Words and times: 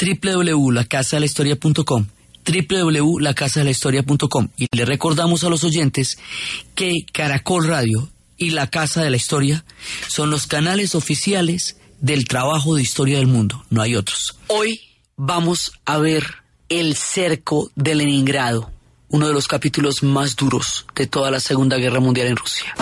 www.lacasadelahistoria.com 0.00 2.06
www.lacasadelahistoria.com 2.44 4.48
y 4.56 4.66
le 4.72 4.84
recordamos 4.84 5.44
a 5.44 5.50
los 5.50 5.64
oyentes 5.64 6.18
que 6.74 7.04
Caracol 7.12 7.66
Radio 7.66 8.08
y 8.36 8.50
La 8.50 8.68
Casa 8.68 9.02
de 9.02 9.10
la 9.10 9.16
Historia 9.16 9.64
son 10.08 10.30
los 10.30 10.46
canales 10.46 10.94
oficiales 10.94 11.76
del 12.00 12.26
trabajo 12.26 12.74
de 12.74 12.82
historia 12.82 13.18
del 13.18 13.26
mundo, 13.26 13.64
no 13.68 13.82
hay 13.82 13.94
otros. 13.94 14.38
Hoy 14.46 14.80
vamos 15.16 15.72
a 15.84 15.98
ver 15.98 16.24
el 16.70 16.96
cerco 16.96 17.70
de 17.74 17.94
Leningrado, 17.94 18.70
uno 19.08 19.28
de 19.28 19.34
los 19.34 19.48
capítulos 19.48 20.02
más 20.02 20.36
duros 20.36 20.86
de 20.94 21.06
toda 21.06 21.30
la 21.30 21.40
Segunda 21.40 21.76
Guerra 21.76 22.00
Mundial 22.00 22.28
en 22.28 22.36
Rusia. 22.36 22.74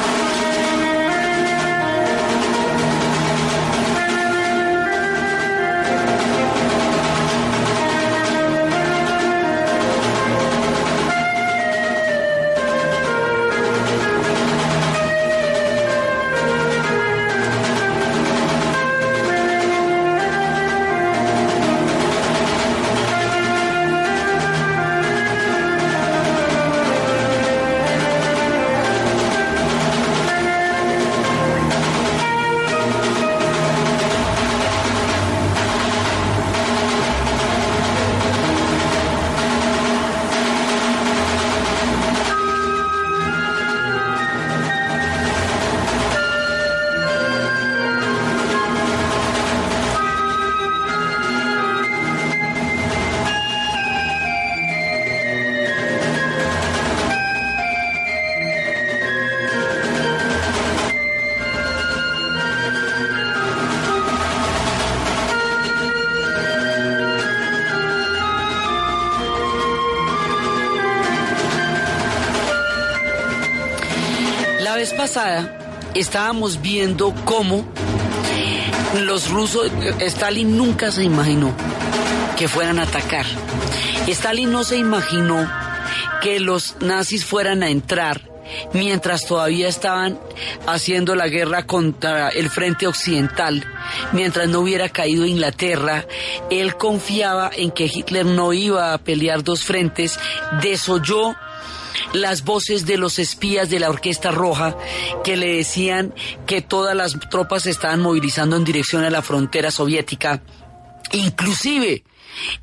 Pasada 75.09 75.89
estábamos 75.95 76.61
viendo 76.61 77.15
cómo 77.25 77.67
los 79.01 79.31
rusos, 79.31 79.73
Stalin 80.01 80.55
nunca 80.55 80.91
se 80.91 81.03
imaginó 81.03 81.55
que 82.37 82.47
fueran 82.47 82.79
a 82.79 82.83
atacar. 82.83 83.25
Stalin 84.07 84.53
no 84.53 84.65
se 84.65 84.77
imaginó 84.77 85.51
que 86.21 86.41
los 86.41 86.77
nazis 86.81 87.25
fueran 87.25 87.63
a 87.63 87.71
entrar 87.71 88.21
mientras 88.75 89.27
todavía 89.27 89.69
estaban 89.69 90.19
haciendo 90.67 91.15
la 91.15 91.29
guerra 91.29 91.65
contra 91.65 92.29
el 92.29 92.51
frente 92.51 92.87
occidental, 92.87 93.65
mientras 94.13 94.47
no 94.49 94.61
hubiera 94.61 94.91
caído 94.91 95.25
Inglaterra, 95.25 96.05
él 96.51 96.77
confiaba 96.77 97.51
en 97.57 97.71
que 97.71 97.87
Hitler 97.87 98.27
no 98.27 98.53
iba 98.53 98.93
a 98.93 98.99
pelear 98.99 99.43
dos 99.43 99.65
frentes, 99.65 100.21
desoyó 100.61 101.35
las 102.13 102.45
voces 102.45 102.87
de 102.87 102.97
los 102.97 103.19
espías 103.19 103.71
de 103.71 103.81
la 103.81 103.91
Orquesta 103.91 104.31
Roja 104.31 104.77
que 105.25 105.37
le 105.37 105.57
decían 105.57 106.15
que 106.47 106.63
todas 106.63 106.97
las 106.97 107.19
tropas 107.31 107.65
se 107.65 107.71
estaban 107.71 108.01
movilizando 108.01 108.57
en 108.57 108.65
dirección 108.65 109.05
a 109.05 109.11
la 109.11 109.23
frontera 109.23 109.71
soviética. 109.71 110.43
Inclusive 111.13 112.05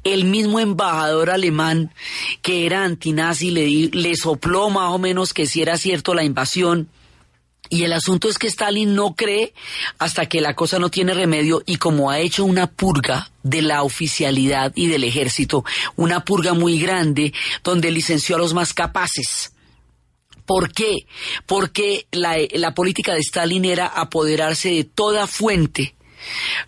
el 0.04 0.26
mismo 0.26 0.60
embajador 0.60 1.30
alemán 1.30 1.92
que 2.42 2.66
era 2.66 2.84
antinazi 2.84 3.52
le, 3.52 3.68
le 3.68 4.16
sopló 4.16 4.70
más 4.70 4.92
o 4.92 4.98
menos 4.98 5.34
que 5.34 5.46
si 5.46 5.62
era 5.62 5.78
cierto 5.78 6.14
la 6.14 6.24
invasión. 6.24 6.90
Y 7.70 7.84
el 7.84 7.94
asunto 7.94 8.30
es 8.30 8.38
que 8.38 8.48
Stalin 8.48 8.96
no 8.96 9.16
cree 9.16 9.54
hasta 9.98 10.28
que 10.28 10.42
la 10.42 10.56
cosa 10.56 10.80
no 10.80 10.90
tiene 10.90 11.14
remedio 11.14 11.62
y 11.66 11.78
como 11.78 12.10
ha 12.12 12.20
hecho 12.20 12.46
una 12.46 12.68
purga 12.68 13.32
de 13.44 13.62
la 13.62 13.84
oficialidad 13.84 14.72
y 14.76 14.88
del 14.88 15.04
ejército, 15.04 15.64
una 15.96 16.24
purga 16.26 16.54
muy 16.54 16.80
grande 16.80 17.34
donde 17.64 17.92
licenció 17.92 18.36
a 18.36 18.40
los 18.40 18.54
más 18.54 18.74
capaces. 18.74 19.52
¿Por 20.46 20.72
qué? 20.72 21.08
Porque 21.46 22.08
la, 22.12 22.38
la 22.54 22.74
política 22.74 23.14
de 23.14 23.20
Stalin 23.20 23.66
era 23.66 23.88
apoderarse 23.88 24.70
de 24.70 24.84
toda 24.84 25.26
fuente, 25.26 25.96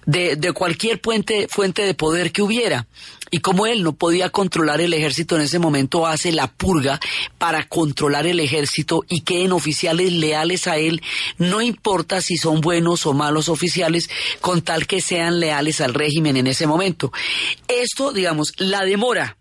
de, 0.06 0.52
cualquier 0.54 1.00
fuente 1.00 1.86
de 1.86 1.94
poder 1.94 2.32
que 2.32 2.42
hubiera. 2.42 2.88
Y 3.30 3.40
como 3.40 3.68
él 3.68 3.84
no 3.84 3.94
podía 3.94 4.30
controlar 4.30 4.80
el 4.80 4.94
ejército 4.94 5.36
en 5.36 5.42
ese 5.42 5.60
momento, 5.60 6.08
hace 6.08 6.32
la 6.32 6.48
purga 6.48 7.00
para 7.38 7.68
controlar 7.68 8.26
el 8.26 8.40
ejército 8.40 9.04
y 9.10 9.22
queden 9.22 9.52
oficiales 9.52 10.14
leales 10.14 10.68
a 10.68 10.78
él, 10.78 11.02
no 11.38 11.62
importa 11.62 12.22
si 12.22 12.38
son 12.38 12.62
buenos 12.62 13.06
o 13.06 13.14
malos 13.14 13.50
oficiales, 13.50 14.10
con 14.40 14.62
tal 14.62 14.88
que 14.88 15.02
sean 15.02 15.40
leales 15.40 15.82
al 15.82 15.94
régimen 15.94 16.38
en 16.38 16.48
ese 16.48 16.68
momento. 16.68 17.12
Esto, 17.68 18.14
digamos, 18.14 18.54
la 18.58 18.86
demora 18.86 19.38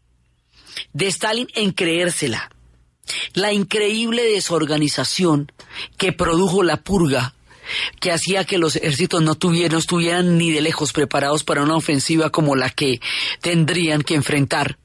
de 0.93 1.07
Stalin 1.07 1.47
en 1.55 1.71
creérsela, 1.73 2.51
la 3.35 3.53
increíble 3.53 4.25
desorganización 4.25 5.53
que 5.97 6.13
produjo 6.13 6.65
la 6.65 6.79
purga 6.79 7.36
que 8.01 8.13
hacía 8.13 8.45
que 8.45 8.59
los 8.59 8.77
ejércitos 8.77 9.23
no 9.23 9.35
tuvieran, 9.35 9.73
no 9.73 9.79
estuvieran 9.79 10.39
ni 10.39 10.51
de 10.51 10.61
lejos 10.61 10.93
preparados 10.93 11.45
para 11.45 11.63
una 11.63 11.77
ofensiva 11.77 12.31
como 12.31 12.57
la 12.57 12.71
que 12.71 13.01
tendrían 13.41 14.03
que 14.03 14.15
enfrentar, 14.15 14.79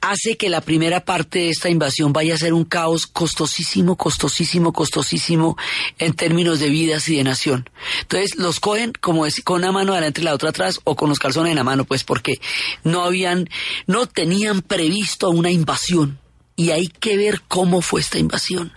hace 0.00 0.36
que 0.36 0.48
la 0.48 0.60
primera 0.60 1.04
parte 1.04 1.40
de 1.40 1.50
esta 1.50 1.68
invasión 1.68 2.12
vaya 2.12 2.34
a 2.34 2.38
ser 2.38 2.52
un 2.52 2.64
caos 2.64 3.06
costosísimo, 3.06 3.96
costosísimo, 3.96 4.72
costosísimo 4.72 5.56
en 5.98 6.14
términos 6.14 6.60
de 6.60 6.68
vidas 6.68 7.08
y 7.08 7.16
de 7.16 7.24
nación. 7.24 7.68
Entonces 8.02 8.36
los 8.36 8.60
cogen 8.60 8.92
como 9.00 9.26
es, 9.26 9.40
con 9.42 9.58
una 9.58 9.72
mano 9.72 9.92
adelante 9.92 10.20
y 10.20 10.24
la 10.24 10.34
otra 10.34 10.50
atrás 10.50 10.80
o 10.84 10.96
con 10.96 11.08
los 11.08 11.18
calzones 11.18 11.50
en 11.50 11.56
la 11.56 11.64
mano, 11.64 11.84
pues 11.84 12.04
porque 12.04 12.40
no 12.84 13.04
habían, 13.04 13.48
no 13.86 14.06
tenían 14.06 14.62
previsto 14.62 15.30
una 15.30 15.50
invasión 15.50 16.18
y 16.56 16.70
hay 16.70 16.88
que 16.88 17.16
ver 17.16 17.42
cómo 17.46 17.82
fue 17.82 18.00
esta 18.00 18.18
invasión. 18.18 18.72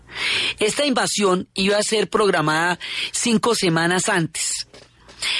Esta 0.59 0.85
invasión 0.85 1.47
iba 1.53 1.77
a 1.77 1.83
ser 1.83 2.09
programada 2.09 2.79
cinco 3.11 3.55
semanas 3.55 4.09
antes. 4.09 4.67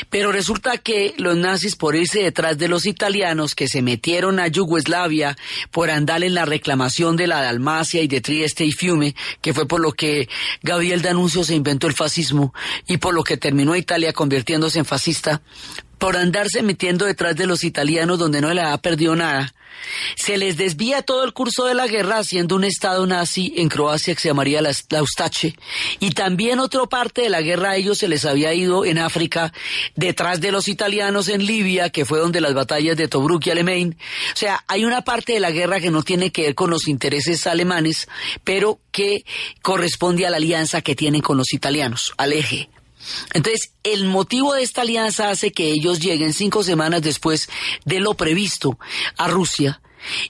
Pero 0.10 0.32
resulta 0.32 0.78
que 0.78 1.14
los 1.18 1.36
nazis, 1.36 1.76
por 1.76 1.96
irse 1.96 2.22
detrás 2.22 2.58
de 2.58 2.68
los 2.68 2.86
italianos 2.86 3.56
que 3.56 3.68
se 3.68 3.82
metieron 3.82 4.40
a 4.40 4.48
Yugoslavia 4.48 5.38
por 5.72 5.90
andar 5.90 6.24
en 6.24 6.34
la 6.34 6.46
reclamación 6.46 7.16
de 7.18 7.28
la 7.28 7.42
Dalmacia 7.42 8.02
y 8.02 8.08
de 8.08 8.22
Trieste 8.22 8.66
y 8.66 8.72
Fiume, 8.72 9.16
que 9.42 9.54
fue 9.54 9.68
por 9.68 9.80
lo 9.80 9.92
que 9.92 10.30
Gabriel 10.62 11.02
D'Annunzio 11.02 11.44
se 11.44 11.56
inventó 11.56 11.88
el 11.88 11.94
fascismo 11.94 12.54
y 12.88 12.98
por 12.98 13.14
lo 13.14 13.24
que 13.24 13.38
terminó 13.38 13.76
Italia 13.76 14.14
convirtiéndose 14.14 14.80
en 14.80 14.86
fascista, 14.86 15.42
por 16.02 16.18
andarse 16.18 16.64
metiendo 16.64 17.06
detrás 17.06 17.36
de 17.36 17.46
los 17.46 17.64
italianos 17.64 18.18
donde 18.18 18.42
no 18.42 18.52
le 18.56 18.62
ha 18.62 18.76
perdido 18.80 19.16
nada, 19.16 19.54
se 20.16 20.36
les 20.40 20.58
desvía 20.58 21.04
todo 21.04 21.24
el 21.24 21.32
curso 21.32 21.66
de 21.66 21.76
la 21.76 21.86
guerra 21.86 22.18
haciendo 22.18 22.56
un 22.56 22.64
estado 22.64 23.06
nazi 23.06 23.54
en 23.58 23.70
Croacia 23.70 24.16
que 24.16 24.20
se 24.20 24.30
llamaría 24.30 24.64
la, 24.64 24.72
la 24.90 25.04
y 26.00 26.10
también 26.10 26.58
otra 26.58 26.88
parte 26.88 27.22
de 27.22 27.30
la 27.30 27.42
guerra 27.42 27.72
a 27.72 27.76
ellos 27.76 28.00
se 28.00 28.08
les 28.08 28.26
había 28.26 28.52
ido 28.52 28.84
en 28.84 28.98
África 28.98 29.54
detrás 29.96 30.42
de 30.42 30.52
los 30.52 30.68
italianos 30.68 31.28
en 31.28 31.46
Libia 31.46 31.92
que 31.92 32.04
fue 32.04 32.18
donde 32.18 32.42
las 32.42 32.56
batallas 32.56 32.98
de 32.98 33.08
Tobruk 33.08 33.46
y 33.46 33.52
Alamein 33.52 33.96
o 34.34 34.36
sea 34.36 34.64
hay 34.68 34.86
una 34.86 35.04
parte 35.04 35.34
de 35.34 35.40
la 35.40 35.52
guerra 35.52 35.80
que 35.80 35.92
no 35.92 36.02
tiene 36.02 36.32
que 36.32 36.44
ver 36.44 36.56
con 36.56 36.72
los 36.72 36.88
intereses 36.88 37.46
alemanes 37.46 38.08
pero 38.44 38.80
que 38.92 39.24
corresponde 39.62 40.26
a 40.26 40.32
la 40.32 40.38
alianza 40.38 40.82
que 40.82 40.96
tienen 40.96 41.22
con 41.22 41.38
los 41.38 41.54
italianos 41.54 42.14
al 42.18 42.34
eje 42.34 42.70
Entonces, 43.34 43.74
el 43.84 44.06
motivo 44.06 44.54
de 44.54 44.64
esta 44.64 44.82
alianza 44.82 45.30
hace 45.30 45.52
que 45.52 45.70
ellos 45.70 46.00
lleguen 46.00 46.34
cinco 46.34 46.64
semanas 46.64 47.02
después 47.02 47.50
de 47.86 48.00
lo 48.00 48.14
previsto 48.14 48.78
a 49.18 49.28
Rusia. 49.28 49.82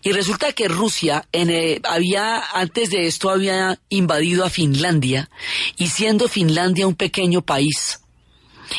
Y 0.01 0.12
resulta 0.12 0.51
que 0.51 0.68
Rusia 0.68 1.27
eh, 1.31 1.79
había, 1.83 2.44
antes 2.53 2.89
de 2.89 3.07
esto, 3.07 3.29
había 3.29 3.79
invadido 3.89 4.44
a 4.44 4.50
Finlandia, 4.50 5.29
y 5.77 5.88
siendo 5.88 6.27
Finlandia 6.27 6.88
un 6.88 6.95
pequeño 6.95 7.41
país, 7.41 8.01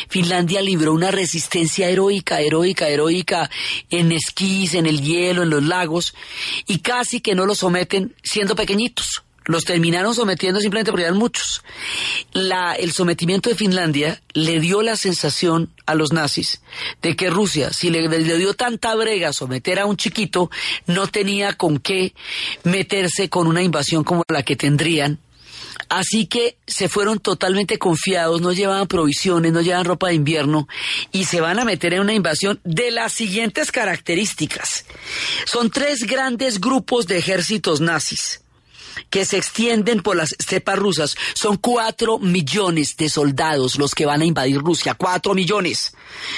Finlandia 0.08 0.60
libró 0.62 0.92
una 0.92 1.10
resistencia 1.10 1.88
heroica, 1.88 2.40
heroica, 2.40 2.88
heroica 2.88 3.50
en 3.90 4.12
esquís, 4.12 4.74
en 4.74 4.86
el 4.86 5.02
hielo, 5.02 5.42
en 5.42 5.50
los 5.50 5.62
lagos, 5.62 6.14
y 6.66 6.78
casi 6.78 7.20
que 7.20 7.34
no 7.34 7.46
lo 7.46 7.54
someten 7.54 8.14
siendo 8.22 8.56
pequeñitos. 8.56 9.22
Los 9.44 9.64
terminaron 9.64 10.14
sometiendo 10.14 10.60
simplemente 10.60 10.90
porque 10.90 11.04
eran 11.04 11.18
muchos. 11.18 11.62
La, 12.32 12.74
el 12.74 12.92
sometimiento 12.92 13.50
de 13.50 13.56
Finlandia 13.56 14.22
le 14.32 14.60
dio 14.60 14.82
la 14.82 14.96
sensación 14.96 15.72
a 15.86 15.94
los 15.94 16.12
nazis 16.12 16.62
de 17.02 17.16
que 17.16 17.30
Rusia, 17.30 17.72
si 17.72 17.90
le, 17.90 18.08
le, 18.08 18.38
dio 18.38 18.54
tanta 18.54 18.94
brega 18.94 19.32
someter 19.32 19.80
a 19.80 19.86
un 19.86 19.96
chiquito, 19.96 20.50
no 20.86 21.06
tenía 21.06 21.54
con 21.54 21.78
qué 21.78 22.14
meterse 22.64 23.28
con 23.28 23.46
una 23.46 23.62
invasión 23.62 24.04
como 24.04 24.22
la 24.28 24.42
que 24.42 24.56
tendrían 24.56 25.18
Así 25.88 26.26
que 26.26 26.56
se 26.66 26.88
fueron 26.88 27.18
totalmente 27.18 27.78
confiados, 27.78 28.40
no 28.40 28.52
llevaban 28.52 28.86
provisiones, 28.86 29.52
no 29.52 29.60
llevaban 29.60 29.84
ropa 29.84 30.08
de 30.08 30.14
invierno 30.14 30.68
y 31.12 31.24
se 31.24 31.40
van 31.40 31.58
a 31.58 31.64
meter 31.64 31.94
en 31.94 32.00
una 32.00 32.14
invasión 32.14 32.60
de 32.64 32.90
las 32.90 33.12
siguientes 33.12 33.72
características. 33.72 34.86
Son 35.44 35.70
tres 35.70 36.06
grandes 36.06 36.60
grupos 36.60 37.06
de 37.06 37.18
ejércitos 37.18 37.80
nazis 37.80 38.41
que 39.10 39.24
se 39.24 39.36
extienden 39.36 40.02
por 40.02 40.16
las 40.16 40.32
estepas 40.38 40.78
rusas. 40.78 41.16
Son 41.34 41.56
cuatro 41.56 42.18
millones 42.18 42.96
de 42.96 43.08
soldados 43.08 43.78
los 43.78 43.94
que 43.94 44.06
van 44.06 44.22
a 44.22 44.24
invadir 44.24 44.58
Rusia. 44.58 44.94
Cuatro 44.94 45.34
millones. 45.34 45.94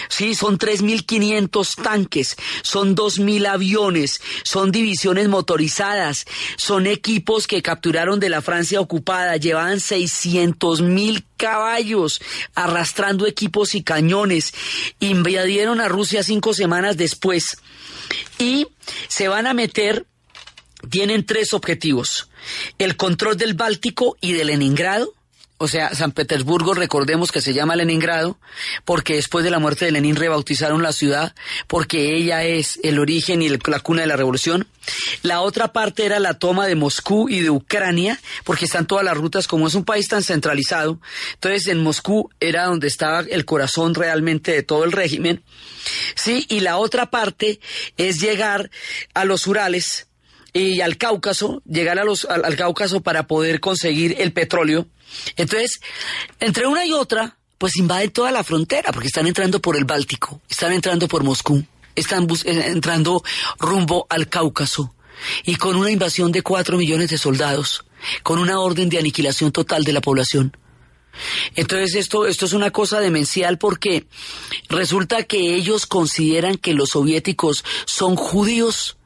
Sí, 0.08 0.34
son 0.34 0.58
tres 0.58 0.82
mil 0.82 1.04
quinientos 1.04 1.74
tanques, 1.76 2.36
son 2.62 2.94
dos 2.94 3.18
mil 3.18 3.46
aviones, 3.46 4.20
son 4.44 4.70
divisiones 4.70 5.28
motorizadas, 5.28 6.26
son 6.56 6.86
equipos 6.86 7.46
que 7.46 7.62
capturaron 7.62 8.20
de 8.20 8.28
la 8.28 8.42
Francia 8.42 8.80
ocupada, 8.80 9.36
llevaban 9.36 9.80
seiscientos 9.80 10.80
mil 10.80 11.24
caballos 11.36 12.20
arrastrando 12.54 13.26
equipos 13.26 13.74
y 13.74 13.82
cañones. 13.82 14.54
Invadieron 15.00 15.80
a 15.80 15.88
Rusia 15.88 16.22
cinco 16.22 16.54
semanas 16.54 16.96
después 16.96 17.58
y 18.38 18.66
se 19.08 19.28
van 19.28 19.46
a 19.46 19.54
meter 19.54 20.06
tienen 20.90 21.24
tres 21.24 21.52
objetivos. 21.54 22.28
El 22.78 22.96
control 22.96 23.36
del 23.36 23.54
Báltico 23.54 24.16
y 24.20 24.32
de 24.32 24.44
Leningrado. 24.44 25.14
O 25.56 25.68
sea, 25.68 25.94
San 25.94 26.10
Petersburgo, 26.10 26.74
recordemos 26.74 27.30
que 27.30 27.40
se 27.40 27.54
llama 27.54 27.76
Leningrado, 27.76 28.38
porque 28.84 29.14
después 29.14 29.44
de 29.44 29.52
la 29.52 29.60
muerte 29.60 29.84
de 29.84 29.92
Lenin 29.92 30.16
rebautizaron 30.16 30.82
la 30.82 30.92
ciudad, 30.92 31.32
porque 31.68 32.16
ella 32.16 32.42
es 32.42 32.80
el 32.82 32.98
origen 32.98 33.40
y 33.40 33.48
la 33.48 33.80
cuna 33.80 34.00
de 34.02 34.08
la 34.08 34.16
revolución. 34.16 34.66
La 35.22 35.40
otra 35.42 35.72
parte 35.72 36.06
era 36.06 36.18
la 36.18 36.40
toma 36.40 36.66
de 36.66 36.74
Moscú 36.74 37.28
y 37.28 37.40
de 37.40 37.50
Ucrania, 37.50 38.20
porque 38.42 38.64
están 38.64 38.86
todas 38.86 39.04
las 39.04 39.16
rutas, 39.16 39.46
como 39.46 39.68
es 39.68 39.76
un 39.76 39.84
país 39.84 40.08
tan 40.08 40.24
centralizado. 40.24 41.00
Entonces, 41.34 41.68
en 41.68 41.82
Moscú 41.82 42.30
era 42.40 42.64
donde 42.64 42.88
estaba 42.88 43.20
el 43.20 43.44
corazón 43.44 43.94
realmente 43.94 44.50
de 44.50 44.64
todo 44.64 44.82
el 44.82 44.90
régimen. 44.90 45.44
Sí, 46.16 46.46
y 46.48 46.60
la 46.60 46.78
otra 46.78 47.10
parte 47.10 47.60
es 47.96 48.20
llegar 48.20 48.70
a 49.14 49.24
los 49.24 49.46
Urales, 49.46 50.08
y 50.54 50.80
al 50.80 50.96
Cáucaso, 50.96 51.60
llegar 51.66 51.98
a 51.98 52.04
los, 52.04 52.24
al, 52.24 52.56
Cáucaso 52.56 53.02
para 53.02 53.26
poder 53.26 53.58
conseguir 53.58 54.16
el 54.20 54.32
petróleo. 54.32 54.86
Entonces, 55.36 55.80
entre 56.38 56.66
una 56.66 56.86
y 56.86 56.92
otra, 56.92 57.36
pues 57.58 57.76
invaden 57.76 58.12
toda 58.12 58.30
la 58.30 58.44
frontera, 58.44 58.92
porque 58.92 59.08
están 59.08 59.26
entrando 59.26 59.60
por 59.60 59.76
el 59.76 59.84
Báltico, 59.84 60.40
están 60.48 60.72
entrando 60.72 61.08
por 61.08 61.24
Moscú, 61.24 61.64
están 61.96 62.28
entrando 62.46 63.22
rumbo 63.58 64.06
al 64.08 64.28
Cáucaso, 64.28 64.94
y 65.44 65.56
con 65.56 65.74
una 65.76 65.90
invasión 65.90 66.30
de 66.30 66.42
cuatro 66.42 66.78
millones 66.78 67.10
de 67.10 67.18
soldados, 67.18 67.84
con 68.22 68.38
una 68.38 68.60
orden 68.60 68.88
de 68.88 68.98
aniquilación 68.98 69.50
total 69.50 69.82
de 69.82 69.92
la 69.92 70.00
población. 70.00 70.56
Entonces 71.56 71.94
esto, 71.96 72.26
esto 72.26 72.46
es 72.46 72.52
una 72.52 72.70
cosa 72.70 73.00
demencial 73.00 73.58
porque 73.58 74.06
resulta 74.68 75.22
que 75.24 75.54
ellos 75.54 75.86
consideran 75.86 76.58
que 76.58 76.74
los 76.74 76.90
soviéticos 76.90 77.64
son 77.86 78.16
judíos 78.16 78.96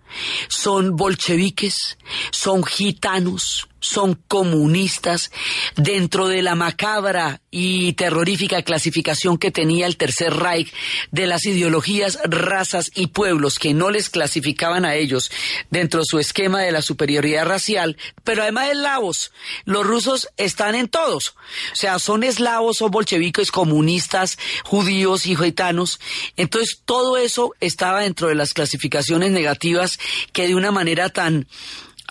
son 0.49 0.91
bolcheviques, 0.91 1.97
son 2.31 2.63
gitanos, 2.63 3.67
son 3.81 4.15
comunistas 4.29 5.31
dentro 5.77 6.29
de 6.29 6.43
la 6.43 6.55
macabra 6.55 7.41
y 7.51 7.93
terrorífica 7.95 8.63
clasificación 8.63 9.39
que 9.39 9.51
tenía 9.51 9.87
el 9.87 9.97
Tercer 9.97 10.35
Reich 10.35 10.73
de 11.11 11.27
las 11.27 11.47
ideologías, 11.47 12.19
razas 12.25 12.91
y 12.95 13.09
pueblos 13.09 13.59
que 13.59 13.75
no 13.75 13.91
les 13.91 14.11
clasificaban 14.11 14.85
a 14.85 14.95
ellos 14.95 15.31
dentro 15.71 16.01
de 16.01 16.07
su 16.07 16.19
esquema 16.19 16.61
de 16.61 16.73
la 16.73 16.83
superioridad 16.83 17.47
racial, 17.47 17.97
pero 18.25 18.43
además 18.43 18.71
eslavos, 18.71 19.33
los 19.65 19.87
rusos 19.87 20.29
están 20.37 20.75
en 20.75 20.89
todos, 20.89 21.37
o 21.73 21.77
sea, 21.77 21.99
son 21.99 22.23
eslavos, 22.23 22.79
son 22.79 22.91
bolcheviques, 22.91 23.51
comunistas, 23.51 24.39
judíos 24.65 25.27
y 25.27 25.37
gitanos, 25.37 26.01
entonces 26.37 26.83
todo 26.85 27.17
eso 27.17 27.55
estaba 27.61 28.01
dentro 28.01 28.29
de 28.29 28.35
las 28.35 28.53
clasificaciones 28.53 29.31
negativas 29.31 29.99
que 30.33 30.47
de 30.47 30.55
una 30.55 30.71
manera 30.71 31.09
tan 31.09 31.47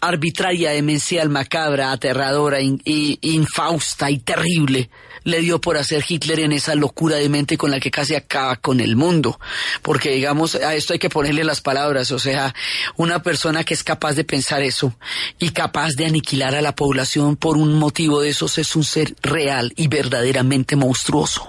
arbitraria, 0.01 0.71
demencial, 0.71 1.29
macabra, 1.29 1.91
aterradora, 1.91 2.59
infausta 2.61 4.11
y 4.11 4.19
terrible 4.19 4.89
le 5.27 5.41
dio 5.41 5.59
por 5.59 5.77
hacer 5.77 6.05
Hitler 6.07 6.39
en 6.39 6.53
esa 6.53 6.73
locura 6.73 7.17
de 7.17 7.27
mente 7.27 7.57
con 7.57 7.69
la 7.69 7.81
que 7.81 7.91
casi 7.91 8.15
acaba 8.15 8.55
con 8.55 8.79
el 8.79 8.95
mundo. 8.95 9.39
Porque 9.81 10.11
digamos, 10.11 10.55
a 10.55 10.73
esto 10.73 10.93
hay 10.93 10.99
que 10.99 11.09
ponerle 11.09 11.43
las 11.43 11.59
palabras, 11.59 12.11
o 12.11 12.19
sea, 12.19 12.55
una 12.95 13.21
persona 13.21 13.65
que 13.65 13.73
es 13.73 13.83
capaz 13.83 14.13
de 14.13 14.23
pensar 14.23 14.61
eso 14.61 14.95
y 15.37 15.49
capaz 15.49 15.95
de 15.95 16.05
aniquilar 16.05 16.55
a 16.55 16.61
la 16.61 16.75
población 16.75 17.35
por 17.35 17.57
un 17.57 17.73
motivo 17.73 18.21
de 18.21 18.29
esos 18.29 18.57
es 18.57 18.73
un 18.77 18.85
ser 18.85 19.15
real 19.21 19.73
y 19.75 19.89
verdaderamente 19.89 20.77
monstruoso. 20.77 21.45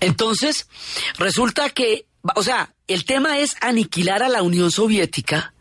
Entonces, 0.00 0.66
resulta 1.16 1.70
que, 1.70 2.06
o 2.34 2.42
sea, 2.42 2.74
el 2.88 3.04
tema 3.04 3.38
es 3.38 3.56
aniquilar 3.60 4.24
a 4.24 4.28
la 4.28 4.42
Unión 4.42 4.72
Soviética 4.72 5.53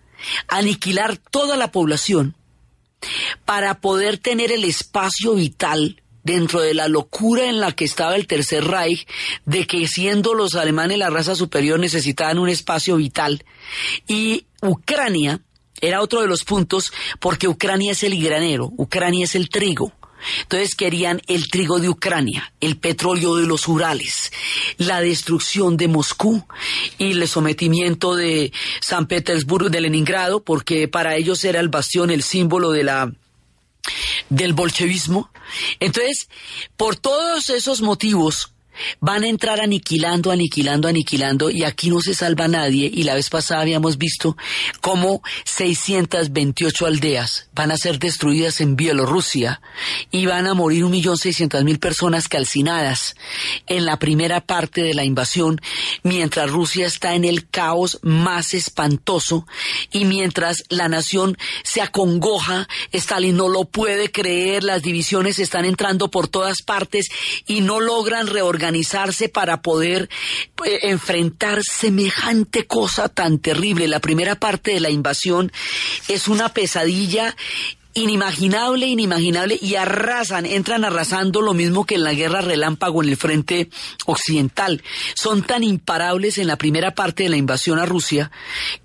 aniquilar 0.47 1.17
toda 1.17 1.57
la 1.57 1.71
población 1.71 2.35
para 3.45 3.81
poder 3.81 4.17
tener 4.17 4.51
el 4.51 4.63
espacio 4.63 5.35
vital 5.35 6.01
dentro 6.23 6.61
de 6.61 6.73
la 6.73 6.87
locura 6.87 7.49
en 7.49 7.59
la 7.59 7.73
que 7.73 7.85
estaba 7.85 8.15
el 8.15 8.27
Tercer 8.27 8.65
Reich, 8.65 9.07
de 9.45 9.67
que 9.67 9.87
siendo 9.87 10.33
los 10.33 10.55
alemanes 10.55 10.97
la 10.97 11.09
raza 11.09 11.35
superior 11.35 11.79
necesitaban 11.79 12.39
un 12.39 12.49
espacio 12.49 12.95
vital. 12.95 13.43
Y 14.07 14.45
Ucrania 14.61 15.41
era 15.81 16.01
otro 16.01 16.21
de 16.21 16.27
los 16.27 16.43
puntos 16.45 16.93
porque 17.19 17.47
Ucrania 17.47 17.91
es 17.91 18.03
el 18.03 18.21
granero, 18.21 18.71
Ucrania 18.77 19.25
es 19.25 19.35
el 19.35 19.49
trigo. 19.49 19.91
Entonces 20.41 20.75
querían 20.75 21.21
el 21.27 21.49
trigo 21.49 21.79
de 21.79 21.89
Ucrania, 21.89 22.53
el 22.59 22.77
petróleo 22.77 23.35
de 23.35 23.47
los 23.47 23.67
Urales, 23.67 24.31
la 24.77 25.01
destrucción 25.01 25.77
de 25.77 25.87
Moscú 25.87 26.45
y 26.97 27.11
el 27.11 27.27
sometimiento 27.27 28.15
de 28.15 28.51
San 28.81 29.07
Petersburgo, 29.07 29.69
de 29.69 29.81
Leningrado, 29.81 30.43
porque 30.43 30.87
para 30.87 31.15
ellos 31.15 31.43
era 31.43 31.59
el 31.59 31.69
bastión, 31.69 32.09
el 32.09 32.23
símbolo 32.23 32.71
de 32.71 32.83
la 32.83 33.11
del 34.29 34.53
bolchevismo. 34.53 35.29
Entonces, 35.79 36.29
por 36.77 36.95
todos 36.95 37.49
esos 37.49 37.81
motivos, 37.81 38.52
Van 38.99 39.23
a 39.23 39.27
entrar 39.27 39.61
aniquilando, 39.61 40.31
aniquilando, 40.31 40.87
aniquilando 40.87 41.49
y 41.49 41.63
aquí 41.63 41.89
no 41.89 42.01
se 42.01 42.13
salva 42.13 42.47
nadie. 42.47 42.89
Y 42.93 43.03
la 43.03 43.15
vez 43.15 43.29
pasada 43.29 43.61
habíamos 43.61 43.97
visto 43.97 44.35
cómo 44.81 45.21
628 45.45 46.85
aldeas 46.85 47.49
van 47.53 47.71
a 47.71 47.77
ser 47.77 47.99
destruidas 47.99 48.61
en 48.61 48.75
Bielorrusia 48.75 49.61
y 50.11 50.25
van 50.25 50.47
a 50.47 50.53
morir 50.53 50.83
un 50.83 50.91
millón 50.91 51.17
seiscientas 51.17 51.63
mil 51.63 51.79
personas 51.79 52.27
calcinadas 52.27 53.15
en 53.67 53.85
la 53.85 53.99
primera 53.99 54.41
parte 54.41 54.81
de 54.81 54.93
la 54.93 55.03
invasión 55.03 55.61
mientras 56.03 56.49
Rusia 56.49 56.87
está 56.87 57.15
en 57.15 57.25
el 57.25 57.47
caos 57.49 57.99
más 58.01 58.53
espantoso 58.53 59.45
y 59.91 60.05
mientras 60.05 60.63
la 60.69 60.89
nación 60.89 61.37
se 61.63 61.81
acongoja, 61.81 62.67
Stalin 62.91 63.37
no 63.37 63.49
lo 63.49 63.65
puede 63.65 64.11
creer, 64.11 64.63
las 64.63 64.81
divisiones 64.81 65.39
están 65.39 65.65
entrando 65.65 66.09
por 66.09 66.27
todas 66.27 66.61
partes 66.61 67.09
y 67.45 67.61
no 67.61 67.79
logran 67.79 68.27
reorganizar 68.27 68.62
organizarse 68.63 69.27
para 69.27 69.61
poder 69.61 70.09
eh, 70.65 70.79
enfrentar 70.83 71.59
semejante 71.63 72.65
cosa 72.65 73.09
tan 73.09 73.39
terrible. 73.39 73.89
La 73.89 73.99
primera 73.99 74.35
parte 74.35 74.71
de 74.71 74.79
la 74.79 74.89
invasión 74.89 75.51
es 76.07 76.29
una 76.29 76.49
pesadilla 76.49 77.35
inimaginable, 77.93 78.87
inimaginable, 78.87 79.57
y 79.61 79.75
arrasan, 79.75 80.45
entran 80.45 80.85
arrasando 80.85 81.41
lo 81.41 81.53
mismo 81.53 81.85
que 81.85 81.95
en 81.95 82.03
la 82.03 82.13
guerra 82.13 82.41
relámpago 82.41 83.03
en 83.03 83.09
el 83.09 83.17
frente 83.17 83.69
occidental. 84.05 84.83
Son 85.15 85.43
tan 85.43 85.63
imparables 85.63 86.37
en 86.37 86.47
la 86.47 86.57
primera 86.57 86.95
parte 86.95 87.23
de 87.23 87.29
la 87.29 87.37
invasión 87.37 87.79
a 87.79 87.85
Rusia 87.85 88.31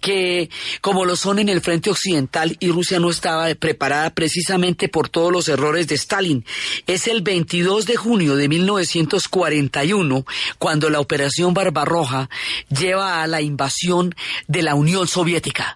que 0.00 0.50
como 0.81 1.05
lo 1.05 1.17
son 1.17 1.38
en 1.38 1.49
el 1.49 1.61
frente 1.61 1.91
occidental 1.91 2.57
y 2.61 2.71
Rusia 2.71 2.99
no 2.99 3.11
estaba 3.11 3.53
preparada 3.55 4.11
precisamente 4.11 4.88
por 4.88 5.09
todos 5.09 5.33
los 5.33 5.49
errores 5.49 5.88
de 5.88 5.95
Stalin. 5.95 6.45
Es 6.87 7.07
el 7.07 7.23
22 7.23 7.87
de 7.87 7.97
junio 7.97 8.37
de 8.37 8.49
1941 8.49 10.25
cuando 10.59 10.91
la 10.91 11.00
operación 11.00 11.55
Barbarroja 11.55 12.29
lleva 12.69 13.23
a 13.23 13.27
la 13.27 13.41
invasión 13.41 14.15
de 14.47 14.62
la 14.62 14.75
Unión 14.75 15.09
Soviética. 15.09 15.75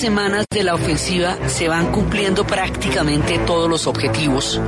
Semanas 0.00 0.46
de 0.50 0.64
la 0.64 0.74
ofensiva 0.74 1.36
se 1.46 1.68
van 1.68 1.92
cumpliendo 1.92 2.46
prácticamente 2.46 3.38
todos 3.40 3.68
los 3.68 3.86
objetivos 3.86 4.58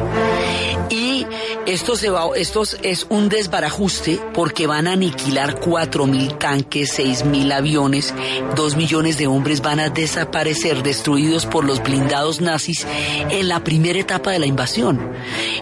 y 0.91 1.27
esto, 1.65 1.97
se 1.97 2.11
va, 2.11 2.27
esto 2.37 2.63
es 2.83 3.07
un 3.09 3.31
desbarajuste 3.31 4.21
porque 4.35 4.67
van 4.67 4.87
a 4.87 4.93
aniquilar 4.93 5.59
cuatro 5.59 6.07
mil 6.07 6.37
tanques, 6.37 6.91
seis 6.93 7.25
mil 7.25 7.51
aviones, 7.51 8.13
dos 8.55 8.77
millones 8.77 9.17
de 9.17 9.27
hombres 9.27 9.63
van 9.63 9.81
a 9.81 9.89
desaparecer, 9.89 10.83
destruidos 10.83 11.47
por 11.47 11.65
los 11.65 11.83
blindados 11.83 12.43
nazis 12.43 12.87
en 13.31 13.49
la 13.49 13.65
primera 13.65 13.99
etapa 13.99 14.33
de 14.33 14.39
la 14.39 14.47
invasión. 14.47 15.13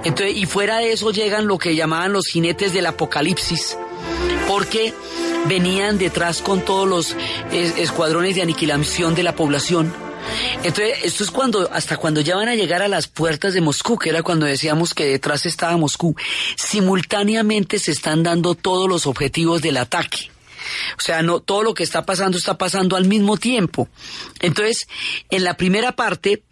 Entonces, 0.02 0.36
y 0.36 0.46
fuera 0.46 0.78
de 0.78 0.92
eso 0.92 1.12
llegan 1.12 1.46
lo 1.46 1.58
que 1.58 1.76
llamaban 1.76 2.12
los 2.12 2.26
jinetes 2.26 2.72
del 2.72 2.86
apocalipsis, 2.86 3.78
porque 4.48 4.92
venían 5.46 5.98
detrás 5.98 6.42
con 6.42 6.64
todos 6.64 6.88
los 6.88 7.16
escuadrones 7.52 8.34
de 8.36 8.42
aniquilación 8.42 9.14
de 9.14 9.22
la 9.22 9.34
población. 9.34 9.92
Entonces, 10.62 10.98
esto 11.04 11.24
es 11.24 11.30
cuando, 11.30 11.68
hasta 11.72 11.96
cuando 11.96 12.20
ya 12.20 12.36
van 12.36 12.48
a 12.48 12.54
llegar 12.54 12.82
a 12.82 12.88
las 12.88 13.08
puertas 13.08 13.54
de 13.54 13.60
Moscú, 13.60 13.98
que 13.98 14.10
era 14.10 14.22
cuando 14.22 14.46
decíamos 14.46 14.94
que 14.94 15.06
detrás 15.06 15.46
estaba 15.46 15.76
Moscú, 15.76 16.14
simultáneamente 16.56 17.78
se 17.78 17.92
están 17.92 18.22
dando 18.22 18.54
todos 18.54 18.88
los 18.88 19.06
objetivos 19.06 19.62
del 19.62 19.78
ataque. 19.78 20.30
O 20.98 21.00
sea, 21.00 21.22
no 21.22 21.40
todo 21.40 21.62
lo 21.62 21.74
que 21.74 21.82
está 21.82 22.04
pasando 22.04 22.38
está 22.38 22.58
pasando 22.58 22.96
al 22.96 23.06
mismo 23.06 23.36
tiempo. 23.36 23.88
Entonces, 24.40 24.86
en 25.30 25.44
la 25.44 25.56
primera 25.56 25.92
parte 25.92 26.42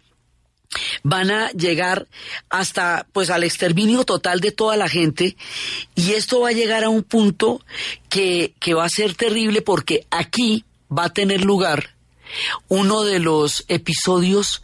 van 1.03 1.31
a 1.31 1.49
llegar 1.51 2.07
hasta 2.49 3.07
pues 3.11 3.29
al 3.29 3.43
exterminio 3.43 4.03
total 4.05 4.39
de 4.39 4.51
toda 4.51 4.77
la 4.77 4.87
gente 4.87 5.35
y 5.95 6.13
esto 6.13 6.41
va 6.41 6.49
a 6.49 6.53
llegar 6.53 6.83
a 6.83 6.89
un 6.89 7.03
punto 7.03 7.65
que, 8.07 8.53
que 8.59 8.73
va 8.73 8.85
a 8.85 8.89
ser 8.89 9.15
terrible 9.15 9.61
porque 9.61 10.05
aquí 10.11 10.65
va 10.95 11.05
a 11.05 11.13
tener 11.13 11.43
lugar 11.43 11.95
uno 12.67 13.03
de 13.03 13.19
los 13.19 13.65
episodios 13.67 14.63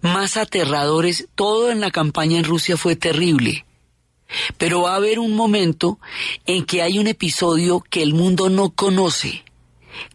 más 0.00 0.36
aterradores. 0.36 1.28
Todo 1.34 1.70
en 1.70 1.80
la 1.80 1.90
campaña 1.90 2.38
en 2.38 2.44
Rusia 2.44 2.76
fue 2.76 2.96
terrible. 2.96 3.64
Pero 4.56 4.82
va 4.82 4.92
a 4.92 4.96
haber 4.96 5.18
un 5.18 5.34
momento 5.34 5.98
en 6.46 6.64
que 6.64 6.82
hay 6.82 6.98
un 6.98 7.06
episodio 7.06 7.80
que 7.80 8.02
el 8.02 8.14
mundo 8.14 8.48
no 8.48 8.70
conoce, 8.70 9.44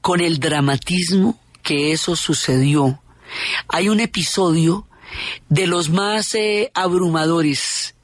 con 0.01 0.21
el 0.21 0.39
dramatismo 0.39 1.39
que 1.61 1.91
eso 1.91 2.15
sucedió. 2.15 2.99
Hay 3.67 3.89
un 3.89 3.99
episodio 3.99 4.86
de 5.49 5.67
los 5.67 5.89
más 5.89 6.33
eh, 6.35 6.71
abrumadores 6.73 7.95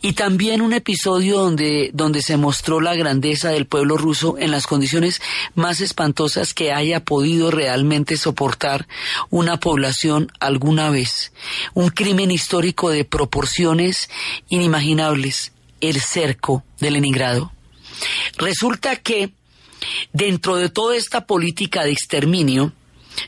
y 0.00 0.12
también 0.12 0.60
un 0.60 0.72
episodio 0.72 1.38
donde, 1.38 1.90
donde 1.94 2.22
se 2.22 2.36
mostró 2.36 2.80
la 2.80 2.94
grandeza 2.94 3.50
del 3.50 3.66
pueblo 3.66 3.96
ruso 3.96 4.36
en 4.38 4.50
las 4.50 4.66
condiciones 4.66 5.20
más 5.54 5.80
espantosas 5.80 6.54
que 6.54 6.72
haya 6.72 7.00
podido 7.00 7.50
realmente 7.50 8.16
soportar 8.16 8.86
una 9.30 9.58
población 9.58 10.30
alguna 10.40 10.90
vez. 10.90 11.32
Un 11.74 11.88
crimen 11.88 12.30
histórico 12.30 12.90
de 12.90 13.04
proporciones 13.04 14.10
inimaginables, 14.48 15.52
el 15.80 16.00
cerco 16.00 16.64
de 16.80 16.90
Leningrado. 16.90 17.52
Resulta 18.36 18.96
que 18.96 19.32
dentro 20.12 20.56
de 20.56 20.68
toda 20.68 20.96
esta 20.96 21.26
política 21.26 21.84
de 21.84 21.92
exterminio, 21.92 22.72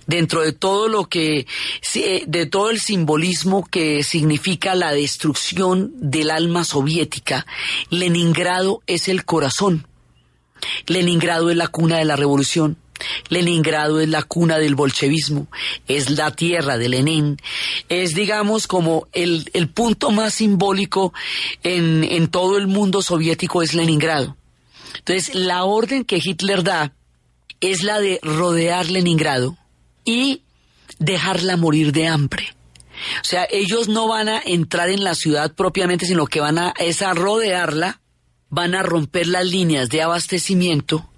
dentro 0.07 0.43
de 0.43 0.53
todo 0.53 0.89
lo 0.89 1.09
que, 1.09 1.47
de 2.27 2.47
todo 2.47 2.71
el 2.71 2.81
simbolismo 2.81 3.67
que 3.67 4.03
significa 4.03 4.75
la 4.75 4.93
destrucción 4.93 5.93
del 5.97 6.31
alma 6.31 6.65
soviética, 6.65 7.47
Leningrado 7.91 8.83
es 8.87 9.09
el 9.09 9.25
corazón. 9.25 9.87
Leningrado 10.87 11.51
es 11.51 11.57
la 11.57 11.69
cuna 11.69 11.99
de 11.99 12.05
la 12.05 12.17
revolución. 12.17 12.77
Leningrado 13.29 14.01
es 14.01 14.09
la 14.09 14.23
cuna 14.23 14.59
del 14.59 14.77
bolchevismo, 14.77 15.49
es 15.89 16.11
la 16.11 16.31
tierra 16.31 16.79
de 16.79 16.89
Lenin, 16.89 17.39
es 17.89 18.15
digamos 18.15 18.69
como 18.69 19.09
el, 19.13 19.51
el 19.53 19.69
punto 19.69 20.11
más 20.13 20.35
simbólico 20.35 21.13
en, 21.65 22.05
en 22.05 22.29
todo 22.29 22.57
el 22.57 22.69
mundo 22.69 23.03
soviético 23.03 23.63
es 23.63 23.75
Leningrado. 23.75 24.37
Entonces, 24.99 25.35
la 25.35 25.65
orden 25.65 26.05
que 26.05 26.21
Hitler 26.23 26.63
da 26.63 26.93
es 27.61 27.83
la 27.83 28.01
de 28.01 28.21
rodear 28.23 28.89
Leningrado, 28.89 29.57
y 30.05 30.43
dejarla 30.99 31.57
morir 31.57 31.93
de 31.93 32.07
hambre. 32.09 32.55
O 33.21 33.25
sea, 33.25 33.47
ellos 33.51 33.89
no 33.89 34.09
van 34.09 34.29
a 34.29 34.41
entrar 34.45 34.89
en 34.89 35.05
la 35.05 35.15
ciudad 35.15 35.53
propiamente, 35.53 36.07
sino 36.07 36.27
que 36.27 36.41
van 36.41 36.59
a, 36.59 36.75
es 36.79 37.03
a 37.03 37.13
rodearla, 37.13 38.01
van 38.49 38.75
a 38.75 38.83
romper 38.83 39.27
las 39.27 39.45
líneas 39.45 39.89
de 39.89 40.03
abastecimiento 40.03 41.11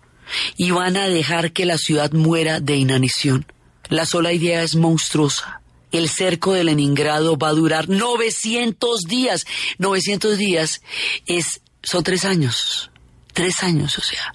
y 0.57 0.71
van 0.71 0.97
a 0.97 1.09
dejar 1.09 1.52
que 1.52 1.66
la 1.66 1.78
ciudad 1.78 2.12
muera 2.12 2.61
de 2.61 2.76
inanición. 2.76 3.47
La 3.88 4.07
sola 4.07 4.33
idea 4.33 4.62
es 4.62 4.75
monstruosa. 4.75 5.61
El 5.93 6.09
cerco 6.09 6.52
de 6.52 6.64
Leningrado 6.64 7.37
va 7.37 7.49
a 7.49 7.52
durar 7.52 7.88
900 7.88 9.02
días. 9.02 9.47
900 9.78 10.37
días 10.37 10.83
es, 11.26 11.61
son 11.83 12.02
tres 12.02 12.25
años. 12.25 12.90
Tres 13.33 13.62
años, 13.62 13.97
o 13.99 14.02
sea. 14.02 14.35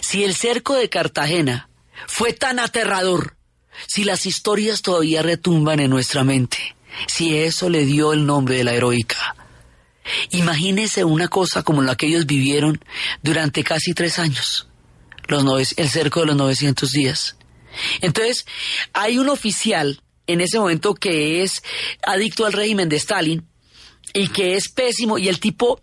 Si 0.00 0.24
el 0.24 0.34
cerco 0.34 0.74
de 0.74 0.90
Cartagena 0.90 1.68
fue 2.06 2.32
tan 2.32 2.58
aterrador 2.58 3.36
si 3.86 4.04
las 4.04 4.26
historias 4.26 4.82
todavía 4.82 5.22
retumban 5.22 5.80
en 5.80 5.90
nuestra 5.90 6.24
mente, 6.24 6.76
si 7.06 7.36
eso 7.36 7.68
le 7.68 7.84
dio 7.84 8.12
el 8.12 8.26
nombre 8.26 8.56
de 8.56 8.64
la 8.64 8.74
heroica. 8.74 9.36
Imagínese 10.30 11.04
una 11.04 11.28
cosa 11.28 11.62
como 11.62 11.82
la 11.82 11.96
que 11.96 12.06
ellos 12.06 12.26
vivieron 12.26 12.82
durante 13.22 13.62
casi 13.62 13.94
tres 13.94 14.18
años, 14.18 14.68
los 15.28 15.72
el 15.76 15.88
cerco 15.88 16.20
de 16.20 16.26
los 16.26 16.36
900 16.36 16.90
días. 16.90 17.36
Entonces, 18.00 18.44
hay 18.92 19.18
un 19.18 19.28
oficial 19.28 20.02
en 20.26 20.40
ese 20.40 20.58
momento 20.58 20.94
que 20.94 21.42
es 21.42 21.62
adicto 22.04 22.46
al 22.46 22.52
régimen 22.52 22.88
de 22.88 22.96
Stalin 22.96 23.46
y 24.14 24.28
que 24.28 24.56
es 24.56 24.68
pésimo 24.68 25.18
y 25.18 25.28
el 25.28 25.40
tipo 25.40 25.80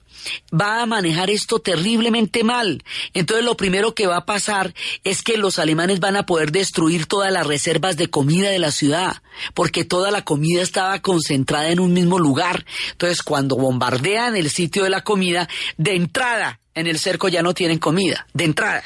va 0.53 0.81
a 0.81 0.85
manejar 0.85 1.29
esto 1.29 1.59
terriblemente 1.59 2.43
mal. 2.43 2.83
Entonces 3.13 3.45
lo 3.45 3.55
primero 3.57 3.93
que 3.93 4.07
va 4.07 4.17
a 4.17 4.25
pasar 4.25 4.73
es 5.03 5.21
que 5.21 5.37
los 5.37 5.59
alemanes 5.59 5.99
van 5.99 6.15
a 6.15 6.25
poder 6.25 6.51
destruir 6.51 7.05
todas 7.05 7.31
las 7.31 7.47
reservas 7.47 7.97
de 7.97 8.09
comida 8.09 8.49
de 8.49 8.59
la 8.59 8.71
ciudad, 8.71 9.21
porque 9.53 9.85
toda 9.85 10.11
la 10.11 10.23
comida 10.23 10.61
estaba 10.61 10.99
concentrada 10.99 11.69
en 11.69 11.79
un 11.79 11.93
mismo 11.93 12.19
lugar. 12.19 12.65
Entonces 12.91 13.23
cuando 13.23 13.55
bombardean 13.55 14.35
el 14.35 14.49
sitio 14.49 14.83
de 14.83 14.89
la 14.89 15.03
comida, 15.03 15.47
de 15.77 15.95
entrada 15.95 16.59
en 16.73 16.87
el 16.87 16.99
cerco 16.99 17.27
ya 17.27 17.41
no 17.41 17.53
tienen 17.53 17.79
comida, 17.79 18.27
de 18.33 18.45
entrada. 18.45 18.83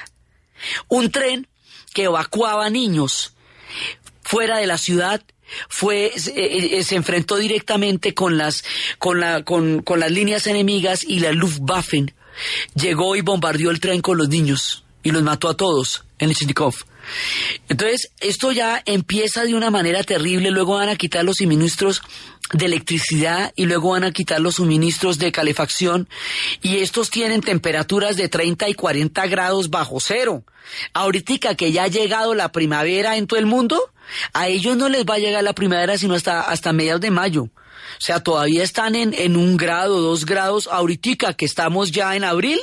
Un 0.87 1.11
tren 1.11 1.47
que 1.93 2.03
evacuaba 2.03 2.69
niños 2.69 3.33
fuera 4.23 4.57
de 4.57 4.67
la 4.67 4.77
ciudad 4.77 5.21
fue 5.69 6.05
eh, 6.07 6.11
eh, 6.35 6.83
se 6.83 6.95
enfrentó 6.95 7.37
directamente 7.37 8.13
con 8.13 8.37
las 8.37 8.63
con 8.99 9.19
la 9.19 9.43
con, 9.43 9.81
con 9.81 9.99
las 9.99 10.11
líneas 10.11 10.47
enemigas 10.47 11.03
y 11.03 11.19
la 11.19 11.31
Luftwaffe 11.31 12.13
llegó 12.75 13.15
y 13.15 13.21
bombardeó 13.21 13.71
el 13.71 13.79
tren 13.79 14.01
con 14.01 14.17
los 14.17 14.29
niños 14.29 14.83
y 15.03 15.11
los 15.11 15.23
mató 15.23 15.49
a 15.49 15.57
todos 15.57 16.05
en 16.19 16.29
Lichnikov. 16.29 16.73
Entonces, 17.69 18.11
esto 18.19 18.51
ya 18.51 18.81
empieza 18.85 19.43
de 19.43 19.55
una 19.55 19.69
manera 19.69 20.03
terrible, 20.03 20.51
luego 20.51 20.75
van 20.75 20.89
a 20.89 20.95
quitar 20.95 21.23
los 21.23 21.37
suministros 21.37 22.01
de 22.51 22.65
electricidad 22.65 23.51
y 23.55 23.65
luego 23.65 23.91
van 23.91 24.03
a 24.03 24.11
quitar 24.11 24.39
los 24.39 24.55
suministros 24.55 25.17
de 25.17 25.31
calefacción 25.31 26.07
y 26.61 26.77
estos 26.77 27.09
tienen 27.09 27.41
temperaturas 27.41 28.15
de 28.17 28.29
30 28.29 28.69
y 28.69 28.73
40 28.73 29.27
grados 29.27 29.69
bajo 29.69 29.99
cero. 29.99 30.43
Ahorita 30.93 31.55
que 31.55 31.71
ya 31.71 31.83
ha 31.83 31.87
llegado 31.87 32.35
la 32.35 32.51
primavera 32.51 33.17
en 33.17 33.27
todo 33.27 33.39
el 33.39 33.45
mundo, 33.45 33.79
a 34.33 34.47
ellos 34.47 34.77
no 34.77 34.89
les 34.89 35.05
va 35.05 35.15
a 35.15 35.19
llegar 35.19 35.43
la 35.43 35.53
primavera 35.53 35.97
sino 35.97 36.13
hasta, 36.13 36.41
hasta 36.41 36.73
mediados 36.73 37.01
de 37.01 37.11
mayo. 37.11 37.49
O 37.97 38.01
sea, 38.01 38.19
todavía 38.21 38.63
están 38.63 38.95
en, 38.95 39.13
en 39.13 39.37
un 39.37 39.57
grado, 39.57 40.01
dos 40.01 40.25
grados. 40.25 40.67
Ahorita 40.67 41.33
que 41.33 41.45
estamos 41.45 41.91
ya 41.91 42.15
en 42.15 42.23
abril, 42.23 42.59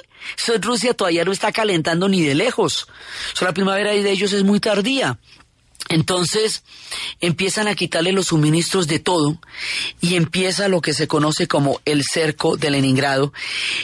Rusia 0.60 0.94
todavía 0.94 1.24
no 1.24 1.32
está 1.32 1.52
calentando 1.52 2.08
ni 2.08 2.22
de 2.22 2.34
lejos. 2.34 2.86
O 3.40 3.44
la 3.44 3.54
primavera 3.54 3.90
de 3.90 4.10
ellos 4.10 4.32
es 4.32 4.44
muy 4.44 4.60
tardía. 4.60 5.18
Entonces 5.88 6.62
empiezan 7.20 7.66
a 7.66 7.74
quitarle 7.74 8.12
los 8.12 8.26
suministros 8.26 8.86
de 8.86 8.98
todo 9.00 9.40
y 10.00 10.14
empieza 10.14 10.68
lo 10.68 10.80
que 10.80 10.94
se 10.94 11.08
conoce 11.08 11.48
como 11.48 11.80
el 11.84 12.04
cerco 12.04 12.56
de 12.56 12.70
Leningrado. 12.70 13.32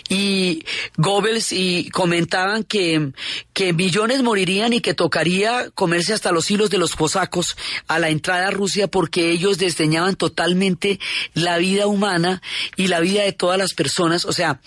Y 0.08 0.64
Goebbels 0.96 1.52
y 1.52 1.88
comentaban 1.90 2.62
que, 2.62 3.12
que 3.52 3.72
millones 3.72 4.22
morirían 4.22 4.72
y 4.72 4.80
que 4.80 4.94
tocaría 4.94 5.70
comerse 5.70 6.12
hasta 6.12 6.32
los 6.32 6.50
hilos 6.50 6.70
de 6.70 6.78
los 6.78 6.94
cosacos 6.94 7.56
a 7.88 7.98
la 7.98 8.10
entrada 8.10 8.48
a 8.48 8.52
Rusia 8.52 8.86
porque 8.88 9.30
ellos 9.30 9.58
desdeñaban 9.58 10.14
totalmente 10.14 11.00
la 11.34 11.58
vida 11.58 11.86
humana 11.86 12.40
y 12.76 12.86
la 12.86 13.00
vida 13.00 13.22
de 13.22 13.32
todas 13.32 13.58
las 13.58 13.74
personas. 13.74 14.24
O 14.24 14.32
sea, 14.32 14.60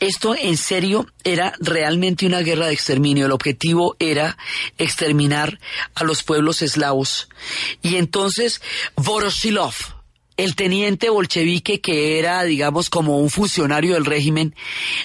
esto 0.00 0.34
en 0.34 0.56
serio 0.56 1.06
era 1.24 1.52
realmente 1.60 2.26
una 2.26 2.40
guerra 2.40 2.66
de 2.66 2.72
exterminio. 2.72 3.26
El 3.26 3.32
objetivo 3.32 3.96
era 3.98 4.38
exterminar 4.78 5.58
a 5.94 6.04
los 6.04 6.22
pueblos 6.22 6.62
eslavos. 6.68 7.28
Y 7.82 7.96
entonces 7.96 8.60
Voroshilov, 8.96 9.74
el 10.38 10.54
teniente 10.54 11.10
bolchevique 11.10 11.80
que 11.80 12.18
era, 12.18 12.44
digamos, 12.44 12.90
como 12.90 13.18
un 13.18 13.28
funcionario 13.28 13.94
del 13.94 14.04
régimen, 14.04 14.54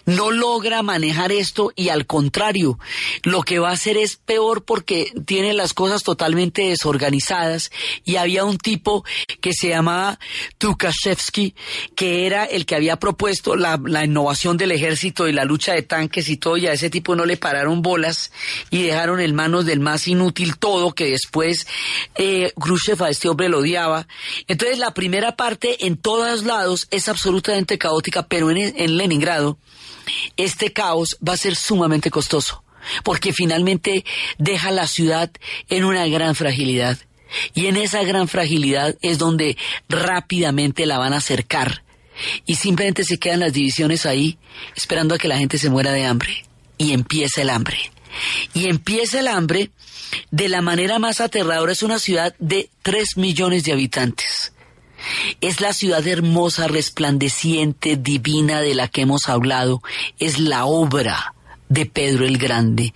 no 0.05 0.29
logra 0.29 0.83
manejar 0.83 1.31
esto 1.31 1.73
y 1.75 1.89
al 1.89 2.05
contrario, 2.05 2.77
lo 3.23 3.41
que 3.41 3.57
va 3.57 3.69
a 3.69 3.73
hacer 3.73 3.97
es 3.97 4.15
peor 4.15 4.63
porque 4.63 5.11
tiene 5.25 5.53
las 5.53 5.73
cosas 5.73 6.03
totalmente 6.03 6.69
desorganizadas 6.69 7.71
y 8.05 8.17
había 8.17 8.45
un 8.45 8.59
tipo 8.59 9.03
que 9.41 9.53
se 9.53 9.69
llamaba 9.69 10.19
Tukashevsky, 10.59 11.55
que 11.95 12.27
era 12.27 12.45
el 12.45 12.67
que 12.67 12.75
había 12.75 12.97
propuesto 12.97 13.55
la, 13.55 13.79
innovación 14.03 14.57
del 14.57 14.71
ejército 14.71 15.27
y 15.27 15.33
la 15.33 15.45
lucha 15.45 15.73
de 15.73 15.81
tanques 15.81 16.29
y 16.29 16.37
todo, 16.37 16.57
y 16.57 16.67
a 16.67 16.73
ese 16.73 16.91
tipo 16.91 17.15
no 17.15 17.25
le 17.25 17.37
pararon 17.37 17.81
bolas 17.81 18.31
y 18.69 18.83
dejaron 18.83 19.19
en 19.19 19.33
manos 19.33 19.65
del 19.65 19.79
más 19.79 20.07
inútil 20.07 20.57
todo, 20.57 20.93
que 20.93 21.05
después 21.05 21.65
eh, 22.15 22.53
Khrushchev 22.59 23.01
a 23.03 23.09
este 23.09 23.29
hombre 23.29 23.49
lo 23.49 23.59
odiaba. 23.59 24.07
Entonces 24.47 24.77
la 24.77 24.93
primera 24.93 25.22
parte 25.31 25.87
en 25.87 25.97
todos 25.97 26.43
lados 26.43 26.87
es 26.91 27.09
absolutamente 27.09 27.77
caótica, 27.77 28.27
pero 28.27 28.51
en, 28.51 28.97
Leningrado 28.97 29.57
este 30.37 30.73
caos 30.73 31.17
va 31.27 31.33
a 31.33 31.37
ser 31.37 31.55
sumamente 31.55 32.11
costoso, 32.11 32.63
porque 33.03 33.31
finalmente 33.31 34.03
deja 34.37 34.69
la 34.71 34.87
ciudad 34.87 35.31
en 35.69 35.85
una 35.85 36.05
gran 36.07 36.35
fragilidad. 36.35 36.99
Y 37.53 37.65
en 37.65 37.77
esa 37.77 38.03
gran 38.03 38.27
fragilidad 38.27 38.95
es 39.01 39.17
donde 39.17 39.57
rápidamente 39.89 40.85
la 40.85 40.99
van 40.99 41.13
a 41.13 41.17
acercar. 41.17 41.83
Y 42.45 42.55
simplemente 42.55 43.03
se 43.03 43.17
quedan 43.17 43.39
las 43.39 43.53
divisiones 43.53 44.05
ahí, 44.05 44.37
esperando 44.75 45.15
a 45.15 45.17
que 45.17 45.27
la 45.27 45.37
gente 45.37 45.57
se 45.57 45.71
muera 45.71 45.91
de 45.91 46.05
hambre. 46.05 46.45
Y 46.77 46.91
empieza 46.91 47.41
el 47.41 47.49
hambre. 47.49 47.91
Y 48.53 48.67
empieza 48.67 49.19
el 49.19 49.27
hambre 49.27 49.71
de 50.29 50.47
la 50.47 50.61
manera 50.61 50.99
más 50.99 51.21
aterradora. 51.21 51.71
Es 51.71 51.81
una 51.81 51.97
ciudad 51.97 52.35
de 52.37 52.69
tres 52.83 53.17
millones 53.17 53.63
de 53.63 53.71
habitantes. 53.71 54.52
Es 55.41 55.61
la 55.61 55.73
ciudad 55.73 56.05
hermosa, 56.07 56.67
resplandeciente, 56.67 57.97
divina 57.97 58.61
de 58.61 58.75
la 58.75 58.87
que 58.87 59.01
hemos 59.01 59.27
hablado. 59.29 59.81
Es 60.19 60.39
la 60.39 60.65
obra 60.65 61.33
de 61.73 61.85
Pedro 61.87 62.25
el 62.25 62.37
Grande. 62.37 62.93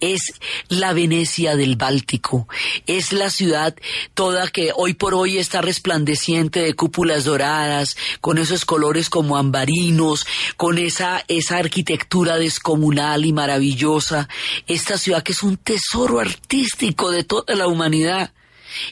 Es 0.00 0.34
la 0.68 0.92
Venecia 0.92 1.56
del 1.56 1.76
Báltico. 1.76 2.46
Es 2.86 3.12
la 3.12 3.30
ciudad 3.30 3.74
toda 4.14 4.48
que 4.48 4.72
hoy 4.76 4.94
por 4.94 5.14
hoy 5.14 5.38
está 5.38 5.62
resplandeciente 5.62 6.60
de 6.60 6.74
cúpulas 6.74 7.24
doradas, 7.24 7.96
con 8.20 8.38
esos 8.38 8.64
colores 8.64 9.08
como 9.08 9.36
ambarinos, 9.36 10.26
con 10.56 10.78
esa, 10.78 11.24
esa 11.28 11.56
arquitectura 11.56 12.36
descomunal 12.36 13.24
y 13.24 13.32
maravillosa. 13.32 14.28
Esta 14.66 14.98
ciudad 14.98 15.22
que 15.22 15.32
es 15.32 15.42
un 15.42 15.56
tesoro 15.56 16.20
artístico 16.20 17.10
de 17.10 17.24
toda 17.24 17.54
la 17.54 17.66
humanidad. 17.66 18.32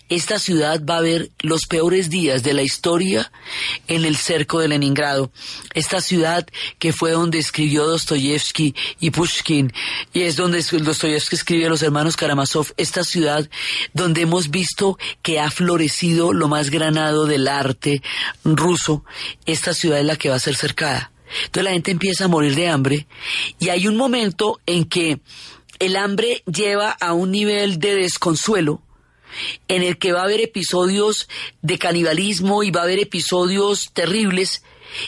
Esta 0.09 0.39
ciudad 0.39 0.83
va 0.85 0.99
a 0.99 1.03
ver 1.03 1.31
los 1.41 1.67
peores 1.67 2.11
días 2.11 2.43
de 2.43 2.55
la 2.55 2.63
historia 2.63 3.31
en 3.89 4.05
el 4.05 4.17
cerco 4.17 4.61
de 4.61 4.69
Leningrado. 4.69 5.31
Esta 5.75 6.01
ciudad 6.01 6.47
que 6.79 6.93
fue 6.93 7.13
donde 7.13 7.39
escribió 7.39 7.87
Dostoyevsky 7.87 8.75
y 9.01 9.11
Pushkin, 9.11 9.73
y 10.13 10.23
es 10.23 10.37
donde 10.37 10.63
Dostoyevsky 10.63 11.37
escribe 11.37 11.67
a 11.67 11.71
los 11.71 11.83
hermanos 11.83 12.17
Karamazov. 12.17 12.73
Esta 12.77 13.05
ciudad 13.05 13.49
donde 13.93 14.23
hemos 14.23 14.51
visto 14.51 14.99
que 15.23 15.41
ha 15.41 15.51
florecido 15.51 16.33
lo 16.33 16.49
más 16.49 16.71
granado 16.71 17.27
del 17.27 17.49
arte 17.49 18.03
ruso. 18.45 19.05
Esta 19.45 19.75
ciudad 19.75 20.01
es 20.01 20.07
la 20.07 20.17
que 20.17 20.29
va 20.29 20.37
a 20.37 20.41
ser 20.41 20.57
cercada. 20.57 21.13
Entonces 21.45 21.65
la 21.65 21.73
gente 21.73 21.91
empieza 21.91 22.25
a 22.25 22.29
morir 22.29 22.55
de 22.55 22.69
hambre 22.69 23.07
y 23.59 23.69
hay 23.71 23.89
un 23.89 23.97
momento 23.97 24.61
en 24.67 24.85
que 24.85 25.21
el 25.79 25.97
hambre 25.97 26.43
lleva 26.47 26.91
a 26.91 27.13
un 27.13 27.31
nivel 27.31 27.79
de 27.79 27.97
desconsuelo 27.97 28.83
en 29.69 29.83
el 29.83 29.99
que 29.99 30.13
va 30.13 30.21
a 30.21 30.25
haber 30.25 30.41
episodios 30.41 31.29
de 31.63 31.79
canibalismo 31.79 32.63
y 32.63 32.71
va 32.71 32.81
a 32.81 32.85
haber 32.85 32.99
episodios 32.99 33.93
terribles. 33.93 34.63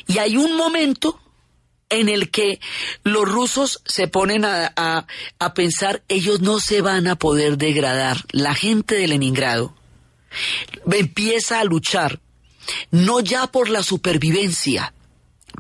Y 0.07 0.19
hay 0.19 0.37
un 0.37 0.57
momento 0.57 1.21
en 1.91 2.09
el 2.09 2.31
que 2.31 2.61
los 3.03 3.27
rusos 3.27 3.81
se 3.85 4.09
ponen 4.09 4.45
a, 4.45 4.73
a, 5.39 5.55
pensar, 5.55 6.03
ellos 6.09 6.41
no 6.41 6.61
se 6.61 6.83
van 6.83 7.07
a 7.07 7.17
poder 7.17 7.57
degradar. 7.57 8.25
La 8.31 8.55
gente 8.55 8.95
de 8.97 9.09
Leningrado 9.09 9.75
empieza 10.91 11.61
a 11.61 11.65
luchar, 11.65 12.21
no 12.91 13.21
ya 13.21 13.47
por 13.47 13.71
la 13.71 13.83
supervivencia, 13.83 14.93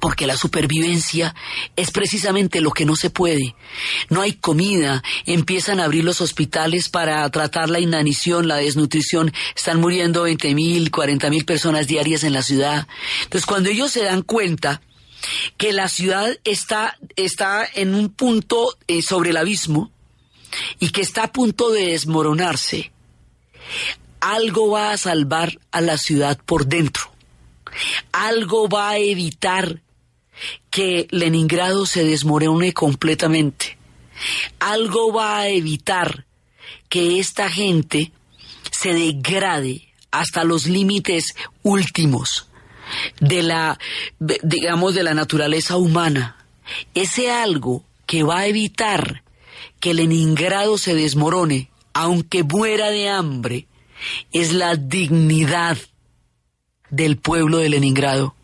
porque 0.01 0.27
la 0.27 0.37
supervivencia 0.37 1.35
es 1.77 1.91
precisamente 1.91 2.61
lo 2.61 2.71
que 2.71 2.85
no 2.85 2.97
se 2.97 3.11
puede. 3.11 3.55
No 4.09 4.21
hay 4.21 4.35
comida, 4.35 5.03
empiezan 5.27 5.81
a 5.81 5.85
abrir 5.85 6.05
los 6.05 6.21
hospitales 6.21 6.89
para 6.89 7.29
tratar 7.31 7.71
la 7.71 7.81
inanición, 7.81 8.49
la 8.49 8.57
desnutrición, 8.57 9.33
están 9.57 9.81
muriendo 9.81 10.23
20 10.23 10.55
mil, 10.55 10.91
40 10.91 11.31
mil 11.31 11.45
personas 11.45 11.87
diarias 11.87 12.25
en 12.25 12.33
la 12.33 12.43
ciudad. 12.43 12.87
Entonces 13.25 13.47
cuando 13.47 13.71
ellos 13.71 13.91
se 13.91 14.05
dan 14.05 14.23
cuenta 14.23 14.83
que 15.57 15.73
la 15.73 15.89
ciudad 15.89 16.39
está, 16.45 16.97
está 17.17 17.69
en 17.75 17.95
un 17.95 18.09
punto 18.09 18.77
eh, 18.87 19.03
sobre 19.03 19.31
el 19.31 19.37
abismo 19.37 19.91
y 20.79 20.91
que 20.91 21.01
está 21.01 21.25
a 21.25 21.33
punto 21.33 21.71
de 21.71 21.87
desmoronarse, 21.87 22.93
algo 24.21 24.71
va 24.71 24.93
a 24.93 24.99
salvar 24.99 25.59
a 25.71 25.81
la 25.81 25.99
ciudad 25.99 26.39
por 26.45 26.67
dentro 26.67 27.19
algo 28.13 28.69
va 28.69 28.91
a 28.91 28.99
evitar 28.99 29.81
que 30.79 31.09
Leningrado 31.11 31.87
se 31.87 32.05
desmorone 32.05 32.73
completamente. 32.73 33.77
Algo 34.61 35.13
va 35.13 35.39
a 35.39 35.49
evitar 35.49 36.25
que 36.89 37.19
esta 37.19 37.51
gente 37.51 38.13
se 38.71 38.95
degrade 38.95 39.89
hasta 40.13 40.45
los 40.45 40.69
límites 40.69 41.35
últimos 41.65 42.47
de 43.19 43.43
la, 43.43 43.77
digamos, 44.21 44.95
de 44.95 45.03
la 45.03 45.15
naturaleza 45.15 45.77
humana. 45.77 46.37
Ese 46.95 47.33
algo 47.33 47.83
que 48.07 48.23
va 48.23 48.39
a 48.39 48.47
evitar 48.47 49.25
que 49.81 49.95
Leningrado 49.95 50.79
se 50.79 50.95
desmorone, 50.95 51.73
aunque 51.93 52.45
muera 52.45 52.91
de 52.91 53.09
hambre, 53.09 53.67
es 54.31 54.53
la 54.53 54.77
dignidad 54.77 55.77
del 56.91 57.17
pueblo 57.17 57.59
de 57.59 57.69
Leningrado. 57.69 58.37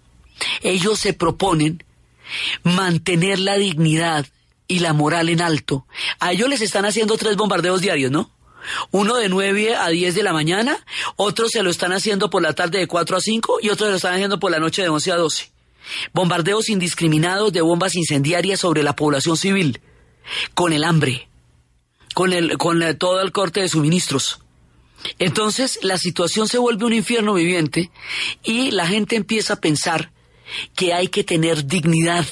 Ellos 0.62 0.98
se 0.98 1.12
proponen 1.12 1.84
mantener 2.62 3.38
la 3.38 3.56
dignidad 3.56 4.26
y 4.66 4.78
la 4.80 4.92
moral 4.92 5.28
en 5.28 5.40
alto. 5.40 5.86
A 6.20 6.32
ellos 6.32 6.48
les 6.48 6.60
están 6.60 6.84
haciendo 6.84 7.16
tres 7.16 7.36
bombardeos 7.36 7.80
diarios, 7.80 8.10
¿no? 8.10 8.30
Uno 8.90 9.16
de 9.16 9.28
9 9.28 9.76
a 9.76 9.88
10 9.88 10.14
de 10.14 10.22
la 10.22 10.32
mañana, 10.32 10.78
otros 11.16 11.50
se 11.50 11.62
lo 11.62 11.70
están 11.70 11.92
haciendo 11.92 12.30
por 12.30 12.42
la 12.42 12.54
tarde 12.54 12.78
de 12.78 12.86
4 12.86 13.16
a 13.16 13.20
5 13.20 13.58
y 13.62 13.68
otros 13.68 13.88
se 13.88 13.90
lo 13.90 13.96
están 13.96 14.14
haciendo 14.14 14.40
por 14.40 14.50
la 14.50 14.58
noche 14.58 14.82
de 14.82 14.88
11 14.88 15.12
a 15.12 15.16
12. 15.16 15.52
Bombardeos 16.14 16.70
indiscriminados 16.70 17.52
de 17.52 17.60
bombas 17.60 17.94
incendiarias 17.94 18.60
sobre 18.60 18.82
la 18.82 18.96
población 18.96 19.36
civil, 19.36 19.82
con 20.54 20.72
el 20.72 20.82
hambre, 20.82 21.28
con, 22.14 22.32
el, 22.32 22.56
con 22.56 22.80
todo 22.96 23.20
el 23.20 23.32
corte 23.32 23.60
de 23.60 23.68
suministros. 23.68 24.40
Entonces 25.18 25.78
la 25.82 25.98
situación 25.98 26.48
se 26.48 26.56
vuelve 26.56 26.86
un 26.86 26.94
infierno 26.94 27.34
viviente 27.34 27.90
y 28.42 28.70
la 28.70 28.86
gente 28.86 29.16
empieza 29.16 29.54
a 29.54 29.60
pensar 29.60 30.10
que 30.74 30.92
hay 30.92 31.08
que 31.08 31.24
tener 31.24 31.66
dignidad, 31.66 32.26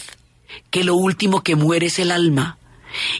que 0.70 0.84
lo 0.84 0.96
último 0.96 1.42
que 1.42 1.56
muere 1.56 1.86
es 1.86 1.98
el 1.98 2.10
alma, 2.10 2.58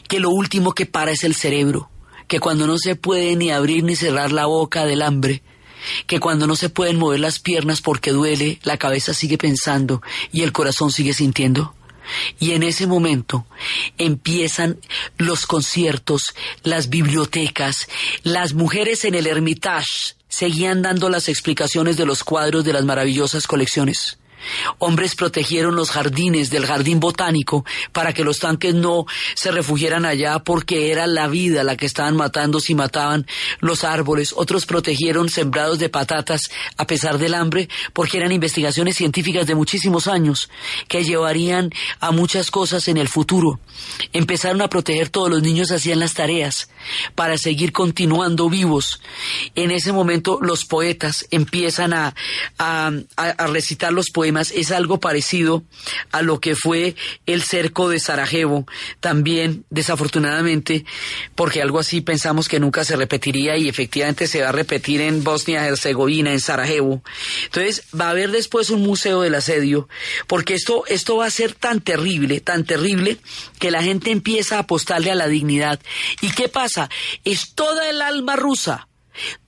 que 0.07 0.19
lo 0.19 0.29
último 0.29 0.73
que 0.73 0.85
para 0.85 1.11
es 1.11 1.23
el 1.23 1.35
cerebro, 1.35 1.89
que 2.27 2.39
cuando 2.39 2.67
no 2.67 2.77
se 2.77 2.95
puede 2.95 3.35
ni 3.35 3.51
abrir 3.51 3.83
ni 3.83 3.95
cerrar 3.95 4.31
la 4.31 4.45
boca 4.45 4.85
del 4.85 5.01
hambre, 5.01 5.41
que 6.07 6.19
cuando 6.19 6.47
no 6.47 6.55
se 6.55 6.69
pueden 6.69 6.97
mover 6.97 7.19
las 7.19 7.39
piernas 7.39 7.81
porque 7.81 8.11
duele, 8.11 8.59
la 8.63 8.77
cabeza 8.77 9.13
sigue 9.13 9.37
pensando 9.37 10.01
y 10.31 10.41
el 10.41 10.51
corazón 10.51 10.91
sigue 10.91 11.13
sintiendo. 11.13 11.75
Y 12.39 12.51
en 12.51 12.63
ese 12.63 12.85
momento 12.85 13.45
empiezan 13.97 14.77
los 15.17 15.45
conciertos, 15.45 16.33
las 16.63 16.89
bibliotecas, 16.89 17.87
las 18.23 18.53
mujeres 18.53 19.05
en 19.05 19.15
el 19.15 19.25
Hermitage 19.25 20.15
seguían 20.27 20.81
dando 20.81 21.09
las 21.09 21.29
explicaciones 21.29 21.95
de 21.95 22.05
los 22.05 22.23
cuadros 22.23 22.65
de 22.65 22.73
las 22.73 22.83
maravillosas 22.83 23.47
colecciones. 23.47 24.17
Hombres 24.79 25.15
protegieron 25.15 25.75
los 25.75 25.89
jardines 25.89 26.49
del 26.49 26.65
jardín 26.65 26.99
botánico 26.99 27.65
para 27.91 28.13
que 28.13 28.23
los 28.23 28.39
tanques 28.39 28.73
no 28.73 29.05
se 29.35 29.51
refugiaran 29.51 30.05
allá 30.05 30.39
porque 30.39 30.91
era 30.91 31.07
la 31.07 31.27
vida 31.27 31.63
la 31.63 31.77
que 31.77 31.85
estaban 31.85 32.15
matando 32.15 32.59
si 32.59 32.75
mataban 32.75 33.25
los 33.59 33.83
árboles. 33.83 34.33
Otros 34.35 34.65
protegieron 34.65 35.29
sembrados 35.29 35.79
de 35.79 35.89
patatas 35.89 36.49
a 36.77 36.85
pesar 36.85 37.17
del 37.17 37.33
hambre 37.33 37.69
porque 37.93 38.17
eran 38.17 38.31
investigaciones 38.31 38.97
científicas 38.97 39.47
de 39.47 39.55
muchísimos 39.55 40.07
años 40.07 40.49
que 40.87 41.03
llevarían 41.03 41.69
a 41.99 42.11
muchas 42.11 42.51
cosas 42.51 42.87
en 42.87 42.97
el 42.97 43.07
futuro. 43.07 43.59
Empezaron 44.11 44.61
a 44.61 44.69
proteger 44.69 45.09
todos 45.09 45.29
los 45.29 45.41
niños 45.41 45.71
hacían 45.71 45.99
las 45.99 46.13
tareas 46.13 46.69
para 47.15 47.37
seguir 47.37 47.71
continuando 47.71 48.49
vivos. 48.49 49.01
En 49.55 49.71
ese 49.71 49.91
momento 49.91 50.39
los 50.41 50.65
poetas 50.65 51.25
empiezan 51.31 51.93
a, 51.93 52.15
a, 52.57 52.91
a 53.15 53.47
recitar 53.47 53.93
los 53.93 54.09
poemas 54.09 54.32
es 54.39 54.71
algo 54.71 54.99
parecido 54.99 55.63
a 56.11 56.21
lo 56.21 56.39
que 56.39 56.55
fue 56.55 56.95
el 57.25 57.43
cerco 57.43 57.89
de 57.89 57.99
Sarajevo, 57.99 58.65
también 58.99 59.65
desafortunadamente, 59.69 60.85
porque 61.35 61.61
algo 61.61 61.79
así 61.79 62.01
pensamos 62.01 62.47
que 62.47 62.59
nunca 62.59 62.83
se 62.83 62.95
repetiría 62.95 63.57
y 63.57 63.69
efectivamente 63.69 64.27
se 64.27 64.41
va 64.41 64.49
a 64.49 64.51
repetir 64.51 65.01
en 65.01 65.23
Bosnia-Herzegovina, 65.23 66.31
en 66.31 66.39
Sarajevo. 66.39 67.03
Entonces 67.45 67.83
va 67.99 68.07
a 68.07 68.11
haber 68.11 68.31
después 68.31 68.69
un 68.69 68.81
museo 68.81 69.21
del 69.21 69.35
asedio, 69.35 69.87
porque 70.27 70.53
esto, 70.53 70.83
esto 70.87 71.17
va 71.17 71.25
a 71.25 71.31
ser 71.31 71.53
tan 71.53 71.81
terrible, 71.81 72.39
tan 72.39 72.63
terrible, 72.63 73.17
que 73.59 73.71
la 73.71 73.83
gente 73.83 74.11
empieza 74.11 74.57
a 74.57 74.59
apostarle 74.59 75.11
a 75.11 75.15
la 75.15 75.27
dignidad. 75.27 75.79
¿Y 76.21 76.31
qué 76.31 76.49
pasa? 76.49 76.89
Es 77.23 77.53
toda 77.53 77.89
el 77.89 78.01
alma 78.01 78.35
rusa 78.35 78.87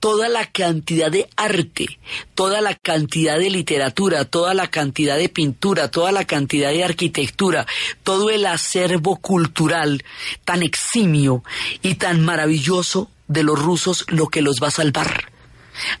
toda 0.00 0.28
la 0.28 0.46
cantidad 0.50 1.10
de 1.10 1.28
arte, 1.36 1.98
toda 2.34 2.60
la 2.60 2.74
cantidad 2.74 3.38
de 3.38 3.50
literatura, 3.50 4.24
toda 4.24 4.54
la 4.54 4.68
cantidad 4.68 5.16
de 5.16 5.28
pintura, 5.28 5.90
toda 5.90 6.12
la 6.12 6.24
cantidad 6.24 6.70
de 6.70 6.84
arquitectura, 6.84 7.66
todo 8.02 8.30
el 8.30 8.46
acervo 8.46 9.16
cultural 9.16 10.04
tan 10.44 10.62
eximio 10.62 11.42
y 11.82 11.94
tan 11.94 12.24
maravilloso 12.24 13.10
de 13.28 13.42
los 13.42 13.60
rusos 13.60 14.04
lo 14.08 14.28
que 14.28 14.42
los 14.42 14.62
va 14.62 14.68
a 14.68 14.72
salvar. 14.72 15.32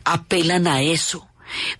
Apelan 0.04 0.66
a 0.66 0.82
eso 0.82 1.28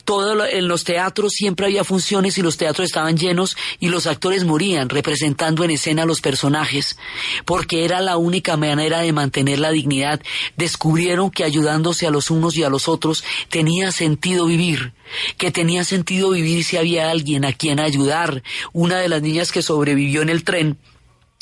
todo 0.04 0.46
en 0.46 0.68
los 0.68 0.84
teatros 0.84 1.32
siempre 1.32 1.66
había 1.66 1.84
funciones 1.84 2.38
y 2.38 2.42
los 2.42 2.56
teatros 2.56 2.86
estaban 2.86 3.16
llenos 3.16 3.56
y 3.80 3.88
los 3.88 4.06
actores 4.06 4.44
morían 4.44 4.88
representando 4.88 5.64
en 5.64 5.72
escena 5.72 6.02
a 6.02 6.06
los 6.06 6.20
personajes, 6.20 6.98
porque 7.44 7.84
era 7.84 8.00
la 8.00 8.16
única 8.16 8.56
manera 8.56 9.00
de 9.00 9.12
mantener 9.12 9.58
la 9.58 9.70
dignidad. 9.70 10.20
Descubrieron 10.56 11.30
que 11.30 11.44
ayudándose 11.44 12.06
a 12.06 12.10
los 12.10 12.30
unos 12.30 12.56
y 12.56 12.62
a 12.62 12.70
los 12.70 12.88
otros 12.88 13.24
tenía 13.48 13.92
sentido 13.92 14.46
vivir, 14.46 14.92
que 15.38 15.50
tenía 15.50 15.84
sentido 15.84 16.30
vivir 16.30 16.64
si 16.64 16.76
había 16.76 17.10
alguien 17.10 17.44
a 17.44 17.52
quien 17.52 17.80
ayudar. 17.80 18.42
Una 18.72 18.98
de 18.98 19.08
las 19.08 19.22
niñas 19.22 19.52
que 19.52 19.62
sobrevivió 19.62 20.22
en 20.22 20.28
el 20.28 20.44
tren 20.44 20.78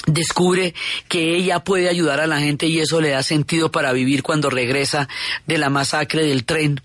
descubre 0.07 0.75
que 1.09 1.37
ella 1.37 1.61
puede 1.61 1.89
ayudar 1.89 2.21
a 2.21 2.27
la 2.27 2.41
gente 2.41 2.67
y 2.67 2.79
eso 2.79 3.01
le 3.01 3.11
da 3.11 3.23
sentido 3.23 3.71
para 3.71 3.93
vivir 3.93 4.23
cuando 4.23 4.51
regresa 4.51 5.09
de 5.47 5.59
la 5.59 5.71
masacre 5.71 6.27
del 6.27 6.45
tren. 6.45 6.81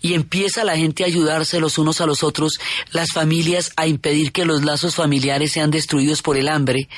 Y 0.00 0.14
empieza 0.14 0.64
la 0.64 0.76
gente 0.76 1.04
a 1.04 1.06
ayudarse 1.06 1.60
los 1.60 1.78
unos 1.78 2.00
a 2.00 2.06
los 2.06 2.22
otros, 2.22 2.58
las 2.92 3.12
familias 3.12 3.72
a 3.76 3.86
impedir 3.86 4.32
que 4.32 4.44
los 4.44 4.64
lazos 4.64 4.94
familiares 4.94 5.52
sean 5.52 5.70
destruidos 5.70 6.22
por 6.22 6.36
el 6.36 6.48
hambre, 6.48 6.88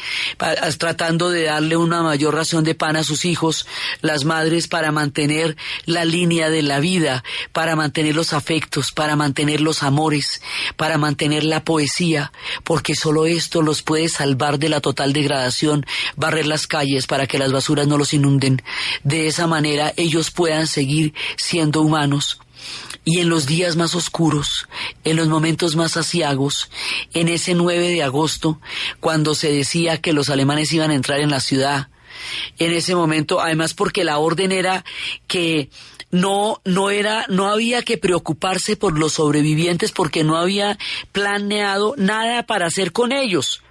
tratando 0.79 1.31
de 1.31 1.45
darle 1.45 1.77
una 1.77 2.03
mayor 2.03 2.35
ración 2.35 2.65
de 2.65 2.75
pan 2.75 2.97
a 2.97 3.05
sus 3.05 3.25
hijos, 3.25 3.67
las 4.01 4.25
madres 4.25 4.69
para 4.69 4.93
mantener 4.93 5.57
la 5.85 6.05
línea 6.05 6.51
de 6.51 6.63
la 6.63 6.81
vida, 6.81 7.25
para 7.53 7.77
mantener 7.77 8.15
los 8.15 8.33
afectos, 8.33 8.93
para 8.93 9.17
mantener 9.17 9.61
los 9.61 9.83
amores, 9.83 10.43
para 10.77 10.99
mantener 10.99 11.45
la 11.45 11.65
poesía, 11.65 12.33
porque 12.65 12.95
solo 12.95 13.27
esto 13.27 13.63
los 13.63 13.83
puede 13.83 14.09
salvar 14.09 14.59
de 14.59 14.69
la 14.69 14.81
total 14.81 15.13
degradación, 15.13 15.52
barrer 16.17 16.47
las 16.47 16.67
calles 16.67 17.07
para 17.07 17.27
que 17.27 17.39
las 17.39 17.53
basuras 17.53 17.87
no 17.87 17.99
los 17.99 18.15
inunden. 18.15 18.63
De 19.05 19.27
esa 19.27 19.47
manera 19.47 19.93
ellos 19.97 20.31
puedan 20.31 20.67
seguir 20.67 21.15
siendo 21.37 21.83
humanos 21.83 22.39
y 23.05 23.21
en 23.21 23.29
los 23.29 23.47
días 23.47 23.77
más 23.77 23.95
oscuros, 23.95 24.69
en 25.05 25.17
los 25.17 25.29
momentos 25.29 25.75
más 25.75 25.97
asiagos, 25.97 26.71
en 27.13 27.29
ese 27.29 27.55
9 27.55 27.89
de 27.89 28.03
agosto, 28.03 28.61
cuando 29.01 29.35
se 29.35 29.53
decía 29.53 30.01
que 30.01 30.13
los 30.13 30.29
alemanes 30.29 30.73
iban 30.73 30.91
a 30.91 30.95
entrar 30.95 31.21
en 31.21 31.31
la 31.31 31.41
ciudad, 31.41 31.89
en 32.59 32.73
ese 32.73 32.95
momento, 32.95 33.41
además 33.41 33.75
porque 33.75 34.05
la 34.05 34.19
orden 34.19 34.53
era 34.53 34.85
que 35.27 35.71
no, 36.13 36.61
no 36.65 36.91
era, 36.91 37.27
no 37.29 37.49
había 37.49 37.83
que 37.83 37.99
preocuparse 37.99 38.77
por 38.77 38.99
los 38.99 39.15
sobrevivientes 39.15 39.91
porque 39.91 40.23
no 40.23 40.37
había 40.37 40.79
planeado 41.11 41.95
nada 41.97 42.45
para 42.45 42.67
hacer 42.67 42.93
con 42.93 43.13
ellos. 43.13 43.63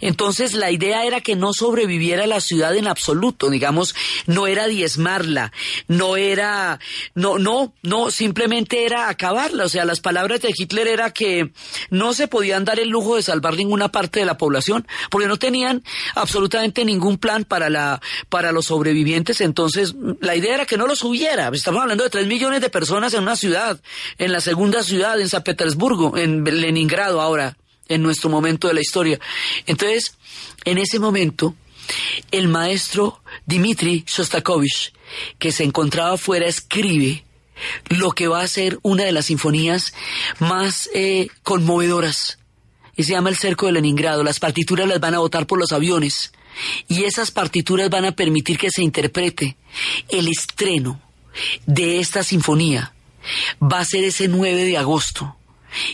Entonces 0.00 0.54
la 0.54 0.70
idea 0.70 1.04
era 1.04 1.20
que 1.20 1.36
no 1.36 1.52
sobreviviera 1.52 2.26
la 2.26 2.40
ciudad 2.40 2.74
en 2.76 2.86
absoluto, 2.86 3.50
digamos, 3.50 3.94
no 4.26 4.46
era 4.46 4.66
diezmarla, 4.66 5.52
no 5.88 6.16
era, 6.16 6.80
no, 7.14 7.38
no, 7.38 7.74
no, 7.82 8.10
simplemente 8.10 8.84
era 8.84 9.08
acabarla. 9.08 9.64
O 9.64 9.68
sea, 9.68 9.84
las 9.84 10.00
palabras 10.00 10.40
de 10.42 10.54
Hitler 10.56 10.88
era 10.88 11.10
que 11.10 11.52
no 11.90 12.14
se 12.14 12.28
podían 12.28 12.64
dar 12.64 12.80
el 12.80 12.88
lujo 12.88 13.16
de 13.16 13.22
salvar 13.22 13.56
ninguna 13.56 13.88
parte 13.88 14.20
de 14.20 14.26
la 14.26 14.36
población, 14.36 14.86
porque 15.10 15.28
no 15.28 15.38
tenían 15.38 15.82
absolutamente 16.14 16.84
ningún 16.84 17.18
plan 17.18 17.44
para 17.44 17.70
la, 17.70 18.00
para 18.28 18.52
los 18.52 18.66
sobrevivientes. 18.66 19.40
Entonces, 19.40 19.94
la 20.20 20.36
idea 20.36 20.54
era 20.54 20.66
que 20.66 20.76
no 20.76 20.86
los 20.86 21.02
hubiera. 21.04 21.50
Estamos 21.52 21.82
hablando 21.82 22.04
de 22.04 22.10
tres 22.10 22.26
millones 22.26 22.60
de 22.60 22.70
personas 22.70 23.14
en 23.14 23.22
una 23.22 23.36
ciudad, 23.36 23.80
en 24.18 24.32
la 24.32 24.40
segunda 24.40 24.82
ciudad, 24.82 25.20
en 25.20 25.28
San 25.28 25.42
Petersburgo, 25.42 26.16
en 26.16 26.44
Leningrado 26.44 27.20
ahora 27.20 27.56
en 27.88 28.02
nuestro 28.02 28.30
momento 28.30 28.68
de 28.68 28.74
la 28.74 28.80
historia. 28.80 29.18
Entonces, 29.66 30.16
en 30.64 30.78
ese 30.78 30.98
momento, 30.98 31.54
el 32.30 32.48
maestro 32.48 33.20
Dmitri 33.46 34.04
Shostakovich, 34.06 34.92
que 35.38 35.52
se 35.52 35.64
encontraba 35.64 36.14
afuera, 36.14 36.46
escribe 36.46 37.24
lo 37.88 38.12
que 38.12 38.28
va 38.28 38.40
a 38.40 38.48
ser 38.48 38.78
una 38.82 39.04
de 39.04 39.12
las 39.12 39.26
sinfonías 39.26 39.94
más 40.38 40.88
eh, 40.94 41.28
conmovedoras. 41.42 42.38
Y 42.96 43.04
se 43.04 43.12
llama 43.12 43.30
El 43.30 43.36
Cerco 43.36 43.66
de 43.66 43.72
Leningrado. 43.72 44.22
Las 44.22 44.40
partituras 44.40 44.88
las 44.88 45.00
van 45.00 45.14
a 45.14 45.18
votar 45.18 45.46
por 45.46 45.58
los 45.58 45.72
aviones. 45.72 46.32
Y 46.86 47.04
esas 47.04 47.30
partituras 47.32 47.90
van 47.90 48.04
a 48.04 48.12
permitir 48.12 48.56
que 48.58 48.70
se 48.70 48.82
interprete 48.82 49.56
el 50.08 50.28
estreno 50.28 51.00
de 51.66 51.98
esta 51.98 52.22
sinfonía. 52.22 52.94
Va 53.60 53.80
a 53.80 53.84
ser 53.84 54.04
ese 54.04 54.28
9 54.28 54.64
de 54.64 54.78
agosto 54.78 55.36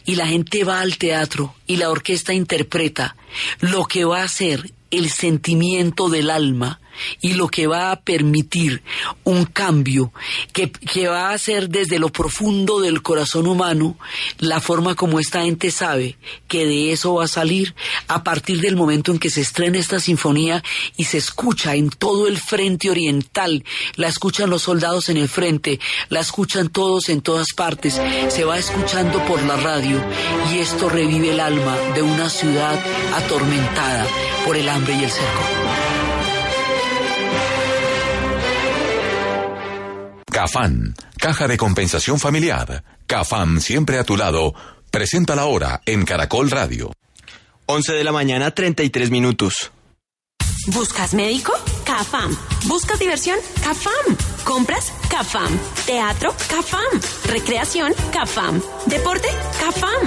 y 0.04 0.16
la 0.16 0.26
gente 0.26 0.64
va 0.64 0.80
al 0.80 0.98
teatro 0.98 1.54
y 1.66 1.76
la 1.76 1.90
orquesta 1.90 2.32
interpreta 2.32 3.16
lo 3.60 3.84
que 3.84 4.04
va 4.04 4.22
a 4.22 4.28
ser 4.28 4.72
el 4.90 5.10
sentimiento 5.10 6.08
del 6.08 6.30
alma 6.30 6.80
y 7.20 7.34
lo 7.34 7.48
que 7.48 7.66
va 7.66 7.92
a 7.92 8.00
permitir 8.00 8.82
un 9.24 9.44
cambio 9.44 10.12
que, 10.52 10.70
que, 10.70 11.08
va 11.08 11.30
a 11.30 11.38
ser 11.38 11.68
desde 11.68 11.98
lo 11.98 12.10
profundo 12.10 12.80
del 12.80 13.02
corazón 13.02 13.46
humano 13.46 13.96
la 14.38 14.60
forma 14.60 14.94
como 14.94 15.20
esta 15.20 15.42
gente 15.42 15.70
sabe 15.70 16.18
que 16.48 16.66
de 16.66 16.92
eso 16.92 17.14
va 17.14 17.24
a 17.24 17.28
salir 17.28 17.74
a 18.08 18.22
partir 18.22 18.60
del 18.60 18.76
momento 18.76 19.12
en 19.12 19.18
que 19.18 19.30
se 19.30 19.40
estrena 19.40 19.78
esta 19.78 20.00
sinfonía 20.00 20.62
y 20.96 21.04
se 21.04 21.18
escucha 21.18 21.74
en 21.74 21.90
todo 21.90 22.26
el 22.26 22.38
frente 22.38 22.90
oriental, 22.90 23.64
la 23.96 24.08
escuchan 24.08 24.50
los 24.50 24.62
soldados 24.62 25.08
en 25.08 25.16
el 25.16 25.28
frente, 25.28 25.80
la 26.08 26.20
escuchan 26.20 26.68
todos 26.68 27.08
en 27.08 27.20
todas 27.20 27.52
partes, 27.54 28.00
se 28.28 28.44
va 28.44 28.58
escuchando 28.58 29.24
por 29.26 29.42
la 29.44 29.56
radio 29.56 30.02
y 30.52 30.58
esto 30.58 30.88
revive 30.88 31.32
el 31.32 31.40
alma 31.40 31.76
de 31.94 32.02
una 32.02 32.28
ciudad 32.28 32.78
atormentada 33.14 34.06
por 34.44 34.56
el 34.56 34.68
hambre 34.68 34.79
y 34.88 35.04
el 35.04 35.10
cerco. 35.10 35.42
CAFAN, 40.32 40.94
Caja 41.18 41.46
de 41.48 41.56
Compensación 41.56 42.18
Familiar. 42.18 42.82
CAFAM 43.06 43.60
siempre 43.60 43.98
a 43.98 44.04
tu 44.04 44.16
lado. 44.16 44.54
Presenta 44.90 45.34
la 45.34 45.44
hora 45.44 45.82
en 45.84 46.04
Caracol 46.04 46.50
Radio. 46.50 46.92
11 47.66 47.92
de 47.92 48.04
la 48.04 48.12
mañana, 48.12 48.52
33 48.52 49.10
minutos. 49.10 49.70
¿Buscas 50.68 51.14
médico? 51.14 51.52
CAFAM. 51.84 52.36
¿Buscas 52.66 52.98
diversión? 52.98 53.38
CAFAM. 53.62 54.29
¿Compras? 54.44 54.92
CAFAM. 55.08 55.58
¿Teatro? 55.86 56.34
CAFAM. 56.48 57.00
¿Recreación? 57.26 57.92
CAFAM. 58.12 58.60
¿Deporte? 58.86 59.28
CAFAM. 59.60 60.06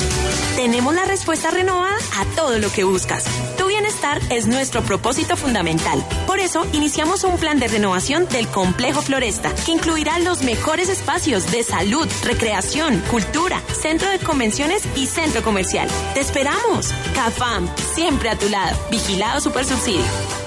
Tenemos 0.56 0.94
la 0.94 1.06
respuesta 1.06 1.52
renovada 1.52 1.98
a 2.18 2.26
todo 2.36 2.58
lo 2.60 2.72
que 2.72 2.84
buscas 2.84 3.26
bienestar 3.74 4.22
es 4.30 4.46
nuestro 4.46 4.84
propósito 4.84 5.36
fundamental. 5.36 6.02
Por 6.28 6.40
eso, 6.40 6.66
iniciamos 6.74 7.24
un 7.24 7.38
plan 7.38 7.60
de 7.60 7.68
renovación 7.68 8.28
del 8.30 8.48
complejo 8.48 9.02
Floresta, 9.02 9.52
que 9.66 9.72
incluirá 9.72 10.20
los 10.20 10.44
mejores 10.44 10.90
espacios 10.90 11.52
de 11.52 11.64
salud, 11.64 12.08
recreación, 12.24 13.00
cultura, 13.10 13.62
centro 13.82 14.10
de 14.10 14.20
convenciones 14.20 14.84
y 14.96 15.08
centro 15.08 15.42
comercial. 15.42 15.90
¡Te 16.14 16.20
esperamos! 16.20 16.94
CAFAM, 17.16 17.68
siempre 17.96 18.30
a 18.30 18.38
tu 18.38 18.48
lado. 18.48 18.78
Vigilado 18.92 19.42
Supersubsidio. 19.42 20.04
A 20.04 20.43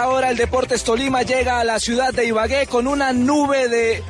esta 0.00 0.12
hora 0.14 0.30
el 0.30 0.36
Deportes 0.38 0.82
Tolima 0.82 1.20
llega 1.24 1.60
a 1.60 1.64
la 1.64 1.78
ciudad 1.78 2.14
de 2.14 2.24
Ibagué 2.24 2.66
con 2.66 2.86
una 2.86 3.12
nube 3.12 3.68
de 3.68 4.02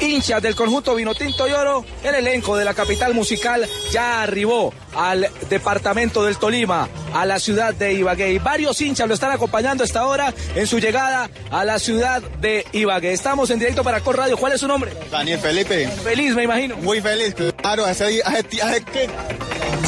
hinchas 0.00 0.42
del 0.42 0.56
conjunto 0.56 0.96
Vinotinto 0.96 1.46
y 1.46 1.52
Oro, 1.52 1.84
el 2.02 2.16
elenco 2.16 2.56
de 2.56 2.64
la 2.64 2.74
capital 2.74 3.14
musical 3.14 3.64
ya 3.92 4.22
arribó 4.22 4.74
al 4.96 5.28
departamento 5.48 6.24
del 6.24 6.38
Tolima, 6.38 6.88
a 7.14 7.24
la 7.24 7.38
ciudad 7.38 7.72
de 7.72 7.92
Ibagué. 7.92 8.32
Y 8.32 8.38
varios 8.40 8.80
hinchas 8.80 9.06
lo 9.06 9.14
están 9.14 9.30
acompañando 9.30 9.84
esta 9.84 10.06
hora 10.06 10.34
en 10.56 10.66
su 10.66 10.80
llegada 10.80 11.30
a 11.52 11.64
la 11.64 11.78
ciudad 11.78 12.20
de 12.40 12.66
Ibagué. 12.72 13.12
Estamos 13.12 13.48
en 13.50 13.60
directo 13.60 13.84
para 13.84 14.00
Cor 14.00 14.16
Radio. 14.16 14.36
¿Cuál 14.36 14.54
es 14.54 14.60
su 14.60 14.66
nombre? 14.66 14.90
Daniel 15.08 15.38
Felipe. 15.38 15.86
Feliz, 16.02 16.34
me 16.34 16.42
imagino. 16.42 16.76
Muy 16.78 17.00
feliz, 17.00 17.36
claro. 17.56 17.84
Hace, 17.84 18.22
hace, 18.24 18.60
hace, 18.60 19.08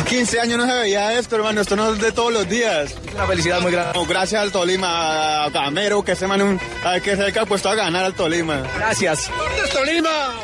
15 0.09 0.41
años 0.41 0.59
no 0.59 0.67
se 0.67 0.73
veía 0.79 1.19
esto, 1.19 1.37
hermano. 1.37 1.61
Esto 1.61 1.77
no 1.77 1.93
es 1.93 2.01
de 2.01 2.13
todos 2.13 2.33
los 2.33 2.49
días. 2.49 2.95
Una 3.15 3.27
felicidad 3.27 3.61
muy 3.61 3.73
grande. 3.73 3.99
gracias 4.09 4.43
al 4.43 4.53
Tolima, 4.53 5.45
a 5.45 5.51
Camero, 5.51 6.03
que 6.03 6.17
se, 6.17 6.27
man 6.27 6.43
un, 6.43 6.61
que 7.03 7.17
se 7.17 7.39
ha 7.39 7.47
puesto 7.47 7.69
a 7.69 7.75
ganar 7.75 8.05
al 8.05 8.15
Tolima. 8.15 8.63
Gracias. 8.77 9.31
Tolima! 9.73 10.35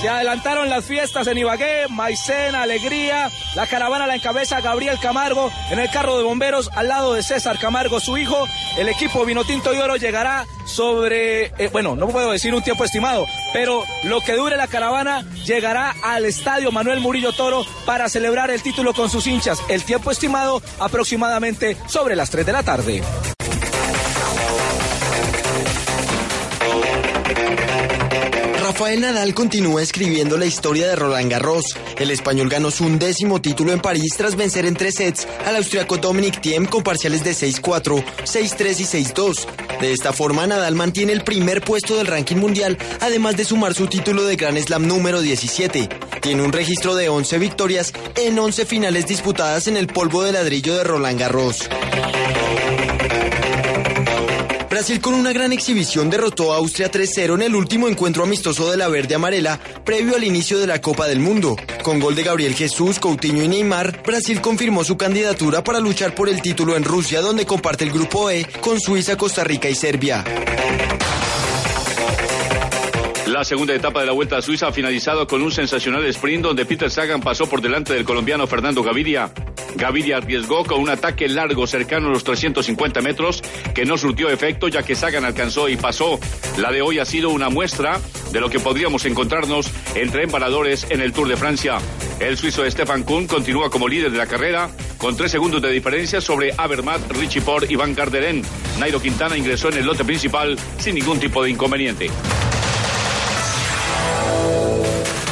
Se 0.00 0.08
adelantaron 0.08 0.68
las 0.68 0.84
fiestas 0.84 1.26
en 1.26 1.38
Ibagué, 1.38 1.88
Maicena, 1.88 2.62
Alegría. 2.62 3.30
La 3.56 3.66
caravana 3.66 4.06
la 4.06 4.14
encabeza 4.14 4.60
Gabriel 4.60 4.96
Camargo 5.00 5.50
en 5.70 5.80
el 5.80 5.90
carro 5.90 6.16
de 6.16 6.22
bomberos 6.22 6.70
al 6.76 6.86
lado 6.86 7.14
de 7.14 7.22
César 7.24 7.58
Camargo, 7.58 7.98
su 7.98 8.16
hijo. 8.16 8.46
El 8.76 8.88
equipo 8.88 9.24
Vinotinto 9.24 9.74
y 9.74 9.78
Oro 9.78 9.96
llegará 9.96 10.46
sobre, 10.66 11.46
eh, 11.58 11.68
bueno, 11.72 11.96
no 11.96 12.06
puedo 12.08 12.30
decir 12.30 12.54
un 12.54 12.62
tiempo 12.62 12.84
estimado, 12.84 13.26
pero 13.52 13.82
lo 14.04 14.20
que 14.20 14.34
dure 14.34 14.56
la 14.56 14.68
caravana 14.68 15.24
llegará 15.44 15.92
al 16.04 16.26
estadio 16.26 16.70
Manuel 16.70 17.00
Murillo 17.00 17.32
Toro 17.32 17.64
para 17.84 18.08
celebrar 18.08 18.52
el 18.52 18.62
título 18.62 18.94
con 18.94 19.10
sus 19.10 19.26
hinchas. 19.26 19.58
El 19.68 19.82
tiempo 19.82 20.12
estimado 20.12 20.62
aproximadamente 20.78 21.76
sobre 21.88 22.14
las 22.14 22.30
3 22.30 22.46
de 22.46 22.52
la 22.52 22.62
tarde. 22.62 23.02
Rafael 28.78 29.00
Nadal 29.00 29.34
continúa 29.34 29.82
escribiendo 29.82 30.38
la 30.38 30.46
historia 30.46 30.86
de 30.86 30.94
Roland 30.94 31.28
Garros. 31.28 31.64
El 31.98 32.12
español 32.12 32.48
ganó 32.48 32.70
su 32.70 32.84
undécimo 32.84 33.42
título 33.42 33.72
en 33.72 33.80
París 33.80 34.14
tras 34.16 34.36
vencer 34.36 34.66
en 34.66 34.76
tres 34.76 34.94
sets 34.94 35.26
al 35.44 35.56
austriaco 35.56 35.96
Dominic 35.96 36.40
Thiem 36.40 36.64
con 36.64 36.84
parciales 36.84 37.24
de 37.24 37.32
6-4, 37.32 38.04
6-3 38.22 38.78
y 38.78 38.84
6-2. 39.12 39.46
De 39.80 39.92
esta 39.92 40.12
forma, 40.12 40.46
Nadal 40.46 40.76
mantiene 40.76 41.12
el 41.12 41.24
primer 41.24 41.60
puesto 41.60 41.96
del 41.96 42.06
ranking 42.06 42.36
mundial, 42.36 42.78
además 43.00 43.36
de 43.36 43.46
sumar 43.46 43.74
su 43.74 43.88
título 43.88 44.22
de 44.22 44.36
Grand 44.36 44.56
Slam 44.56 44.86
número 44.86 45.22
17. 45.22 45.88
Tiene 46.22 46.42
un 46.42 46.52
registro 46.52 46.94
de 46.94 47.08
11 47.08 47.36
victorias 47.38 47.92
en 48.14 48.38
11 48.38 48.64
finales 48.64 49.08
disputadas 49.08 49.66
en 49.66 49.76
el 49.76 49.88
polvo 49.88 50.22
de 50.22 50.30
ladrillo 50.30 50.76
de 50.76 50.84
Roland 50.84 51.18
Garros. 51.18 51.68
Brasil 54.78 55.00
con 55.00 55.14
una 55.14 55.32
gran 55.32 55.52
exhibición 55.52 56.08
derrotó 56.08 56.52
a 56.52 56.58
Austria 56.58 56.88
3-0 56.88 57.34
en 57.34 57.42
el 57.42 57.56
último 57.56 57.88
encuentro 57.88 58.22
amistoso 58.22 58.70
de 58.70 58.76
la 58.76 58.86
verde 58.86 59.16
amarela 59.16 59.58
previo 59.84 60.14
al 60.14 60.22
inicio 60.22 60.56
de 60.60 60.68
la 60.68 60.80
Copa 60.80 61.08
del 61.08 61.18
Mundo. 61.18 61.56
Con 61.82 61.98
gol 61.98 62.14
de 62.14 62.22
Gabriel 62.22 62.54
Jesús, 62.54 63.00
Coutinho 63.00 63.42
y 63.42 63.48
Neymar, 63.48 64.04
Brasil 64.04 64.40
confirmó 64.40 64.84
su 64.84 64.96
candidatura 64.96 65.64
para 65.64 65.80
luchar 65.80 66.14
por 66.14 66.28
el 66.28 66.40
título 66.40 66.76
en 66.76 66.84
Rusia 66.84 67.20
donde 67.20 67.44
comparte 67.44 67.82
el 67.82 67.90
grupo 67.90 68.30
E 68.30 68.46
con 68.60 68.78
Suiza, 68.80 69.16
Costa 69.16 69.42
Rica 69.42 69.68
y 69.68 69.74
Serbia. 69.74 70.24
La 73.28 73.44
segunda 73.44 73.74
etapa 73.74 74.00
de 74.00 74.06
la 74.06 74.12
Vuelta 74.12 74.38
a 74.38 74.42
Suiza 74.42 74.68
ha 74.68 74.72
finalizado 74.72 75.26
con 75.26 75.42
un 75.42 75.52
sensacional 75.52 76.02
sprint 76.06 76.42
donde 76.42 76.64
Peter 76.64 76.90
Sagan 76.90 77.20
pasó 77.20 77.46
por 77.46 77.60
delante 77.60 77.92
del 77.92 78.06
colombiano 78.06 78.46
Fernando 78.46 78.82
Gaviria. 78.82 79.30
Gaviria 79.76 80.16
arriesgó 80.16 80.64
con 80.64 80.80
un 80.80 80.88
ataque 80.88 81.28
largo 81.28 81.66
cercano 81.66 82.08
a 82.08 82.10
los 82.10 82.24
350 82.24 83.02
metros 83.02 83.42
que 83.74 83.84
no 83.84 83.98
surtió 83.98 84.30
efecto 84.30 84.68
ya 84.68 84.82
que 84.82 84.94
Sagan 84.94 85.26
alcanzó 85.26 85.68
y 85.68 85.76
pasó. 85.76 86.18
La 86.56 86.72
de 86.72 86.80
hoy 86.80 87.00
ha 87.00 87.04
sido 87.04 87.28
una 87.28 87.50
muestra 87.50 88.00
de 88.32 88.40
lo 88.40 88.48
que 88.48 88.60
podríamos 88.60 89.04
encontrarnos 89.04 89.70
entre 89.94 90.22
embaradores 90.22 90.86
en 90.88 91.02
el 91.02 91.12
Tour 91.12 91.28
de 91.28 91.36
Francia. 91.36 91.76
El 92.20 92.38
suizo 92.38 92.68
Stefan 92.68 93.02
Kuhn 93.02 93.26
continúa 93.26 93.68
como 93.68 93.88
líder 93.88 94.10
de 94.10 94.16
la 94.16 94.26
carrera 94.26 94.70
con 94.96 95.18
tres 95.18 95.30
segundos 95.30 95.60
de 95.60 95.70
diferencia 95.70 96.22
sobre 96.22 96.54
Abermat, 96.56 97.12
Richie 97.12 97.42
Port 97.42 97.70
y 97.70 97.76
Van 97.76 97.94
Garderen. 97.94 98.42
Nairo 98.78 99.02
Quintana 99.02 99.36
ingresó 99.36 99.68
en 99.68 99.76
el 99.76 99.84
lote 99.84 100.06
principal 100.06 100.58
sin 100.78 100.94
ningún 100.94 101.20
tipo 101.20 101.42
de 101.42 101.50
inconveniente. 101.50 102.08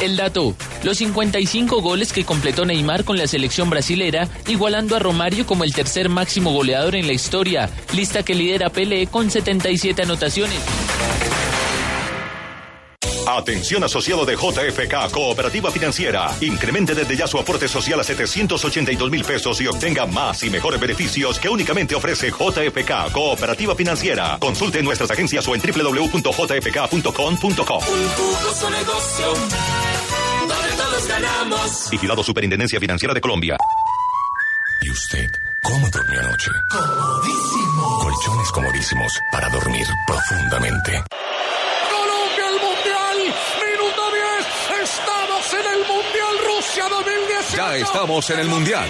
El 0.01 0.15
dato, 0.15 0.55
los 0.83 0.99
55 0.99 1.81
goles 1.81 2.13
que 2.13 2.23
completó 2.23 2.65
Neymar 2.65 3.03
con 3.03 3.17
la 3.17 3.25
selección 3.25 3.69
brasilera, 3.71 4.29
igualando 4.47 4.95
a 4.95 4.99
Romario 4.99 5.47
como 5.47 5.63
el 5.63 5.73
tercer 5.73 6.07
máximo 6.07 6.51
goleador 6.51 6.95
en 6.95 7.07
la 7.07 7.13
historia, 7.13 7.69
lista 7.95 8.21
que 8.21 8.35
lidera 8.35 8.69
Pelé 8.69 9.07
con 9.07 9.31
77 9.31 10.03
anotaciones. 10.03 10.59
Atención 13.27 13.83
asociado 13.83 14.23
de 14.25 14.37
JFK 14.37 15.11
Cooperativa 15.11 15.69
Financiera. 15.69 16.33
Incremente 16.39 16.95
desde 16.95 17.17
ya 17.17 17.27
su 17.27 17.37
aporte 17.37 17.67
social 17.67 17.99
a 17.99 18.03
782 18.05 19.11
mil 19.11 19.25
pesos 19.25 19.59
y 19.59 19.67
obtenga 19.67 20.05
más 20.05 20.43
y 20.43 20.49
mejores 20.49 20.79
beneficios 20.79 21.37
que 21.37 21.49
únicamente 21.49 21.93
ofrece 21.93 22.29
JFK 22.29 23.11
Cooperativa 23.11 23.75
Financiera. 23.75 24.37
Consulte 24.39 24.81
nuestras 24.81 25.11
agencias 25.11 25.45
o 25.45 25.53
en 25.55 25.61
www.jfk.com.co. 25.61 27.09
Un 27.43 28.09
jugoso 28.09 28.69
negocio 28.69 29.33
donde 30.47 30.69
todos 30.77 31.07
ganamos. 31.09 31.89
Vigilado 31.91 32.23
Superintendencia 32.23 32.79
Financiera 32.79 33.13
de 33.13 33.19
Colombia. 33.19 33.57
¿Y 34.83 34.89
usted 34.89 35.29
cómo 35.63 35.85
durmió 35.89 36.21
anoche? 36.21 36.51
Comodísimo. 36.69 37.99
Colchones 37.99 38.51
comodísimos 38.51 39.19
para 39.33 39.49
dormir 39.49 39.85
profundamente. 40.05 41.03
Estamos 44.89 45.53
en 45.53 45.73
el 45.73 45.76
Mundial 45.87 46.55
Rusia 46.55 46.85
2018. 46.89 47.55
Ya 47.55 47.75
estamos 47.77 48.29
en 48.29 48.39
el 48.39 48.47
Mundial. 48.47 48.89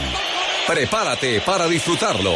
Prepárate 0.65 1.41
para 1.41 1.67
disfrutarlo. 1.67 2.33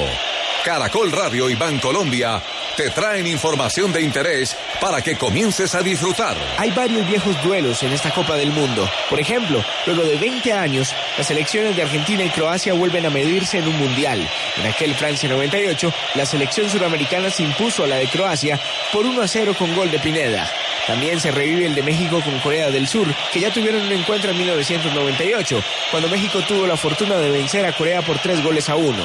Caracol 0.64 1.12
Radio 1.12 1.50
y 1.50 1.56
Bancolombia 1.56 2.42
te 2.78 2.92
traen 2.92 3.26
información 3.26 3.92
de 3.92 4.02
interés 4.02 4.56
para 4.80 5.02
que 5.02 5.18
comiences 5.18 5.74
a 5.74 5.82
disfrutar. 5.82 6.38
Hay 6.58 6.70
varios 6.72 7.08
viejos 7.08 7.36
duelos 7.44 7.82
en 7.84 7.92
esta 7.92 8.12
Copa 8.12 8.36
del 8.36 8.52
Mundo. 8.52 8.90
Por 9.10 9.20
ejemplo, 9.20 9.64
luego 9.88 10.04
de 10.04 10.18
20 10.18 10.54
años, 10.54 10.94
las 11.18 11.28
selecciones 11.28 11.76
de 11.76 11.82
Argentina 11.82 12.24
y 12.24 12.30
Croacia 12.30 12.74
vuelven 12.74 13.06
a 13.06 13.10
medirse 13.10 13.58
en 13.58 13.68
un 13.68 13.78
mundial. 13.78 14.30
En 14.58 14.68
aquel 14.68 14.94
Francia 14.96 15.28
98, 15.28 15.92
la 16.16 16.26
selección 16.26 16.70
suramericana 16.70 17.30
se 17.32 17.44
impuso 17.44 17.84
a 17.84 17.88
la 17.88 17.96
de 17.96 18.08
Croacia 18.08 18.60
por 18.94 19.06
1 19.06 19.22
a 19.22 19.28
0 19.28 19.56
con 19.58 19.76
gol 19.76 19.90
de 19.90 20.00
Pineda. 20.00 20.50
También 20.88 21.20
se 21.20 21.32
revive 21.32 21.66
el 21.66 21.76
de 21.76 21.84
México 21.84 22.22
con 22.24 22.40
Corea 22.40 22.70
del 22.70 22.88
Sur, 22.88 23.08
que 23.32 23.40
ya 23.40 23.52
tuvieron 23.52 23.82
un 23.84 23.92
encuentro 23.92 24.32
en 24.32 24.38
1998, 24.38 25.64
cuando 25.92 26.10
México 26.10 26.42
tuvo 26.48 26.66
la 26.66 26.78
fortuna 26.78 27.18
de 27.18 27.30
vencer 27.30 27.66
a 27.66 27.74
Corea 27.74 28.02
por 28.02 28.18
3 28.18 28.44
goles 28.44 28.70
a 28.70 28.76
1. 28.76 28.98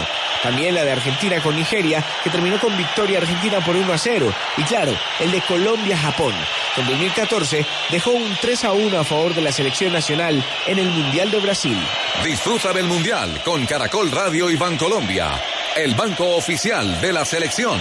También 0.43 0.75
la 0.75 0.85
de 0.85 0.93
Argentina 0.93 1.41
con 1.43 1.57
Nigeria, 1.57 2.05
que 2.23 2.31
terminó 2.31 2.59
con 2.61 2.77
victoria 2.77 3.19
argentina 3.19 3.61
por 3.65 3.77
1 3.77 3.93
a 3.93 3.99
0. 3.99 4.33
Y 4.57 4.62
claro, 4.62 4.97
el 5.21 5.31
de 5.31 5.41
Colombia-Japón, 5.43 6.35
que 6.75 6.81
en 6.81 6.87
2014 6.87 7.67
dejó 7.91 8.11
un 8.11 8.37
3 8.41 8.65
a 8.65 8.73
1 8.73 8.99
a 8.99 9.05
favor 9.05 9.35
de 9.35 9.43
la 9.43 9.53
selección 9.53 9.93
nacional 9.93 10.45
en 10.67 10.79
el 10.79 10.91
Mundial 10.91 11.31
de 11.31 11.41
Brasil. 11.41 11.79
Disfruta 12.25 12.73
del 12.73 12.87
Mundial 12.87 13.43
con 13.45 13.67
Caracol 13.67 14.11
Radio 14.11 14.51
y 14.51 14.57
Bancolombia, 14.57 15.43
el 15.77 15.95
banco 15.95 16.37
oficial 16.37 17.01
de 17.01 17.12
la 17.12 17.25
selección. 17.25 17.81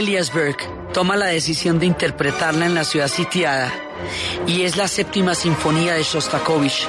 Elias 0.00 0.32
Berg 0.32 0.56
toma 0.94 1.14
la 1.14 1.26
decisión 1.26 1.78
de 1.78 1.84
interpretarla 1.84 2.64
en 2.64 2.74
la 2.74 2.84
ciudad 2.84 3.08
sitiada 3.08 3.70
y 4.46 4.62
es 4.62 4.78
la 4.78 4.88
séptima 4.88 5.34
sinfonía 5.34 5.92
de 5.92 6.02
Shostakovich 6.02 6.88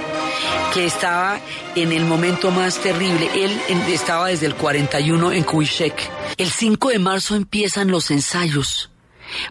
que 0.74 0.86
estaba 0.86 1.38
en 1.76 1.92
el 1.92 2.06
momento 2.06 2.52
más 2.52 2.80
terrible. 2.80 3.30
Él 3.36 3.52
estaba 3.90 4.30
desde 4.30 4.46
el 4.46 4.56
41 4.56 5.34
en 5.34 5.44
Kubitschek. 5.44 6.10
El 6.38 6.50
5 6.50 6.88
de 6.88 7.00
marzo 7.00 7.36
empiezan 7.36 7.92
los 7.92 8.12
ensayos 8.12 8.90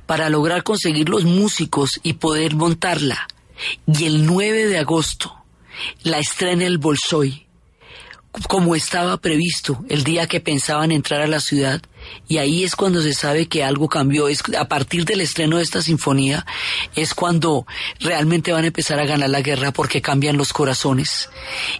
para 0.06 0.30
lograr 0.30 0.62
conseguir 0.62 1.10
los 1.10 1.24
músicos 1.24 2.00
y 2.02 2.14
poder 2.14 2.54
montarla. 2.54 3.28
Y 3.86 4.06
el 4.06 4.24
9 4.24 4.68
de 4.68 4.78
agosto 4.78 5.36
la 6.02 6.18
estrena 6.18 6.64
el 6.64 6.78
Bolshoi 6.78 7.46
como 8.48 8.74
estaba 8.74 9.16
previsto 9.16 9.84
el 9.88 10.04
día 10.04 10.28
que 10.28 10.40
pensaban 10.40 10.92
entrar 10.92 11.20
a 11.20 11.26
la 11.26 11.40
ciudad 11.40 11.82
y 12.28 12.38
ahí 12.38 12.64
es 12.64 12.76
cuando 12.76 13.02
se 13.02 13.14
sabe 13.14 13.46
que 13.46 13.64
algo 13.64 13.88
cambió. 13.88 14.28
Es 14.28 14.42
a 14.58 14.68
partir 14.68 15.04
del 15.04 15.20
estreno 15.20 15.56
de 15.56 15.62
esta 15.62 15.82
sinfonía 15.82 16.46
es 16.94 17.14
cuando 17.14 17.66
realmente 17.98 18.52
van 18.52 18.64
a 18.64 18.68
empezar 18.68 18.98
a 18.98 19.06
ganar 19.06 19.30
la 19.30 19.42
guerra 19.42 19.72
porque 19.72 20.02
cambian 20.02 20.36
los 20.36 20.52
corazones. 20.52 21.28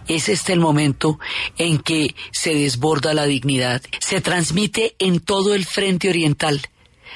Es 0.07 0.29
este 0.29 0.53
el 0.53 0.59
momento 0.59 1.19
en 1.57 1.79
que 1.79 2.15
se 2.31 2.53
desborda 2.53 3.13
la 3.13 3.25
dignidad. 3.25 3.81
Se 3.99 4.21
transmite 4.21 4.95
en 4.99 5.19
todo 5.19 5.53
el 5.53 5.65
frente 5.65 6.09
oriental 6.09 6.61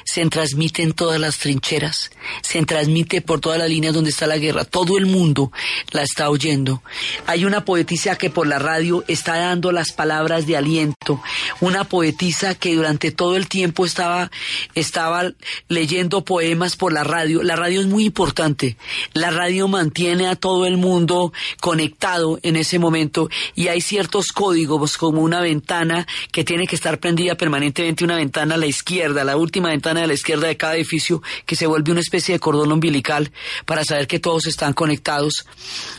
se 0.03 0.25
transmite 0.27 0.83
en 0.83 0.93
todas 0.93 1.19
las 1.19 1.39
trincheras, 1.39 2.11
se 2.41 2.63
transmite 2.65 3.21
por 3.21 3.39
todas 3.39 3.59
las 3.59 3.69
líneas 3.69 3.93
donde 3.93 4.09
está 4.09 4.27
la 4.27 4.37
guerra, 4.37 4.65
todo 4.65 4.97
el 4.97 5.05
mundo 5.05 5.51
la 5.91 6.03
está 6.03 6.29
oyendo. 6.29 6.81
Hay 7.27 7.45
una 7.45 7.65
poetisa 7.65 8.17
que 8.17 8.29
por 8.29 8.47
la 8.47 8.59
radio 8.59 9.03
está 9.07 9.37
dando 9.37 9.71
las 9.71 9.91
palabras 9.91 10.45
de 10.47 10.57
aliento, 10.57 11.21
una 11.61 11.83
poetisa 11.85 12.55
que 12.55 12.75
durante 12.75 13.11
todo 13.11 13.35
el 13.35 13.47
tiempo 13.47 13.85
estaba, 13.85 14.31
estaba 14.73 15.31
leyendo 15.69 16.23
poemas 16.25 16.75
por 16.75 16.93
la 16.93 17.03
radio. 17.03 17.43
La 17.43 17.55
radio 17.55 17.81
es 17.81 17.87
muy 17.87 18.05
importante, 18.05 18.77
la 19.13 19.31
radio 19.31 19.67
mantiene 19.67 20.27
a 20.27 20.35
todo 20.35 20.65
el 20.65 20.77
mundo 20.77 21.31
conectado 21.61 22.39
en 22.43 22.55
ese 22.55 22.79
momento 22.79 23.29
y 23.55 23.67
hay 23.67 23.81
ciertos 23.81 24.27
códigos 24.27 24.97
como 24.97 25.21
una 25.21 25.41
ventana 25.41 26.07
que 26.31 26.43
tiene 26.43 26.67
que 26.67 26.75
estar 26.75 26.99
prendida 26.99 27.35
permanentemente, 27.35 28.03
una 28.03 28.15
ventana 28.15 28.55
a 28.55 28.57
la 28.57 28.65
izquierda, 28.65 29.23
la 29.23 29.37
última 29.37 29.69
ventana 29.69 29.84
a 29.89 30.07
la 30.07 30.13
izquierda 30.13 30.47
de 30.47 30.57
cada 30.57 30.75
edificio 30.75 31.21
que 31.45 31.55
se 31.55 31.67
vuelve 31.67 31.91
una 31.91 32.01
especie 32.01 32.33
de 32.33 32.39
cordón 32.39 32.71
umbilical 32.71 33.31
para 33.65 33.83
saber 33.83 34.07
que 34.07 34.19
todos 34.19 34.47
están 34.47 34.73
conectados. 34.73 35.45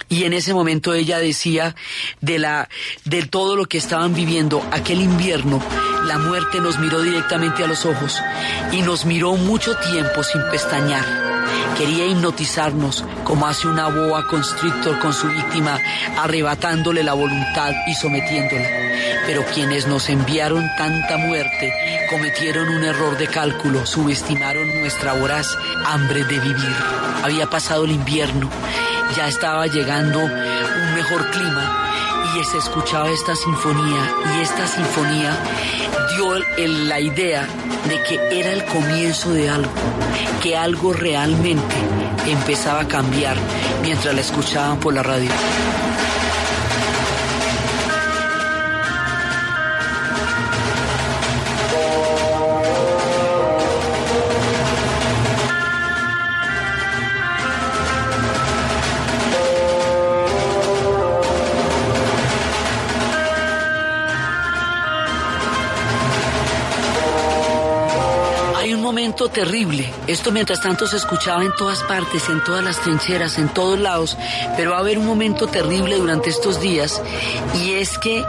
Y 0.09 0.25
en 0.25 0.33
ese 0.33 0.55
momento 0.55 0.93
ella 0.93 1.19
decía 1.19 1.77
de 2.21 2.39
la 2.39 2.69
de 3.05 3.25
todo 3.25 3.57
lo 3.57 3.67
que 3.67 3.79
estaban 3.79 4.15
viviendo 4.15 4.67
aquel 4.73 5.01
invierno, 5.01 5.63
la 6.05 6.19
muerte 6.19 6.61
nos 6.61 6.79
miró 6.79 7.01
directamente 7.01 7.65
a 7.65 7.67
los 7.67 7.87
ojos 7.87 8.21
y 8.73 8.83
nos 8.83 9.05
miró 9.05 9.37
mucho 9.37 9.77
tiempo 9.77 10.23
sin 10.23 10.43
pestañear. 10.51 11.26
Quería 11.77 12.07
hipnotizarnos 12.07 13.05
como 13.25 13.47
hace 13.47 13.69
una 13.69 13.89
boa 13.89 14.27
constrictor 14.27 14.99
con 14.99 15.13
su 15.13 15.29
víctima, 15.29 15.79
arrebatándole 16.19 17.03
la 17.03 17.13
voluntad 17.13 17.73
y 17.87 17.95
sometiéndola. 17.95 18.69
Pero 19.27 19.45
quienes 19.53 19.87
nos 19.87 20.09
enviaron 20.09 20.67
tanta 20.79 21.17
muerte 21.19 21.73
cometieron 22.11 22.69
un 22.69 22.85
error 22.85 23.19
de 23.19 23.27
cálculo, 23.27 23.85
subestimaron 23.85 24.69
nuestra 24.81 25.15
voraz 25.15 25.57
hambre 25.85 26.25
de 26.25 26.39
vivir. 26.39 26.77
Había 27.23 27.47
pasado 27.47 27.85
el 27.85 27.91
invierno, 27.91 28.49
ya 29.17 29.29
estaba 29.29 29.67
llegando 29.67 30.21
un 30.21 30.95
mejor 30.95 31.31
clima 31.31 31.87
y 32.39 32.45
se 32.45 32.59
escuchaba 32.59 33.09
esta 33.11 33.35
sinfonía 33.35 34.11
y 34.35 34.43
esta 34.43 34.67
sinfonía 34.67 35.37
dio 36.17 36.39
la 36.89 37.01
idea 37.01 37.47
de 37.89 38.03
que 38.03 38.41
era 38.41 38.53
el 38.53 38.65
comienzo 38.65 39.33
de 39.33 39.49
algo, 39.49 39.71
que 40.43 40.57
algo 40.57 40.93
realmente 40.93 41.75
empezaba 42.27 42.81
a 42.81 42.89
cambiar 42.89 43.37
mientras 43.83 44.15
la 44.15 44.21
escuchaban 44.21 44.79
por 44.81 44.95
la 44.95 45.03
radio. 45.03 45.31
Terrible. 69.37 69.93
Esto 70.07 70.33
mientras 70.33 70.63
tanto 70.63 70.87
se 70.87 70.97
escuchaba 70.97 71.45
en 71.45 71.55
todas 71.59 71.83
partes, 71.83 72.27
en 72.31 72.43
todas 72.43 72.65
las 72.65 72.81
trincheras, 72.81 73.37
en 73.37 73.53
todos 73.53 73.79
lados, 73.79 74.17
pero 74.57 74.71
va 74.71 74.79
a 74.79 74.81
haber 74.81 74.99
un 74.99 75.05
momento 75.05 75.47
terrible 75.47 75.97
durante 75.97 76.31
estos 76.31 76.59
días 76.59 77.03
y 77.63 77.73
es 77.73 77.99
que 77.99 78.25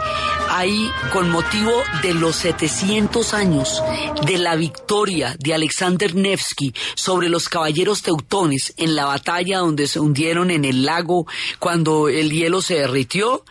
ahí, 0.50 0.90
con 1.10 1.30
motivo 1.30 1.72
de 2.02 2.12
los 2.12 2.36
700 2.36 3.32
años 3.32 3.82
de 4.26 4.36
la 4.36 4.54
victoria 4.56 5.34
de 5.38 5.54
Alexander 5.54 6.14
Nevsky 6.14 6.74
sobre 6.94 7.30
los 7.30 7.48
caballeros 7.48 8.02
teutones 8.02 8.74
en 8.76 8.94
la 8.94 9.06
batalla 9.06 9.60
donde 9.60 9.86
se 9.86 10.00
hundieron 10.00 10.50
en 10.50 10.66
el 10.66 10.84
lago 10.84 11.26
cuando 11.58 12.10
el 12.10 12.30
hielo 12.30 12.60
se 12.60 12.74
derritió, 12.74 13.44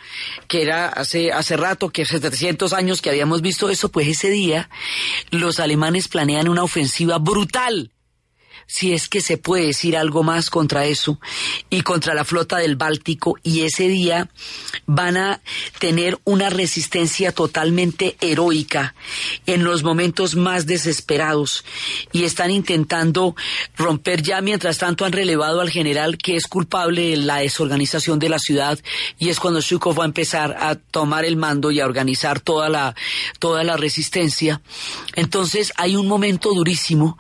que 0.48 0.62
era 0.62 0.90
hace, 0.90 1.32
hace 1.32 1.58
rato, 1.58 1.90
que 1.90 2.04
hace 2.04 2.20
700 2.20 2.74
años 2.74 3.02
que 3.02 3.10
habíamos 3.10 3.42
visto 3.42 3.70
eso, 3.70 3.90
pues 3.90 4.08
ese 4.08 4.30
día 4.30 4.70
los 5.32 5.60
alemanes 5.60 6.08
planean 6.08 6.48
una 6.48 6.64
ofensiva 6.64 7.18
brutal 7.18 7.47
brutal 7.48 7.90
si 8.66 8.94
es 8.94 9.08
que 9.08 9.22
se 9.22 9.38
puede 9.38 9.68
decir 9.68 9.96
algo 9.96 10.24
más 10.24 10.50
contra 10.50 10.86
eso, 10.86 11.20
y 11.70 11.82
contra 11.82 12.14
la 12.14 12.26
flota 12.26 12.58
del 12.58 12.76
Báltico, 12.76 13.36
y 13.44 13.62
ese 13.62 13.88
día 13.88 14.30
van 14.86 15.18
a 15.18 15.42
tener 15.80 16.20
una 16.24 16.50
resistencia 16.50 17.32
totalmente 17.32 18.18
heroica 18.22 18.96
en 19.46 19.64
los 19.64 19.84
momentos 19.84 20.36
más 20.36 20.66
desesperados, 20.66 21.64
y 22.12 22.24
están 22.24 22.52
intentando 22.52 23.36
romper 23.78 24.22
ya, 24.22 24.42
mientras 24.42 24.78
tanto 24.78 25.06
han 25.06 25.12
relevado 25.12 25.62
al 25.62 25.70
general 25.70 26.18
que 26.18 26.36
es 26.36 26.48
culpable 26.48 27.10
de 27.10 27.18
la 27.18 27.38
desorganización 27.38 28.20
de 28.20 28.30
la 28.30 28.40
ciudad, 28.40 28.80
y 29.20 29.30
es 29.30 29.40
cuando 29.40 29.62
Shukov 29.62 30.00
va 30.00 30.04
a 30.04 30.08
empezar 30.08 30.58
a 30.60 30.76
tomar 30.76 31.26
el 31.26 31.38
mando 31.38 31.72
y 31.72 31.80
a 31.80 31.86
organizar 31.86 32.40
toda 32.40 32.70
la, 32.70 32.96
toda 33.40 33.64
la 33.64 33.78
resistencia. 33.78 34.62
Entonces 35.16 35.74
hay 35.76 35.96
un 35.96 36.08
momento 36.08 36.54
durísimo 36.54 37.18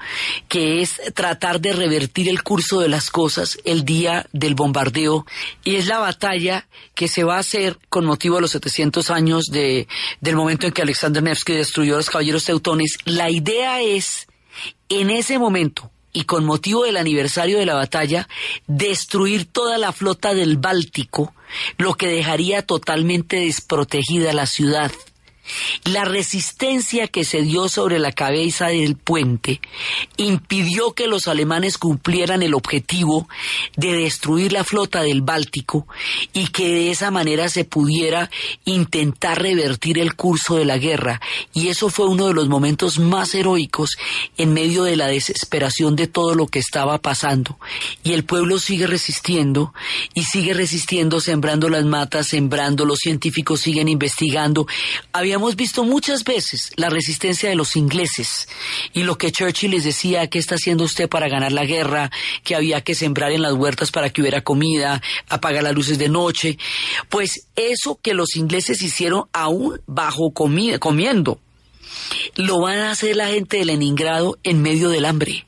que 0.48 0.82
es 0.82 1.02
tratar 1.28 1.60
de 1.60 1.74
revertir 1.74 2.30
el 2.30 2.42
curso 2.42 2.80
de 2.80 2.88
las 2.88 3.12
cosas 3.12 3.58
el 3.66 3.84
día 3.84 4.26
del 4.32 4.56
bombardeo 4.56 5.26
y 5.66 5.76
es 5.76 5.86
la 5.86 6.00
batalla 6.00 6.70
que 6.96 7.10
se 7.10 7.26
va 7.26 7.36
a 7.36 7.40
hacer 7.40 7.78
con 7.90 8.06
motivo 8.06 8.36
de 8.36 8.44
los 8.44 8.52
700 8.52 9.10
años 9.12 9.48
de, 9.48 9.90
del 10.22 10.38
momento 10.38 10.66
en 10.66 10.72
que 10.72 10.84
Alexander 10.84 11.22
Nevsky 11.22 11.52
destruyó 11.52 11.96
a 11.96 11.98
los 11.98 12.10
caballeros 12.10 12.46
teutones. 12.46 12.98
La 13.04 13.30
idea 13.30 13.82
es, 13.82 14.28
en 14.88 15.10
ese 15.10 15.38
momento, 15.38 15.92
y 16.14 16.24
con 16.24 16.46
motivo 16.46 16.86
del 16.86 16.96
aniversario 16.96 17.60
de 17.60 17.66
la 17.66 17.76
batalla, 17.76 18.30
destruir 18.66 19.44
toda 19.44 19.78
la 19.78 19.92
flota 19.92 20.34
del 20.34 20.56
Báltico, 20.56 21.34
lo 21.78 21.96
que 21.96 22.08
dejaría 22.08 22.62
totalmente 22.62 23.42
desprotegida 23.42 24.32
la 24.32 24.46
ciudad. 24.46 24.94
La 25.84 26.06
resistencia 26.06 27.08
que 27.08 27.24
se 27.24 27.42
dio 27.42 27.70
sobre 27.70 28.00
la 28.00 28.12
cabeza 28.12 28.68
del 28.68 28.96
puente 28.96 29.62
impidió 30.18 30.94
que 30.94 31.08
los 31.08 31.28
alemanes 31.28 31.78
cumplieran 31.78 32.44
el 32.44 32.54
objetivo 32.54 33.28
de 33.76 33.94
destruir 33.94 34.52
la 34.52 34.64
flota 34.64 35.02
del 35.02 35.22
Báltico 35.22 35.88
y 36.34 36.48
que 36.48 36.68
de 36.68 36.92
esa 36.92 37.12
manera 37.12 37.50
se 37.50 37.66
pudiera 37.66 38.30
intentar 38.66 39.42
revertir 39.42 40.00
el 40.00 40.16
curso 40.16 40.56
de 40.56 40.66
la 40.66 40.78
guerra. 40.78 41.22
Y 41.54 41.70
eso 41.70 41.90
fue 41.90 42.08
uno 42.08 42.28
de 42.28 42.34
los 42.34 42.50
momentos 42.50 43.00
más 43.00 43.34
heroicos 43.34 43.98
en 44.38 44.54
medio 44.54 44.84
de 44.84 44.96
la 44.96 45.08
desesperación 45.08 45.96
de 45.96 46.08
todo 46.08 46.36
lo 46.36 46.48
que 46.48 46.60
estaba 46.60 46.98
pasando. 46.98 47.58
Y 48.04 48.14
el 48.14 48.24
pueblo 48.24 48.60
sigue 48.60 48.88
resistiendo 48.88 49.74
y 50.14 50.24
sigue 50.24 50.54
resistiendo 50.54 51.20
sembrando 51.20 51.70
las 51.70 51.86
matas, 51.86 52.28
sembrando, 52.28 52.86
los 52.86 53.00
científicos 53.00 53.62
siguen 53.62 53.88
investigando. 53.88 54.68
Había 55.14 55.37
hemos 55.38 55.56
visto 55.56 55.84
muchas 55.84 56.24
veces 56.24 56.72
la 56.76 56.90
resistencia 56.90 57.50
de 57.50 57.56
los 57.56 57.76
ingleses 57.76 58.48
y 58.94 59.04
lo 59.04 59.18
que 59.18 59.32
Churchill 59.32 59.72
les 59.72 59.84
decía, 59.84 60.28
¿qué 60.28 60.40
está 60.40 60.56
haciendo 60.56 60.84
usted 60.84 61.08
para 61.08 61.30
ganar 61.30 61.52
la 61.52 61.66
guerra? 61.66 62.12
Que 62.44 62.56
había 62.56 62.82
que 62.82 62.96
sembrar 62.96 63.32
en 63.32 63.42
las 63.42 63.54
huertas 63.54 63.92
para 63.92 64.10
que 64.10 64.22
hubiera 64.22 64.44
comida, 64.44 65.02
apagar 65.30 65.64
las 65.64 65.74
luces 65.74 65.98
de 65.98 66.10
noche. 66.10 66.58
Pues 67.10 67.48
eso 67.56 68.00
que 68.02 68.14
los 68.14 68.36
ingleses 68.36 68.82
hicieron 68.82 69.26
aún 69.32 69.82
bajo 69.86 70.32
comiendo, 70.32 71.40
lo 72.36 72.62
van 72.62 72.80
a 72.80 72.92
hacer 72.92 73.16
la 73.16 73.28
gente 73.28 73.58
de 73.58 73.66
Leningrado 73.66 74.38
en 74.44 74.62
medio 74.62 74.90
del 74.90 75.06
hambre. 75.06 75.46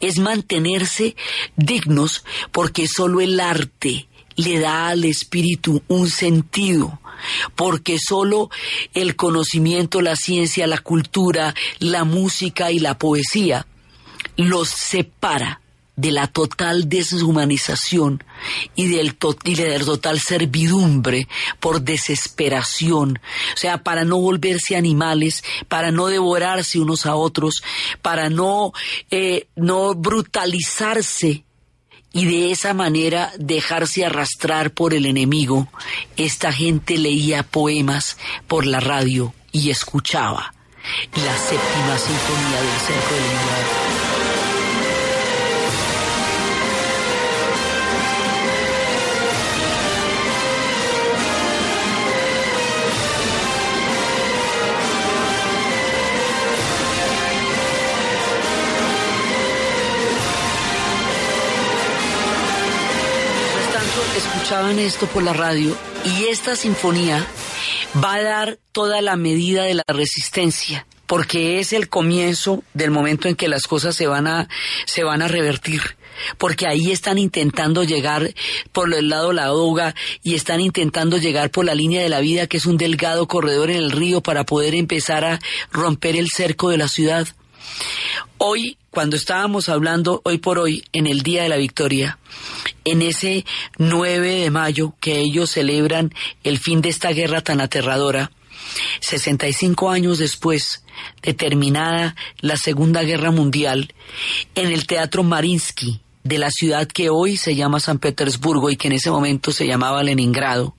Es 0.00 0.18
mantenerse 0.18 1.14
dignos 1.56 2.24
porque 2.52 2.88
solo 2.88 3.20
el 3.20 3.38
arte 3.38 4.08
le 4.36 4.60
da 4.60 4.88
al 4.88 5.04
espíritu 5.04 5.82
un 5.88 6.08
sentido 6.08 7.00
porque 7.56 7.98
solo 7.98 8.50
el 8.94 9.16
conocimiento, 9.16 10.00
la 10.00 10.16
ciencia, 10.16 10.66
la 10.66 10.78
cultura, 10.78 11.54
la 11.78 12.04
música 12.04 12.70
y 12.70 12.78
la 12.78 12.98
poesía 12.98 13.66
los 14.36 14.68
separa 14.68 15.60
de 15.98 16.12
la 16.12 16.28
total 16.28 16.88
deshumanización 16.88 18.22
y 18.76 18.86
del, 18.86 19.16
y 19.42 19.54
de 19.56 19.78
la 19.78 19.84
total 19.84 20.20
servidumbre 20.20 21.26
por 21.58 21.82
desesperación, 21.82 23.18
o 23.52 23.56
sea, 23.56 23.82
para 23.82 24.04
no 24.04 24.18
volverse 24.18 24.76
animales, 24.76 25.42
para 25.66 25.90
no 25.90 26.06
devorarse 26.06 26.78
unos 26.78 27.04
a 27.04 27.16
otros, 27.16 27.64
para 28.00 28.30
no, 28.30 28.72
eh, 29.10 29.48
no 29.56 29.96
brutalizarse 29.96 31.44
y 32.18 32.24
de 32.24 32.50
esa 32.50 32.74
manera 32.74 33.30
dejarse 33.38 34.04
arrastrar 34.04 34.72
por 34.72 34.92
el 34.92 35.06
enemigo, 35.06 35.68
esta 36.16 36.52
gente 36.52 36.98
leía 36.98 37.44
poemas 37.44 38.16
por 38.48 38.66
la 38.66 38.80
radio 38.80 39.32
y 39.52 39.70
escuchaba 39.70 40.52
la 41.14 41.38
séptima 41.38 41.96
sinfonía 41.96 42.60
del 42.60 42.80
cerco 42.80 43.14
del 43.14 43.22
Leningrado. 43.22 44.07
Escuchaban 64.48 64.78
esto 64.78 65.06
por 65.08 65.22
la 65.22 65.34
radio 65.34 65.76
y 66.06 66.24
esta 66.30 66.56
sinfonía 66.56 67.26
va 68.02 68.14
a 68.14 68.22
dar 68.22 68.58
toda 68.72 69.02
la 69.02 69.14
medida 69.14 69.64
de 69.64 69.74
la 69.74 69.84
resistencia 69.86 70.86
porque 71.04 71.58
es 71.58 71.74
el 71.74 71.90
comienzo 71.90 72.62
del 72.72 72.90
momento 72.90 73.28
en 73.28 73.34
que 73.34 73.46
las 73.46 73.66
cosas 73.66 73.94
se 73.94 74.06
van 74.06 74.26
a 74.26 74.48
se 74.86 75.04
van 75.04 75.20
a 75.20 75.28
revertir 75.28 75.82
porque 76.38 76.66
ahí 76.66 76.92
están 76.92 77.18
intentando 77.18 77.84
llegar 77.84 78.32
por 78.72 78.94
el 78.94 79.10
lado 79.10 79.34
la 79.34 79.52
hoga 79.52 79.94
y 80.22 80.34
están 80.34 80.60
intentando 80.60 81.18
llegar 81.18 81.50
por 81.50 81.66
la 81.66 81.74
línea 81.74 82.00
de 82.00 82.08
la 82.08 82.20
vida 82.20 82.46
que 82.46 82.56
es 82.56 82.64
un 82.64 82.78
delgado 82.78 83.28
corredor 83.28 83.70
en 83.70 83.76
el 83.76 83.90
río 83.90 84.22
para 84.22 84.46
poder 84.46 84.74
empezar 84.74 85.26
a 85.26 85.40
romper 85.72 86.16
el 86.16 86.30
cerco 86.30 86.70
de 86.70 86.78
la 86.78 86.88
ciudad. 86.88 87.28
Hoy, 88.40 88.78
cuando 88.90 89.16
estábamos 89.16 89.68
hablando 89.68 90.22
hoy 90.24 90.38
por 90.38 90.60
hoy, 90.60 90.84
en 90.92 91.08
el 91.08 91.22
Día 91.22 91.42
de 91.42 91.48
la 91.48 91.56
Victoria, 91.56 92.20
en 92.84 93.02
ese 93.02 93.44
9 93.78 94.36
de 94.36 94.50
mayo 94.52 94.94
que 95.00 95.18
ellos 95.18 95.50
celebran 95.50 96.14
el 96.44 96.58
fin 96.58 96.80
de 96.80 96.88
esta 96.88 97.10
guerra 97.10 97.40
tan 97.40 97.60
aterradora, 97.60 98.30
65 99.00 99.90
años 99.90 100.18
después 100.18 100.84
de 101.20 101.34
terminada 101.34 102.14
la 102.38 102.56
Segunda 102.56 103.02
Guerra 103.02 103.32
Mundial, 103.32 103.92
en 104.54 104.70
el 104.70 104.86
Teatro 104.86 105.24
Marinsky 105.24 106.00
de 106.28 106.38
la 106.38 106.50
ciudad 106.50 106.86
que 106.86 107.08
hoy 107.08 107.38
se 107.38 107.56
llama 107.56 107.80
San 107.80 107.98
Petersburgo 107.98 108.68
y 108.68 108.76
que 108.76 108.88
en 108.88 108.92
ese 108.92 109.10
momento 109.10 109.50
se 109.50 109.66
llamaba 109.66 110.02
Leningrado, 110.02 110.76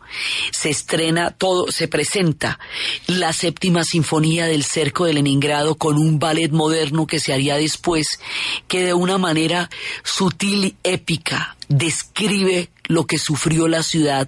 se 0.51 0.69
estrena 0.69 1.31
todo, 1.31 1.71
se 1.71 1.87
presenta 1.87 2.59
la 3.07 3.33
séptima 3.33 3.83
sinfonía 3.83 4.45
del 4.45 4.63
cerco 4.63 5.05
de 5.05 5.13
Leningrado 5.13 5.75
con 5.75 5.97
un 5.97 6.19
ballet 6.19 6.51
moderno 6.51 7.07
que 7.07 7.19
se 7.19 7.33
haría 7.33 7.57
después, 7.57 8.19
que 8.67 8.83
de 8.83 8.93
una 8.93 9.17
manera 9.17 9.71
sutil 10.03 10.65
y 10.65 10.75
épica 10.83 11.57
describe 11.67 12.69
lo 12.89 13.05
que 13.05 13.19
sufrió 13.19 13.67
la 13.67 13.83
ciudad 13.83 14.27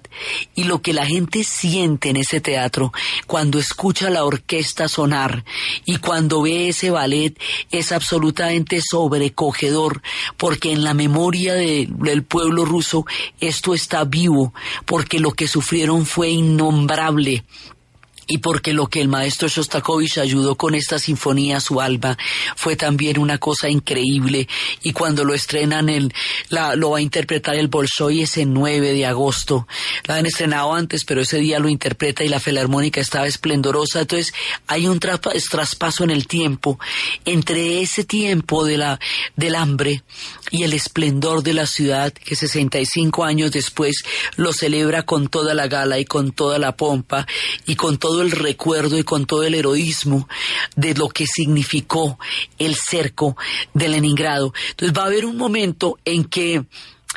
y 0.54 0.64
lo 0.64 0.80
que 0.80 0.92
la 0.92 1.04
gente 1.04 1.42
siente 1.42 2.08
en 2.10 2.16
ese 2.16 2.40
teatro 2.40 2.92
cuando 3.26 3.58
escucha 3.58 4.08
la 4.08 4.24
orquesta 4.24 4.88
sonar 4.88 5.44
y 5.84 5.96
cuando 5.96 6.42
ve 6.42 6.68
ese 6.68 6.90
ballet 6.90 7.38
es 7.72 7.90
absolutamente 7.90 8.80
sobrecogedor 8.80 10.00
porque 10.36 10.70
en 10.70 10.84
la 10.84 10.94
memoria 10.94 11.54
del 11.54 12.22
pueblo 12.22 12.64
ruso 12.64 13.04
esto 13.40 13.74
está 13.74 14.04
vivo 14.04 14.54
porque 14.86 15.18
lo 15.18 15.32
que 15.32 15.48
sufrieron 15.48 16.06
fue 16.06 16.30
innombrable 16.30 17.44
y 18.32 18.38
porque 18.38 18.72
lo 18.72 18.86
que 18.86 19.02
el 19.02 19.08
maestro 19.08 19.46
Shostakovich 19.46 20.16
ayudó 20.16 20.54
con 20.54 20.74
esta 20.74 20.98
sinfonía 20.98 21.58
a 21.58 21.60
su 21.60 21.82
alma 21.82 22.16
fue 22.56 22.76
también 22.76 23.18
una 23.18 23.36
cosa 23.36 23.68
increíble. 23.68 24.48
Y 24.82 24.94
cuando 24.94 25.22
lo 25.22 25.34
estrenan 25.34 25.90
el, 25.90 26.14
la, 26.48 26.74
lo 26.74 26.92
va 26.92 26.98
a 26.98 27.02
interpretar 27.02 27.56
el 27.56 27.68
Bolshoi 27.68 28.22
ese 28.22 28.46
9 28.46 28.94
de 28.94 29.04
agosto. 29.04 29.68
La 30.04 30.16
han 30.16 30.24
estrenado 30.24 30.72
antes 30.72 31.04
pero 31.04 31.20
ese 31.20 31.36
día 31.40 31.58
lo 31.58 31.68
interpreta 31.68 32.24
y 32.24 32.30
la 32.30 32.40
filarmónica 32.40 33.02
estaba 33.02 33.26
esplendorosa. 33.26 34.00
Entonces 34.00 34.32
hay 34.66 34.86
un 34.86 34.98
traspaso 34.98 36.02
en 36.02 36.10
el 36.10 36.26
tiempo 36.26 36.78
entre 37.26 37.82
ese 37.82 38.02
tiempo 38.02 38.64
de 38.64 38.78
la, 38.78 38.98
del 39.36 39.56
hambre 39.56 40.04
y 40.52 40.62
el 40.62 40.74
esplendor 40.74 41.42
de 41.42 41.54
la 41.54 41.66
ciudad 41.66 42.12
que 42.12 42.36
65 42.36 43.24
años 43.24 43.50
después 43.50 44.04
lo 44.36 44.52
celebra 44.52 45.04
con 45.04 45.28
toda 45.28 45.54
la 45.54 45.66
gala 45.66 45.98
y 45.98 46.04
con 46.04 46.30
toda 46.30 46.58
la 46.58 46.76
pompa 46.76 47.26
y 47.66 47.74
con 47.74 47.98
todo 47.98 48.22
el 48.22 48.30
recuerdo 48.30 48.98
y 48.98 49.02
con 49.02 49.24
todo 49.24 49.42
el 49.42 49.54
heroísmo 49.54 50.28
de 50.76 50.94
lo 50.94 51.08
que 51.08 51.26
significó 51.26 52.18
el 52.58 52.76
cerco 52.76 53.36
de 53.72 53.88
Leningrado. 53.88 54.52
Entonces 54.70 54.96
va 54.96 55.04
a 55.04 55.06
haber 55.06 55.24
un 55.24 55.38
momento 55.38 55.98
en 56.04 56.24
que 56.24 56.64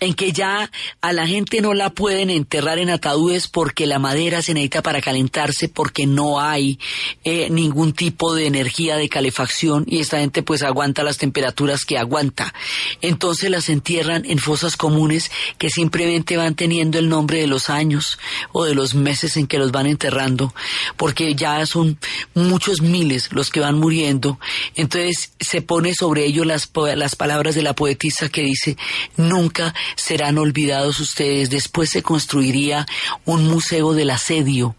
en 0.01 0.13
que 0.13 0.31
ya 0.31 0.69
a 1.01 1.13
la 1.13 1.25
gente 1.25 1.61
no 1.61 1.73
la 1.73 1.89
pueden 1.89 2.29
enterrar 2.29 2.79
en 2.79 2.89
ataúdes 2.89 3.47
porque 3.47 3.85
la 3.85 3.99
madera 3.99 4.41
se 4.41 4.53
necesita 4.53 4.81
para 4.81 5.01
calentarse, 5.01 5.69
porque 5.69 6.05
no 6.05 6.41
hay 6.41 6.79
eh, 7.23 7.49
ningún 7.49 7.93
tipo 7.93 8.35
de 8.35 8.47
energía 8.47 8.97
de 8.97 9.07
calefacción 9.07 9.85
y 9.87 9.99
esta 9.99 10.19
gente 10.19 10.43
pues 10.43 10.63
aguanta 10.63 11.03
las 11.03 11.17
temperaturas 11.17 11.85
que 11.85 11.97
aguanta. 11.97 12.53
Entonces 13.01 13.49
las 13.49 13.69
entierran 13.69 14.25
en 14.25 14.39
fosas 14.39 14.75
comunes 14.75 15.31
que 15.57 15.69
simplemente 15.69 16.35
van 16.35 16.55
teniendo 16.55 16.99
el 16.99 17.07
nombre 17.07 17.39
de 17.39 17.47
los 17.47 17.69
años 17.69 18.19
o 18.51 18.65
de 18.65 18.75
los 18.75 18.95
meses 18.95 19.37
en 19.37 19.47
que 19.47 19.59
los 19.59 19.71
van 19.71 19.87
enterrando, 19.87 20.53
porque 20.97 21.35
ya 21.35 21.65
son 21.65 21.97
muchos 22.33 22.81
miles 22.81 23.31
los 23.31 23.49
que 23.49 23.61
van 23.61 23.79
muriendo. 23.79 24.39
Entonces 24.75 25.31
se 25.39 25.61
pone 25.61 25.93
sobre 25.93 26.25
ellos 26.25 26.45
las, 26.45 26.69
las 26.95 27.15
palabras 27.15 27.55
de 27.55 27.61
la 27.61 27.73
poetisa 27.73 28.29
que 28.29 28.41
dice, 28.41 28.77
nunca 29.15 29.73
serán 29.95 30.37
olvidados 30.37 30.99
ustedes. 30.99 31.49
Después 31.49 31.89
se 31.89 32.03
construiría 32.03 32.85
un 33.25 33.47
museo 33.47 33.93
del 33.93 34.09
asedio 34.09 34.75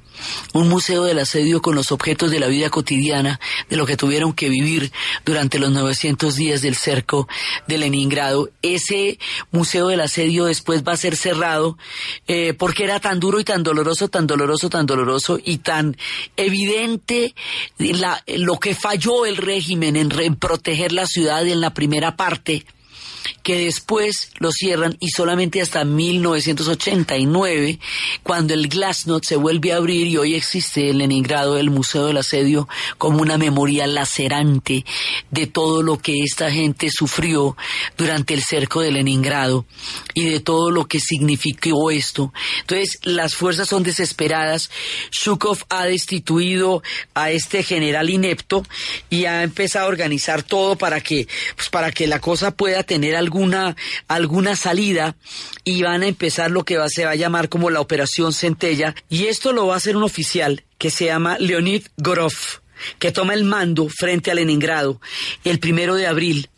un 0.53 0.69
museo 0.69 1.05
del 1.05 1.19
asedio 1.19 1.63
con 1.63 1.75
los 1.75 1.93
objetos 1.93 2.31
de 2.31 2.41
la 2.41 2.47
vida 2.47 2.71
cotidiana, 2.71 3.41
de 3.69 3.77
lo 3.77 3.87
que 3.87 3.97
tuvieron 3.97 4.33
que 4.33 4.49
vivir 4.49 4.93
durante 5.25 5.59
los 5.59 5.71
900 5.71 6.35
días 6.37 6.63
del 6.63 6.77
cerco 6.77 7.29
de 7.67 7.79
Leningrado. 7.79 8.51
Ese 8.63 9.19
museo 9.51 9.89
del 9.89 10.01
asedio 10.01 10.47
después 10.47 10.83
va 10.85 10.93
a 10.93 10.97
ser 10.97 11.17
cerrado 11.17 11.79
eh, 12.27 12.55
porque 12.55 12.85
era 12.85 13.01
tan 13.01 13.21
duro 13.21 13.41
y 13.41 13.45
tan 13.45 13.63
doloroso, 13.63 14.09
tan 14.09 14.27
doloroso, 14.27 14.71
tan 14.71 14.87
doloroso 14.87 15.39
y 15.43 15.59
tan 15.59 15.97
evidente 16.37 17.35
la, 17.79 18.23
lo 18.27 18.59
que 18.59 18.75
falló 18.75 19.27
el 19.27 19.37
régimen 19.37 19.97
en, 19.97 20.13
en 20.19 20.37
proteger 20.37 20.93
la 20.93 21.07
ciudad 21.07 21.47
en 21.47 21.61
la 21.61 21.75
primera 21.75 22.17
parte 22.17 22.65
que 23.43 23.65
después 23.65 24.31
lo 24.39 24.51
cierran 24.53 24.97
y 25.01 25.11
solamente 25.11 25.61
hasta 25.61 25.85
1989, 25.85 27.79
cuando 28.23 28.55
el 28.55 28.69
Glasnost 28.69 29.25
se 29.25 29.37
vuelve 29.37 29.73
a 29.73 29.77
abrir 29.77 30.07
y 30.07 30.17
hoy 30.17 30.35
existe 30.35 30.91
en 30.91 30.99
Leningrado 30.99 31.59
el 31.59 31.71
Museo 31.71 32.07
del 32.07 32.19
Asedio 32.19 32.69
como 32.99 33.23
una 33.23 33.39
memoria 33.39 33.87
lacerante 33.87 34.85
de 35.31 35.47
todo 35.47 35.83
lo 35.83 35.99
que 35.99 36.23
esta 36.23 36.51
gente 36.51 36.91
sufrió 36.91 37.57
durante 37.97 38.35
el 38.35 38.43
cerco 38.43 38.81
de 38.81 38.93
Leningrado 38.93 39.67
y 40.15 40.25
de 40.29 40.41
todo 40.41 40.71
lo 40.71 40.87
que 40.87 41.01
significó 41.01 41.91
esto. 41.91 42.33
Entonces, 42.61 42.99
las 43.03 43.35
fuerzas 43.35 43.69
son 43.69 43.83
desesperadas. 43.83 44.71
Shukov 45.11 45.59
ha 45.69 45.85
destituido 45.85 46.83
a 47.15 47.31
este 47.31 47.63
general 47.63 48.11
inepto 48.11 48.65
y 49.11 49.25
ha 49.25 49.43
empezado 49.43 49.87
a 49.87 49.89
organizar 49.89 50.43
todo 50.43 50.77
para 50.77 51.01
que, 51.01 51.29
pues, 51.55 51.69
para 51.69 51.93
que 51.93 52.07
la 52.07 52.21
cosa 52.21 52.51
pueda 52.51 52.83
tener 52.83 53.16
alguna, 53.17 53.77
alguna 54.09 54.57
salida 54.57 55.17
y 55.65 55.83
van 55.83 56.03
a 56.03 56.07
empezar 56.07 56.51
lo 56.51 56.65
que 56.65 56.79
se 56.89 57.05
va 57.05 57.13
a 57.13 57.17
llamar 57.17 57.49
como 57.49 57.71
la 57.71 57.81
Operación 57.81 58.33
Centella. 58.33 58.95
Y 59.09 59.27
esto 59.27 59.53
lo 59.53 59.67
va 59.67 59.75
a 59.75 59.79
hacer 59.79 59.97
un 59.97 60.03
oficial 60.03 60.65
que 60.79 60.91
se 60.91 61.07
llama 61.07 61.39
Leonid 61.39 61.87
Gorov 61.97 62.33
que 62.99 63.11
toma 63.13 63.35
el 63.35 63.45
mando 63.45 63.89
frente 63.89 64.31
a 64.31 64.35
Leningrado 64.35 65.01
el 65.45 65.59
primero 65.59 65.95
de 65.95 66.07
abril 66.07 66.51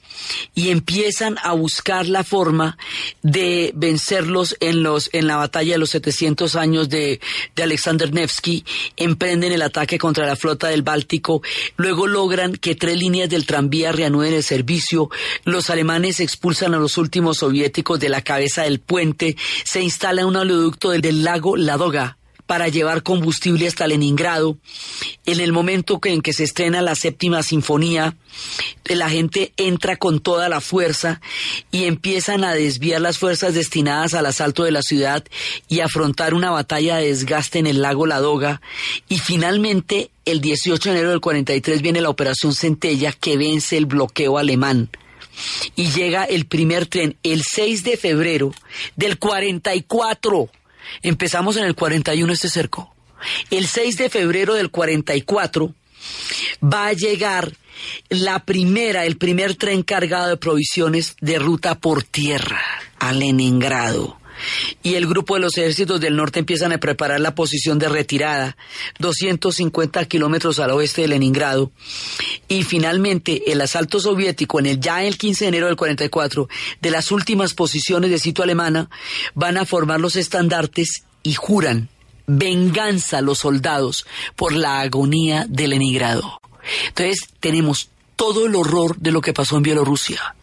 y 0.55 0.71
empiezan 0.71 1.37
a 1.43 1.53
buscar 1.53 2.07
la 2.07 2.25
forma 2.25 2.77
de 3.23 3.73
vencerlos 3.75 4.57
en 4.61 4.83
los 4.83 5.11
en 5.13 5.27
la 5.27 5.37
batalla 5.37 5.73
de 5.73 5.79
los 5.79 5.91
700 5.91 6.57
años 6.57 6.89
de, 6.89 7.21
de 7.55 7.63
Alexander 7.63 8.13
Nevsky, 8.13 8.65
emprenden 8.97 9.53
el 9.53 9.63
ataque 9.63 9.99
contra 9.99 10.27
la 10.27 10.37
flota 10.37 10.69
del 10.69 10.83
Báltico, 10.83 11.43
luego 11.77 12.07
logran 12.07 12.55
que 12.55 12.75
tres 12.75 12.99
líneas 12.99 13.31
del 13.31 13.47
tranvía 13.47 13.93
reanuden 13.93 14.35
el 14.35 14.43
servicio, 14.43 15.11
los 15.45 15.71
alemanes 15.71 16.21
expulsan 16.21 16.75
a 16.75 16.79
los 16.79 16.99
últimos 16.99 17.39
soviéticos 17.39 18.01
de 18.01 18.09
la 18.09 18.23
cabeza 18.23 18.63
del 18.63 18.81
puente, 18.81 19.37
se 19.65 19.81
instala 19.81 20.27
un 20.27 20.37
oleoducto 20.37 20.91
del, 20.91 21.01
del 21.01 21.25
lago 21.25 21.57
Ladoga 21.57 22.18
para 22.49 22.69
llevar 22.69 23.03
combustible 23.03 23.69
hasta 23.69 23.87
Leningrado. 23.87 24.57
En 25.27 25.39
el 25.39 25.53
momento 25.53 26.01
en 26.03 26.23
que 26.23 26.33
se 26.33 26.45
estrena 26.45 26.81
la 26.81 26.95
séptima 26.95 27.43
sinfonía, 27.43 28.17
la 28.87 29.11
gente 29.11 29.53
entra 29.59 29.99
con 29.99 30.21
toda 30.21 30.49
la 30.49 30.63
fuerza 30.63 31.21
y 31.71 31.85
empiezan 31.85 32.45
a 32.45 32.55
desviar 32.55 33.03
las 33.03 33.19
fuerzas 33.19 33.53
destinadas 33.53 34.15
al 34.15 34.25
asalto 34.25 34.65
de 34.65 34.71
la 34.71 34.81
ciudad 34.81 35.23
y 35.69 35.81
afrontar 35.81 36.33
una 36.33 36.51
batalla 36.51 36.97
de 36.97 37.09
desgaste 37.09 37.59
en 37.59 37.67
el 37.67 37.83
lago 37.83 38.07
Ladoga. 38.07 38.63
Y 39.11 39.19
finalmente, 39.19 40.11
el 40.25 40.41
18 40.41 40.89
de 40.89 40.95
enero 40.95 41.11
del 41.11 41.21
43 41.21 41.83
viene 41.83 42.01
la 42.01 42.09
Operación 42.09 42.55
Centella 42.55 43.13
que 43.13 43.37
vence 43.37 43.77
el 43.77 43.85
bloqueo 43.85 44.39
alemán 44.39 44.89
y 45.77 45.91
llega 45.91 46.25
el 46.25 46.47
primer 46.47 46.87
tren 46.87 47.17
el 47.23 47.43
6 47.43 47.85
de 47.85 47.99
febrero 47.99 48.53
del 48.97 49.19
44. 49.19 50.49
Empezamos 51.03 51.57
en 51.57 51.64
el 51.64 51.74
41 51.74 52.32
este 52.32 52.49
cerco. 52.49 52.95
El 53.51 53.66
6 53.66 53.97
de 53.97 54.11
febrero 54.11 54.55
del 54.55 54.70
44 54.70 55.74
va 56.62 56.86
a 56.86 56.93
llegar 56.93 57.53
la 58.09 58.45
primera, 58.45 59.05
el 59.05 59.16
primer 59.16 59.55
tren 59.55 59.82
cargado 59.82 60.28
de 60.28 60.36
provisiones 60.36 61.16
de 61.20 61.39
ruta 61.39 61.76
por 61.76 62.03
tierra 62.03 62.61
a 62.99 63.12
Leningrado 63.12 64.18
y 64.82 64.95
el 64.95 65.07
grupo 65.07 65.34
de 65.34 65.41
los 65.41 65.57
ejércitos 65.59 66.01
del 66.01 66.16
norte 66.16 66.41
empiezan 66.41 66.72
a 66.72 66.78
preparar 66.78 67.20
la 67.20 67.34
posición 67.34 67.78
de 67.78 67.89
retirada, 67.89 68.57
250 68.99 70.05
kilómetros 70.07 70.59
al 70.59 70.70
oeste 70.70 71.03
de 71.03 71.09
Leningrado, 71.09 71.70
y 72.49 72.62
finalmente 72.62 73.51
el 73.53 73.61
asalto 73.61 74.01
soviético 74.01 74.59
en 74.59 74.66
el 74.66 74.80
ya 74.80 75.03
el 75.05 75.18
15 75.18 75.45
de 75.45 75.49
enero 75.49 75.66
del 75.66 75.76
44 75.76 76.49
de 76.80 76.91
las 76.91 77.11
últimas 77.11 77.55
posiciones 77.55 78.11
de 78.11 78.18
sitio 78.18 78.45
alemana 78.45 78.91
van 79.34 79.57
a 79.57 79.66
formar 79.66 80.01
los 80.01 80.16
estandartes 80.16 81.05
y 81.22 81.34
juran 81.34 81.89
venganza 82.26 83.18
a 83.18 83.22
los 83.22 83.39
soldados 83.39 84.07
por 84.36 84.53
la 84.53 84.80
agonía 84.80 85.47
de 85.49 85.66
Leningrado. 85.66 86.41
Entonces 86.89 87.28
tenemos 87.41 87.91
todo 88.16 88.47
el 88.47 88.55
horror 88.55 88.97
de 88.99 89.12
lo 89.12 89.20
que 89.20 89.32
pasó 89.32 89.57
en 89.57 89.62
Bielorrusia 89.62 90.36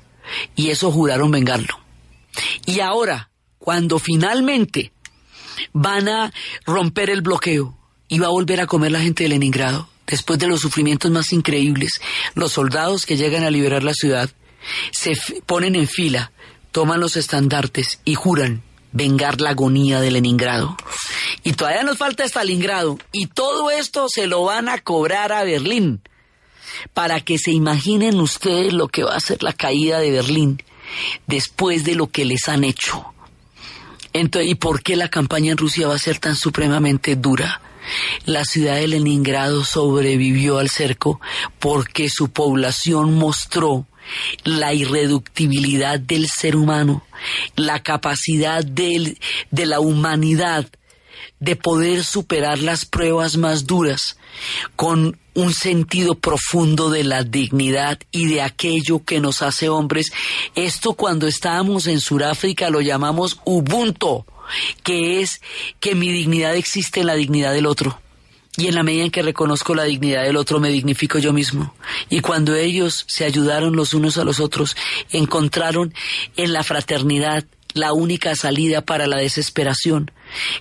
y 0.56 0.70
eso 0.70 0.92
juraron 0.92 1.32
vengarlo. 1.32 1.80
Y 2.66 2.80
ahora, 2.80 3.30
cuando 3.66 3.98
finalmente 3.98 4.92
van 5.74 6.08
a 6.08 6.32
romper 6.68 7.10
el 7.10 7.24
bloqueo 7.24 7.76
y 8.08 8.20
va 8.20 8.28
a 8.28 8.30
volver 8.30 8.62
a 8.62 8.68
comer 8.68 8.92
la 8.92 9.00
gente 9.00 9.24
de 9.24 9.30
Leningrado, 9.30 9.90
después 10.06 10.38
de 10.38 10.46
los 10.46 10.62
sufrimientos 10.62 11.10
más 11.10 11.34
increíbles, 11.34 11.94
los 12.36 12.52
soldados 12.52 13.08
que 13.08 13.18
llegan 13.18 13.44
a 13.44 13.50
liberar 13.50 13.84
la 13.84 13.96
ciudad 13.96 14.30
se 14.92 15.14
ponen 15.48 15.76
en 15.76 15.88
fila, 15.88 16.32
toman 16.72 17.00
los 17.00 17.18
estandartes 17.18 18.02
y 18.06 18.14
juran 18.14 18.62
vengar 18.92 19.42
la 19.42 19.50
agonía 19.50 20.00
de 20.00 20.12
Leningrado. 20.12 20.78
Y 21.44 21.54
todavía 21.54 21.82
nos 21.82 21.98
falta 21.98 22.24
Stalingrado. 22.24 23.00
Y 23.12 23.26
todo 23.26 23.72
esto 23.72 24.06
se 24.10 24.28
lo 24.28 24.44
van 24.44 24.70
a 24.70 24.78
cobrar 24.78 25.32
a 25.32 25.44
Berlín. 25.44 26.02
Para 26.94 27.20
que 27.20 27.40
se 27.40 27.50
imaginen 27.50 28.20
ustedes 28.20 28.74
lo 28.74 28.90
que 28.90 29.04
va 29.04 29.16
a 29.16 29.20
ser 29.20 29.42
la 29.42 29.54
caída 29.54 29.98
de 30.00 30.12
Berlín 30.12 30.62
después 31.26 31.84
de 31.84 31.96
lo 31.96 32.12
que 32.12 32.26
les 32.26 32.48
han 32.48 32.64
hecho. 32.64 33.15
Entonces, 34.18 34.50
¿y 34.50 34.56
por 34.56 34.82
qué 34.82 34.96
la 34.96 35.10
campaña 35.10 35.52
en 35.52 35.58
Rusia 35.58 35.90
va 35.90 35.96
a 35.96 36.00
ser 36.00 36.20
tan 36.20 36.38
supremamente 36.38 37.18
dura? 37.18 37.60
La 38.24 38.46
ciudad 38.46 38.76
de 38.76 38.88
Leningrado 38.88 39.66
sobrevivió 39.66 40.58
al 40.58 40.70
cerco 40.70 41.20
porque 41.60 42.08
su 42.08 42.30
población 42.32 43.16
mostró 43.16 43.86
la 44.46 44.74
irreductibilidad 44.74 46.00
del 46.00 46.30
ser 46.30 46.56
humano, 46.56 47.06
la 47.58 47.84
capacidad 47.84 48.64
de 48.64 49.18
la 49.52 49.82
humanidad 49.82 50.66
de 51.42 51.58
poder 51.58 52.06
superar 52.06 52.60
las 52.60 52.86
pruebas 52.86 53.36
más 53.36 53.68
duras 53.68 54.18
con 54.78 55.20
un 55.36 55.54
sentido 55.54 56.16
profundo 56.16 56.90
de 56.90 57.04
la 57.04 57.24
dignidad 57.24 58.00
y 58.12 58.26
de 58.26 58.42
aquello 58.42 59.04
que 59.04 59.20
nos 59.20 59.42
hace 59.42 59.70
hombres. 59.70 60.12
Esto 60.56 60.94
cuando 60.94 61.28
estábamos 61.28 61.88
en 61.88 62.00
Sudáfrica 62.00 62.70
lo 62.70 62.82
llamamos 62.82 63.40
Ubuntu, 63.46 64.26
que 64.84 65.22
es 65.22 65.42
que 65.80 65.94
mi 65.94 66.12
dignidad 66.12 66.56
existe 66.56 67.02
en 67.02 67.08
la 67.08 67.16
dignidad 67.16 67.54
del 67.54 67.68
otro. 67.68 68.00
Y 68.58 68.68
en 68.68 68.76
la 68.76 68.84
medida 68.84 69.04
en 69.04 69.12
que 69.12 69.22
reconozco 69.22 69.76
la 69.76 69.84
dignidad 69.84 70.24
del 70.24 70.38
otro, 70.38 70.62
me 70.62 70.70
dignifico 70.70 71.20
yo 71.20 71.34
mismo. 71.34 71.76
Y 72.10 72.22
cuando 72.22 72.56
ellos 72.56 73.04
se 73.08 73.26
ayudaron 73.26 73.76
los 73.76 73.94
unos 73.94 74.18
a 74.18 74.24
los 74.24 74.40
otros, 74.40 74.78
encontraron 75.12 75.94
en 76.38 76.54
la 76.54 76.64
fraternidad 76.64 77.44
la 77.74 77.92
única 77.92 78.34
salida 78.36 78.82
para 78.82 79.08
la 79.08 79.18
desesperación. 79.18 80.10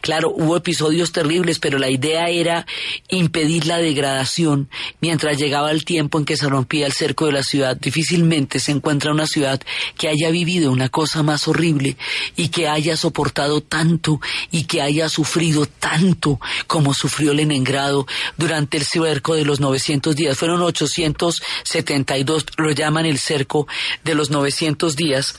Claro, 0.00 0.30
hubo 0.30 0.56
episodios 0.56 1.12
terribles, 1.12 1.58
pero 1.58 1.78
la 1.78 1.90
idea 1.90 2.28
era 2.28 2.66
impedir 3.08 3.66
la 3.66 3.78
degradación 3.78 4.68
mientras 5.00 5.38
llegaba 5.38 5.70
el 5.70 5.84
tiempo 5.84 6.18
en 6.18 6.24
que 6.24 6.36
se 6.36 6.48
rompía 6.48 6.86
el 6.86 6.92
cerco 6.92 7.26
de 7.26 7.32
la 7.32 7.42
ciudad. 7.42 7.76
Difícilmente 7.76 8.60
se 8.60 8.72
encuentra 8.72 9.12
una 9.12 9.26
ciudad 9.26 9.60
que 9.96 10.08
haya 10.08 10.30
vivido 10.30 10.70
una 10.70 10.88
cosa 10.88 11.22
más 11.22 11.48
horrible 11.48 11.96
y 12.36 12.48
que 12.48 12.68
haya 12.68 12.96
soportado 12.96 13.60
tanto 13.60 14.20
y 14.50 14.64
que 14.64 14.82
haya 14.82 15.08
sufrido 15.08 15.66
tanto 15.66 16.40
como 16.66 16.94
sufrió 16.94 17.34
Leningrado 17.34 18.06
durante 18.36 18.76
el 18.76 18.84
cerco 18.84 19.34
de 19.34 19.44
los 19.44 19.60
900 19.60 20.16
días. 20.16 20.38
Fueron 20.38 20.62
872, 20.62 22.46
lo 22.56 22.70
llaman 22.70 23.06
el 23.06 23.18
cerco 23.18 23.66
de 24.04 24.14
los 24.14 24.30
900 24.30 24.96
días 24.96 25.34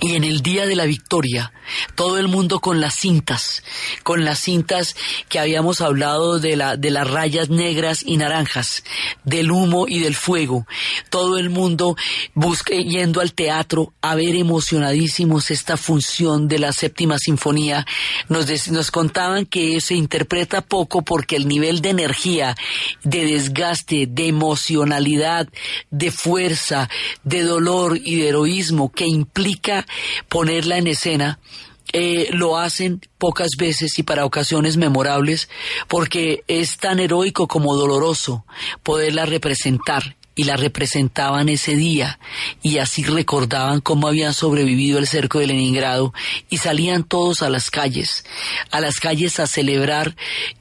y 0.00 0.14
en 0.14 0.24
el 0.24 0.42
día 0.42 0.66
de 0.66 0.76
la 0.76 0.84
victoria, 0.84 1.52
todo 1.98 2.16
el 2.16 2.28
mundo 2.28 2.60
con 2.60 2.80
las 2.80 2.94
cintas, 2.94 3.64
con 4.04 4.24
las 4.24 4.38
cintas 4.38 4.94
que 5.28 5.40
habíamos 5.40 5.80
hablado 5.80 6.38
de, 6.38 6.54
la, 6.54 6.76
de 6.76 6.92
las 6.92 7.10
rayas 7.10 7.48
negras 7.50 8.04
y 8.06 8.18
naranjas, 8.18 8.84
del 9.24 9.50
humo 9.50 9.88
y 9.88 9.98
del 9.98 10.14
fuego, 10.14 10.64
todo 11.10 11.38
el 11.38 11.50
mundo 11.50 11.96
busque, 12.34 12.84
yendo 12.84 13.20
al 13.20 13.32
teatro 13.32 13.94
a 14.00 14.14
ver 14.14 14.36
emocionadísimos 14.36 15.50
esta 15.50 15.76
función 15.76 16.46
de 16.46 16.60
la 16.60 16.72
séptima 16.72 17.18
sinfonía. 17.18 17.84
Nos, 18.28 18.68
nos 18.68 18.92
contaban 18.92 19.44
que 19.44 19.80
se 19.80 19.96
interpreta 19.96 20.60
poco 20.60 21.02
porque 21.02 21.34
el 21.34 21.48
nivel 21.48 21.80
de 21.80 21.90
energía, 21.90 22.54
de 23.02 23.24
desgaste, 23.24 24.06
de 24.08 24.28
emocionalidad, 24.28 25.48
de 25.90 26.12
fuerza, 26.12 26.88
de 27.24 27.42
dolor 27.42 27.98
y 28.00 28.20
de 28.20 28.28
heroísmo 28.28 28.92
que 28.92 29.08
implica 29.08 29.84
ponerla 30.28 30.78
en 30.78 30.86
escena, 30.86 31.40
eh, 31.92 32.28
lo 32.32 32.58
hacen 32.58 33.00
pocas 33.18 33.50
veces 33.58 33.98
y 33.98 34.02
para 34.02 34.24
ocasiones 34.24 34.76
memorables 34.76 35.48
porque 35.88 36.44
es 36.46 36.76
tan 36.76 37.00
heroico 37.00 37.48
como 37.48 37.74
doloroso 37.76 38.44
poderla 38.82 39.26
representar 39.26 40.16
y 40.38 40.44
la 40.44 40.56
representaban 40.56 41.48
ese 41.48 41.74
día 41.74 42.20
y 42.62 42.78
así 42.78 43.02
recordaban 43.02 43.80
cómo 43.80 44.06
habían 44.06 44.32
sobrevivido 44.32 45.00
el 45.00 45.08
cerco 45.08 45.40
de 45.40 45.48
Leningrado 45.48 46.14
y 46.48 46.58
salían 46.58 47.02
todos 47.02 47.42
a 47.42 47.50
las 47.50 47.72
calles, 47.72 48.24
a 48.70 48.80
las 48.80 49.00
calles 49.00 49.40
a 49.40 49.48
celebrar 49.48 50.14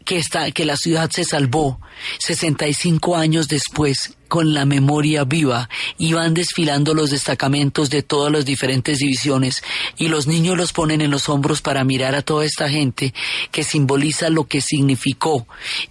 que, 0.04 0.18
esta, 0.18 0.50
que 0.50 0.66
la 0.66 0.78
ciudad 0.78 1.12
se 1.12 1.24
salvó. 1.24 1.80
65 2.18 3.16
años 3.18 3.48
después 3.48 4.18
con 4.28 4.54
la 4.56 4.66
memoria 4.66 5.24
viva 5.26 5.70
iban 6.00 6.34
desfilando 6.34 6.96
los 6.96 7.12
destacamentos 7.12 7.92
de 7.92 8.02
todas 8.02 8.32
las 8.32 8.46
diferentes 8.46 8.98
divisiones 8.98 9.64
y 9.98 10.08
los 10.08 10.26
niños 10.26 10.58
los 10.58 10.74
ponen 10.74 11.02
en 11.02 11.12
los 11.12 11.30
hombros 11.30 11.62
para 11.62 11.84
mirar 11.84 12.16
a 12.16 12.24
toda 12.24 12.46
esta 12.46 12.68
gente 12.68 13.14
que 13.52 13.64
simboliza 13.64 14.30
lo 14.30 14.48
que 14.48 14.62
significó 14.62 15.48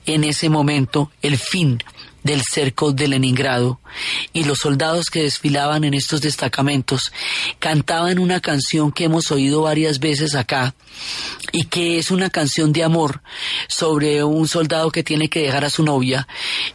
en 0.07 0.25
ese 0.25 0.49
momento 0.49 1.11
el 1.23 1.39
fin 1.39 1.83
del 2.27 2.43
cerco 2.43 2.93
de 2.93 3.09
Leningrado 3.09 3.81
y 4.33 4.45
los 4.45 4.59
soldados 4.59 5.07
que 5.07 5.23
desfilaban 5.23 5.85
en 5.85 5.95
estos 5.95 6.21
destacamentos 6.21 7.13
cantaban 7.59 8.19
una 8.19 8.41
canción 8.41 8.93
que 8.93 9.05
hemos 9.05 9.31
oído 9.31 9.63
varias 9.63 10.01
veces 10.01 10.35
acá 10.35 10.75
y 11.53 11.65
que 11.65 11.99
es 11.99 12.11
una 12.11 12.29
canción 12.29 12.73
de 12.73 12.85
amor 12.85 13.23
sobre 13.69 14.25
un 14.25 14.49
soldado 14.49 14.91
que 14.91 15.05
tiene 15.05 15.29
que 15.29 15.43
dejar 15.43 15.65
a 15.65 15.71
su 15.71 15.85
novia 15.85 16.27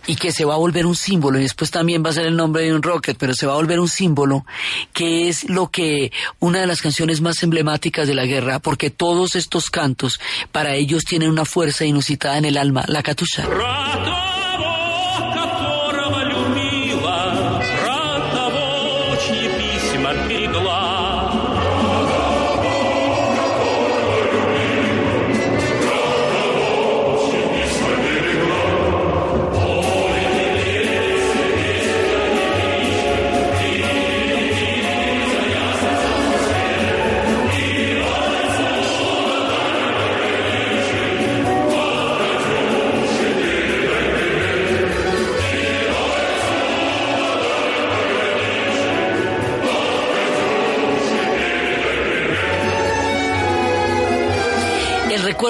y 0.08 0.16
que 0.16 0.32
se 0.32 0.46
va 0.46 0.56
a 0.56 0.58
volver 0.58 0.86
un 0.86 0.96
símbolo 0.96 1.38
y 1.38 1.44
después 1.44 1.70
también 1.70 2.04
va 2.04 2.10
a 2.10 2.14
ser 2.14 2.26
el 2.26 2.36
nombre 2.36 2.64
de 2.64 2.74
un 2.74 2.82
rocket, 2.82 3.18
pero 3.18 3.34
se 3.34 3.46
va 3.46 3.54
a 3.54 3.58
volver 3.58 3.80
un 3.80 3.90
símbolo 3.90 4.46
que 4.94 5.28
es 5.28 5.50
lo 5.50 5.70
que 5.70 6.12
una 6.40 6.62
de 6.62 6.68
las 6.68 6.82
canciones 6.82 7.22
más 7.22 7.44
emblemáticas 7.44 8.08
de 8.08 8.16
la 8.16 8.26
guerra 8.26 8.60
porque 8.60 8.90
todos 8.90 9.36
estos 9.36 9.70
cantos 9.70 10.20
para 10.52 10.76
ellos 10.76 11.04
tienen 11.04 11.30
una 11.30 11.46
fuerza 11.46 11.84
inusitada 11.86 12.38
en 12.38 12.46
el 12.46 12.58
alma, 12.58 12.86
la 12.88 13.04
catusha. 13.04 14.31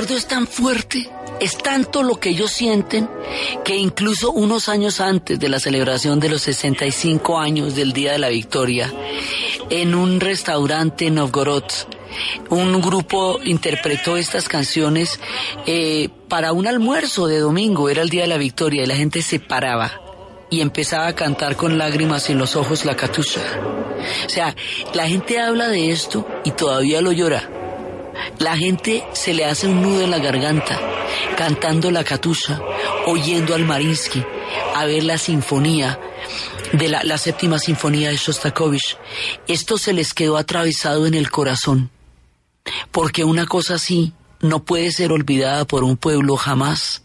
Recuerdo 0.01 0.17
es 0.17 0.25
tan 0.25 0.47
fuerte, 0.47 1.09
es 1.39 1.57
tanto 1.59 2.01
lo 2.01 2.15
que 2.19 2.29
ellos 2.29 2.51
sienten, 2.51 3.07
que 3.63 3.75
incluso 3.75 4.31
unos 4.31 4.67
años 4.67 4.99
antes 4.99 5.39
de 5.39 5.47
la 5.47 5.59
celebración 5.59 6.19
de 6.19 6.29
los 6.29 6.41
65 6.41 7.37
años 7.37 7.75
del 7.75 7.93
Día 7.93 8.13
de 8.13 8.17
la 8.17 8.29
Victoria, 8.29 8.91
en 9.69 9.93
un 9.93 10.19
restaurante 10.19 11.05
en 11.05 11.15
Novgorod, 11.15 11.65
un 12.49 12.81
grupo 12.81 13.39
interpretó 13.43 14.17
estas 14.17 14.49
canciones 14.49 15.19
eh, 15.67 16.09
para 16.27 16.51
un 16.51 16.65
almuerzo 16.65 17.27
de 17.27 17.37
domingo, 17.37 17.87
era 17.87 18.01
el 18.01 18.09
Día 18.09 18.23
de 18.23 18.29
la 18.29 18.37
Victoria, 18.37 18.81
y 18.81 18.87
la 18.87 18.95
gente 18.95 19.21
se 19.21 19.39
paraba 19.39 20.01
y 20.49 20.61
empezaba 20.61 21.05
a 21.05 21.15
cantar 21.15 21.55
con 21.55 21.77
lágrimas 21.77 22.27
en 22.31 22.39
los 22.39 22.55
ojos 22.55 22.85
la 22.85 22.95
catusha. 22.95 23.41
O 24.25 24.29
sea, 24.29 24.55
la 24.95 25.07
gente 25.07 25.39
habla 25.39 25.67
de 25.67 25.91
esto 25.91 26.27
y 26.43 26.49
todavía 26.49 27.01
lo 27.01 27.11
llora. 27.11 27.60
La 28.39 28.57
gente 28.57 29.03
se 29.13 29.33
le 29.33 29.45
hace 29.45 29.67
un 29.67 29.81
nudo 29.81 30.01
en 30.01 30.11
la 30.11 30.19
garganta, 30.19 30.79
cantando 31.37 31.91
la 31.91 32.03
catusha, 32.03 32.59
oyendo 33.05 33.55
al 33.55 33.65
Marinsky, 33.65 34.23
a 34.75 34.85
ver 34.85 35.03
la 35.03 35.17
sinfonía 35.17 35.99
de 36.73 36.87
la, 36.89 37.03
la 37.03 37.17
séptima 37.17 37.59
sinfonía 37.59 38.09
de 38.09 38.17
Shostakovich. 38.17 38.97
Esto 39.47 39.77
se 39.77 39.93
les 39.93 40.13
quedó 40.13 40.37
atravesado 40.37 41.05
en 41.05 41.13
el 41.13 41.29
corazón, 41.29 41.89
porque 42.91 43.23
una 43.23 43.45
cosa 43.45 43.75
así 43.75 44.13
no 44.39 44.63
puede 44.63 44.91
ser 44.91 45.11
olvidada 45.11 45.65
por 45.65 45.83
un 45.83 45.97
pueblo 45.97 46.35
jamás. 46.35 47.03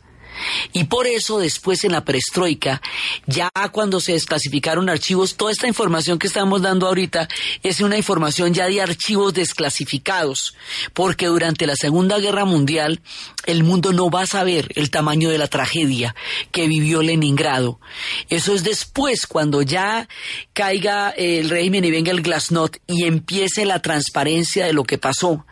Y 0.72 0.84
por 0.84 1.06
eso 1.06 1.38
después 1.38 1.84
en 1.84 1.92
la 1.92 2.04
perestroika, 2.04 2.80
ya 3.26 3.50
cuando 3.72 4.00
se 4.00 4.12
desclasificaron 4.12 4.88
archivos, 4.88 5.36
toda 5.36 5.52
esta 5.52 5.66
información 5.66 6.18
que 6.18 6.26
estamos 6.26 6.62
dando 6.62 6.86
ahorita 6.86 7.28
es 7.62 7.80
una 7.80 7.96
información 7.96 8.54
ya 8.54 8.66
de 8.66 8.80
archivos 8.80 9.34
desclasificados, 9.34 10.54
porque 10.92 11.26
durante 11.26 11.66
la 11.66 11.76
Segunda 11.76 12.18
Guerra 12.18 12.44
Mundial 12.44 13.00
el 13.46 13.64
mundo 13.64 13.92
no 13.92 14.10
va 14.10 14.22
a 14.22 14.26
saber 14.26 14.72
el 14.74 14.90
tamaño 14.90 15.30
de 15.30 15.38
la 15.38 15.46
tragedia 15.46 16.14
que 16.50 16.66
vivió 16.66 17.02
Leningrado. 17.02 17.80
Eso 18.28 18.54
es 18.54 18.64
después, 18.64 19.26
cuando 19.26 19.62
ya 19.62 20.08
caiga 20.52 21.10
el 21.10 21.48
régimen 21.48 21.84
y 21.84 21.90
venga 21.90 22.12
el 22.12 22.22
glasnost 22.22 22.76
y 22.86 23.04
empiece 23.04 23.64
la 23.64 23.80
transparencia 23.80 24.66
de 24.66 24.72
lo 24.72 24.84
que 24.84 24.98
pasó, 24.98 25.46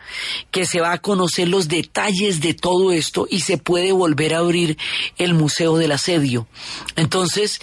que 0.51 0.65
se 0.65 0.81
va 0.81 0.91
a 0.91 1.01
conocer 1.01 1.47
los 1.47 1.67
detalles 1.67 2.41
de 2.41 2.53
todo 2.53 2.91
esto 2.91 3.27
y 3.29 3.41
se 3.41 3.57
puede 3.57 3.91
volver 3.91 4.35
a 4.35 4.39
abrir 4.39 4.74
el 5.17 5.33
Museo 5.33 5.77
del 5.77 5.91
Asedio. 5.91 6.47
Entonces, 6.95 7.59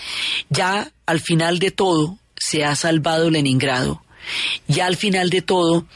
ya 0.49 0.93
al 1.07 1.21
final 1.21 1.59
de 1.59 1.71
todo, 1.71 2.19
se 2.37 2.65
ha 2.65 2.75
salvado 2.75 3.31
Leningrado. 3.31 4.03
Ya 4.69 4.87
al 4.87 4.97
final 4.97 5.31
de 5.31 5.43
todo, 5.43 5.87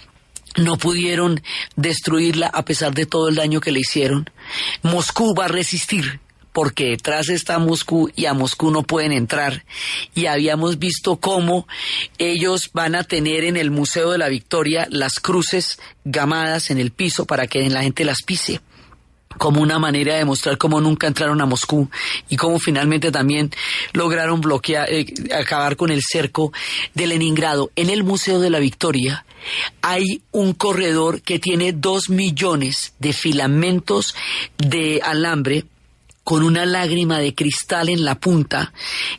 no 0.57 0.77
pudieron 0.79 1.43
destruirla 1.77 2.47
a 2.47 2.65
pesar 2.65 2.95
de 2.95 3.07
todo 3.07 3.29
el 3.29 3.35
daño 3.35 3.61
que 3.61 3.73
le 3.73 3.81
hicieron. 3.81 4.31
Moscú 4.83 5.35
va 5.35 5.47
a 5.47 5.49
resistir 5.49 6.21
porque 6.53 6.87
detrás 6.87 7.29
está 7.29 7.59
Moscú 7.59 8.11
y 8.17 8.25
a 8.25 8.33
Moscú 8.33 8.71
no 8.71 8.83
pueden 8.83 9.13
entrar. 9.13 9.65
Y 10.15 10.25
habíamos 10.25 10.79
visto 10.79 11.17
cómo 11.17 11.69
ellos 12.17 12.71
van 12.73 12.95
a 12.95 13.05
tener 13.05 13.45
en 13.45 13.59
el 13.59 13.71
Museo 13.71 14.11
de 14.13 14.19
la 14.19 14.29
Victoria 14.29 14.87
las 14.91 15.21
cruces 15.21 15.79
gamadas 16.05 16.71
en 16.71 16.79
el 16.79 16.93
piso 16.93 17.27
para 17.27 17.47
que 17.47 17.69
la 17.69 17.83
gente 17.83 18.07
las 18.07 18.23
pise 18.23 18.63
como 19.39 19.61
una 19.61 19.79
manera 19.79 20.17
de 20.17 20.25
mostrar 20.25 20.59
cómo 20.59 20.81
nunca 20.81 21.07
entraron 21.07 21.41
a 21.41 21.47
Moscú 21.47 21.89
y 22.29 22.37
cómo 22.37 22.59
finalmente 22.59 23.11
también 23.11 23.51
lograron 23.93 24.41
bloquear, 24.41 24.89
eh, 24.91 25.07
acabar 25.35 25.77
con 25.77 25.91
el 25.91 26.03
cerco 26.03 26.53
de 26.95 27.07
Leningrado. 27.07 27.71
En 27.77 27.91
el 27.91 28.05
Museo 28.05 28.41
de 28.41 28.51
la 28.51 28.59
Victoria 28.59 29.25
hay 29.83 30.23
un 30.33 30.53
corredor 30.55 31.23
que 31.23 31.39
tiene 31.39 31.73
dos 31.73 32.11
millones 32.11 32.95
de 32.99 33.13
filamentos 33.13 34.15
de 34.59 35.01
alambre 35.03 35.65
con 36.25 36.43
una 36.43 36.67
lágrima 36.67 37.21
de 37.21 37.35
cristal 37.35 37.89
en 37.89 38.05
la 38.05 38.19
punta 38.19 38.73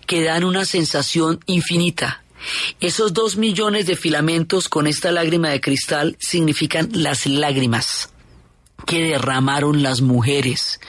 que 0.05 0.24
dan 0.24 0.43
una 0.43 0.65
sensación 0.65 1.39
infinita. 1.45 2.24
Esos 2.80 3.13
dos 3.13 3.38
millones 3.38 3.88
de 3.88 3.95
filamentos 3.95 4.70
con 4.70 4.88
esta 4.88 5.11
lágrima 5.11 5.49
de 5.49 5.61
cristal 5.61 6.18
significan 6.20 6.89
las 6.93 7.26
lágrimas 7.26 8.09
que 8.88 9.04
derramaron 9.04 9.84
las 9.84 10.02
mujeres 10.02 10.80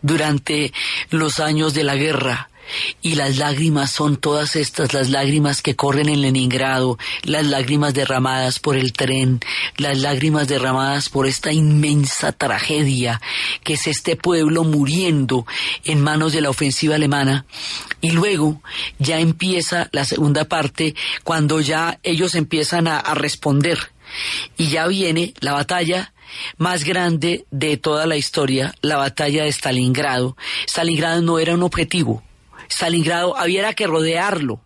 durante 0.00 0.72
los 1.10 1.40
años 1.40 1.74
de 1.74 1.84
la 1.84 1.96
guerra. 1.96 2.48
Y 3.00 3.14
las 3.14 3.38
lágrimas 3.38 3.90
son 3.90 4.18
todas 4.18 4.54
estas, 4.54 4.92
las 4.92 5.08
lágrimas 5.08 5.62
que 5.62 5.74
corren 5.74 6.10
en 6.10 6.20
Leningrado, 6.20 6.98
las 7.22 7.46
lágrimas 7.46 7.94
derramadas 7.94 8.58
por 8.58 8.76
el 8.76 8.92
tren, 8.92 9.40
las 9.78 9.98
lágrimas 9.98 10.48
derramadas 10.48 11.08
por 11.08 11.26
esta 11.26 11.50
inmensa 11.50 12.32
tragedia 12.32 13.22
que 13.64 13.72
es 13.72 13.86
este 13.86 14.16
pueblo 14.16 14.64
muriendo 14.64 15.46
en 15.84 16.02
manos 16.02 16.34
de 16.34 16.42
la 16.42 16.50
ofensiva 16.50 16.96
alemana. 16.96 17.46
Y 18.02 18.10
luego 18.10 18.60
ya 18.98 19.18
empieza 19.18 19.88
la 19.92 20.04
segunda 20.04 20.44
parte 20.44 20.94
cuando 21.24 21.60
ya 21.60 21.98
ellos 22.02 22.34
empiezan 22.34 22.86
a, 22.86 22.98
a 22.98 23.14
responder. 23.14 23.78
Y 24.58 24.68
ya 24.68 24.86
viene 24.86 25.32
la 25.40 25.54
batalla 25.54 26.12
más 26.56 26.84
grande 26.84 27.46
de 27.50 27.76
toda 27.76 28.06
la 28.06 28.16
historia, 28.16 28.74
la 28.82 28.96
batalla 28.96 29.44
de 29.44 29.52
Stalingrado. 29.52 30.36
Stalingrado 30.66 31.22
no 31.22 31.38
era 31.38 31.54
un 31.54 31.62
objetivo. 31.62 32.22
Stalingrado 32.70 33.36
había 33.36 33.72
que 33.74 33.86
rodearlo. 33.86 34.60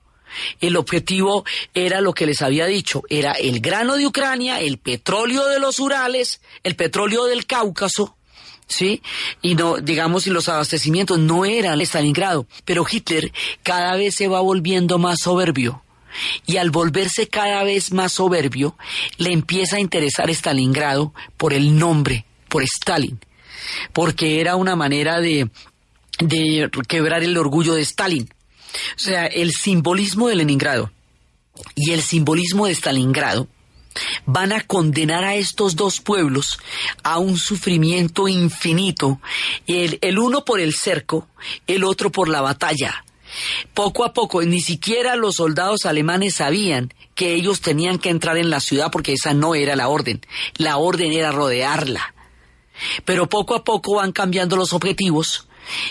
El 0.61 0.77
objetivo 0.77 1.45
era 1.75 2.01
lo 2.01 2.15
que 2.15 2.27
les 2.27 2.41
había 2.41 2.67
dicho, 2.67 3.03
era 3.11 3.33
el 3.33 3.61
grano 3.61 3.97
de 3.97 4.07
Ucrania, 4.07 4.61
el 4.61 4.79
petróleo 4.79 5.47
de 5.47 5.61
los 5.61 5.79
Urales, 5.79 6.41
el 6.63 6.75
petróleo 6.75 7.27
del 7.27 7.45
Cáucaso, 7.45 8.17
¿sí? 8.67 9.03
Y 9.43 9.55
no, 9.55 9.77
digamos, 9.77 10.27
y 10.27 10.31
los 10.31 10.49
abastecimientos 10.49 11.19
no 11.19 11.45
eran 11.45 11.81
Stalingrado. 11.83 12.47
Pero 12.65 12.87
Hitler 12.91 13.31
cada 13.63 13.95
vez 13.97 14.15
se 14.15 14.29
va 14.29 14.41
volviendo 14.41 14.99
más 14.99 15.21
soberbio 15.21 15.82
y 16.47 16.57
al 16.57 16.71
volverse 16.71 17.29
cada 17.29 17.63
vez 17.65 17.93
más 17.93 18.13
soberbio, 18.13 18.77
le 19.19 19.33
empieza 19.33 19.77
a 19.77 19.81
interesar 19.81 20.31
Stalingrado 20.31 21.13
por 21.37 21.53
el 21.53 21.79
nombre, 21.79 22.27
por 22.49 22.63
Stalin, 22.63 23.19
porque 23.93 24.41
era 24.41 24.57
una 24.57 24.77
manera 24.77 25.21
de, 25.21 25.51
de 26.19 26.71
quebrar 26.89 27.23
el 27.23 27.37
orgullo 27.37 27.75
de 27.75 27.83
Stalin. 27.83 28.29
O 28.97 28.99
sea, 28.99 29.27
el 29.27 29.53
simbolismo 29.53 30.29
de 30.29 30.37
Leningrado 30.37 30.91
y 31.75 31.93
el 31.93 32.03
simbolismo 32.03 32.67
de 32.67 32.75
Stalingrado 32.75 33.49
van 34.25 34.53
a 34.53 34.63
condenar 34.63 35.25
a 35.25 35.35
estos 35.35 35.77
dos 35.77 36.01
pueblos 36.01 36.59
a 37.03 37.19
un 37.19 37.37
sufrimiento 37.37 38.27
infinito, 38.27 39.21
el, 39.67 39.99
el 40.01 40.19
uno 40.19 40.47
por 40.47 40.61
el 40.61 40.75
cerco, 40.75 41.29
el 41.67 41.85
otro 41.85 42.11
por 42.11 42.29
la 42.29 42.41
batalla 42.41 43.05
poco 43.75 44.05
a 44.05 44.13
poco, 44.13 44.43
ni 44.43 44.61
siquiera 44.61 45.17
los 45.17 45.37
soldados 45.37 45.87
alemanes 45.87 46.37
sabían 46.37 46.93
que 47.15 47.35
ellos 47.35 47.61
tenían 47.61 47.99
que 47.99 48.11
entrar 48.11 48.37
en 48.37 48.51
la 48.51 48.61
ciudad 48.61 48.91
porque 48.91 49.13
esa 49.13 49.35
no 49.35 49.55
era 49.55 49.77
la 49.77 49.89
orden. 49.89 50.21
La 50.57 50.77
orden 50.77 51.13
era 51.13 51.33
rodearla. 51.33 52.15
Pero 53.05 53.29
poco 53.29 53.55
a 53.55 53.65
poco 53.65 53.97
van 53.97 54.13
cambiando 54.13 54.57
los 54.57 54.73
objetivos 54.73 55.49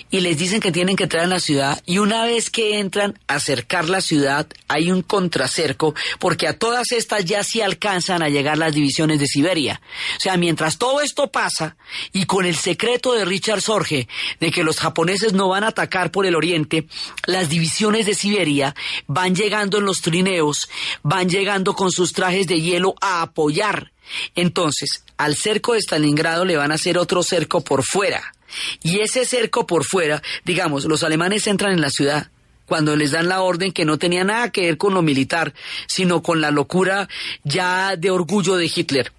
y 0.10 0.20
les 0.22 0.38
dicen 0.38 0.60
que 0.60 0.72
tienen 0.72 0.96
que 0.96 1.04
entrar 1.04 1.24
en 1.24 1.30
la 1.30 1.40
ciudad 1.40 1.82
y 1.86 1.98
una 1.98 2.26
vez 2.26 2.50
que 2.50 2.80
entran 2.80 3.18
a 3.28 3.36
acercar 3.36 3.90
la 3.90 4.02
ciudad 4.02 4.48
hay 4.68 4.92
un 4.92 5.02
contracerco 5.02 5.94
porque 6.20 6.48
a 6.48 6.58
todas 6.58 6.92
estas 6.92 7.26
ya 7.26 7.44
sí 7.44 7.62
alcanzan 7.62 8.24
a 8.24 8.30
llegar 8.30 8.58
las 8.58 8.74
divisiones 8.74 9.20
de 9.20 9.28
Siberia. 9.28 9.82
O 10.18 10.20
sea, 10.20 10.38
mientras 10.38 10.78
todo 10.78 11.02
esto 11.02 11.32
pasa 11.32 11.76
y 12.14 12.26
con 12.26 12.46
el 12.46 12.56
secreto 12.56 13.14
de 13.14 13.26
Richard 13.26 13.62
Sorge 13.62 14.08
de 14.40 14.52
que 14.52 14.64
los 14.64 14.80
japoneses 14.80 15.34
no 15.34 15.50
van 15.50 15.64
a 15.64 15.70
atacar 15.70 16.12
por 16.12 16.26
el 16.26 16.36
oriente, 16.36 16.88
las 17.26 17.50
divisiones 17.50 18.06
de 18.06 18.16
Siberia 18.16 18.76
van 19.08 19.36
llegando 19.36 19.78
en 19.78 19.86
los 19.86 20.02
trineos, 20.02 20.70
van 21.04 21.30
llegando 21.30 21.74
con 21.76 21.92
sus 21.92 22.14
trajes 22.14 22.48
de 22.48 22.62
hielo 22.62 22.96
a 23.02 23.22
apoyar. 23.22 23.92
Entonces, 24.36 25.04
al 25.18 25.36
cerco 25.36 25.74
de 25.74 25.80
Stalingrado 25.80 26.46
le 26.46 26.58
van 26.58 26.72
a 26.72 26.76
hacer 26.76 26.98
otro 26.98 27.24
cerco 27.24 27.62
por 27.62 27.84
fuera 27.84 28.34
y 28.82 29.00
ese 29.00 29.26
cerco 29.26 29.66
por 29.66 29.84
fuera, 29.86 30.22
digamos, 30.46 30.86
los 30.86 31.04
alemanes 31.04 31.48
entran 31.48 31.74
en 31.74 31.82
la 31.82 31.90
ciudad 31.90 32.30
cuando 32.66 32.96
les 32.96 33.12
dan 33.12 33.28
la 33.28 33.42
orden 33.42 33.74
que 33.74 33.84
no 33.84 34.00
tenía 34.00 34.24
nada 34.24 34.50
que 34.50 34.62
ver 34.62 34.78
con 34.78 34.94
lo 34.94 35.02
militar, 35.02 35.54
sino 35.88 36.22
con 36.24 36.40
la 36.40 36.52
locura 36.52 37.10
ya 37.44 37.98
de 37.98 38.12
orgullo 38.12 38.56
de 38.56 38.72
Hitler. 38.74 39.12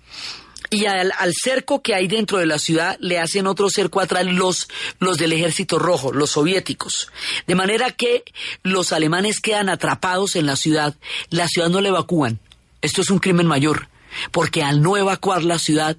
Y 0.70 0.87
al, 0.87 1.12
cerco 1.35 1.83
que 1.83 1.95
hay 1.95 2.09
dentro 2.09 2.39
de 2.39 2.47
la 2.47 2.59
ciudad 2.59 2.97
le 2.99 3.18
hacen 3.18 3.47
otro 3.47 3.68
cerco 3.68 4.01
atrás 4.01 4.24
los, 4.24 4.68
los 5.01 5.18
del 5.18 5.35
ejército 5.35 5.78
rojo, 5.78 6.14
los 6.14 6.30
soviéticos. 6.30 7.12
De 7.47 7.55
manera 7.55 7.91
que 7.91 8.24
los 8.62 8.91
alemanes 8.91 9.39
quedan 9.39 9.68
atrapados 9.68 10.35
en 10.35 10.47
la 10.47 10.57
ciudad, 10.57 10.95
la 11.28 11.47
ciudad 11.47 11.68
no 11.68 11.83
la 11.83 11.89
evacúan. 11.89 12.41
Esto 12.80 13.03
es 13.03 13.11
un 13.11 13.18
crimen 13.18 13.47
mayor 13.47 13.89
porque 14.30 14.62
al 14.62 14.83
no 14.83 14.97
evacuar 14.97 15.43
la 15.43 15.59
ciudad, 15.59 15.97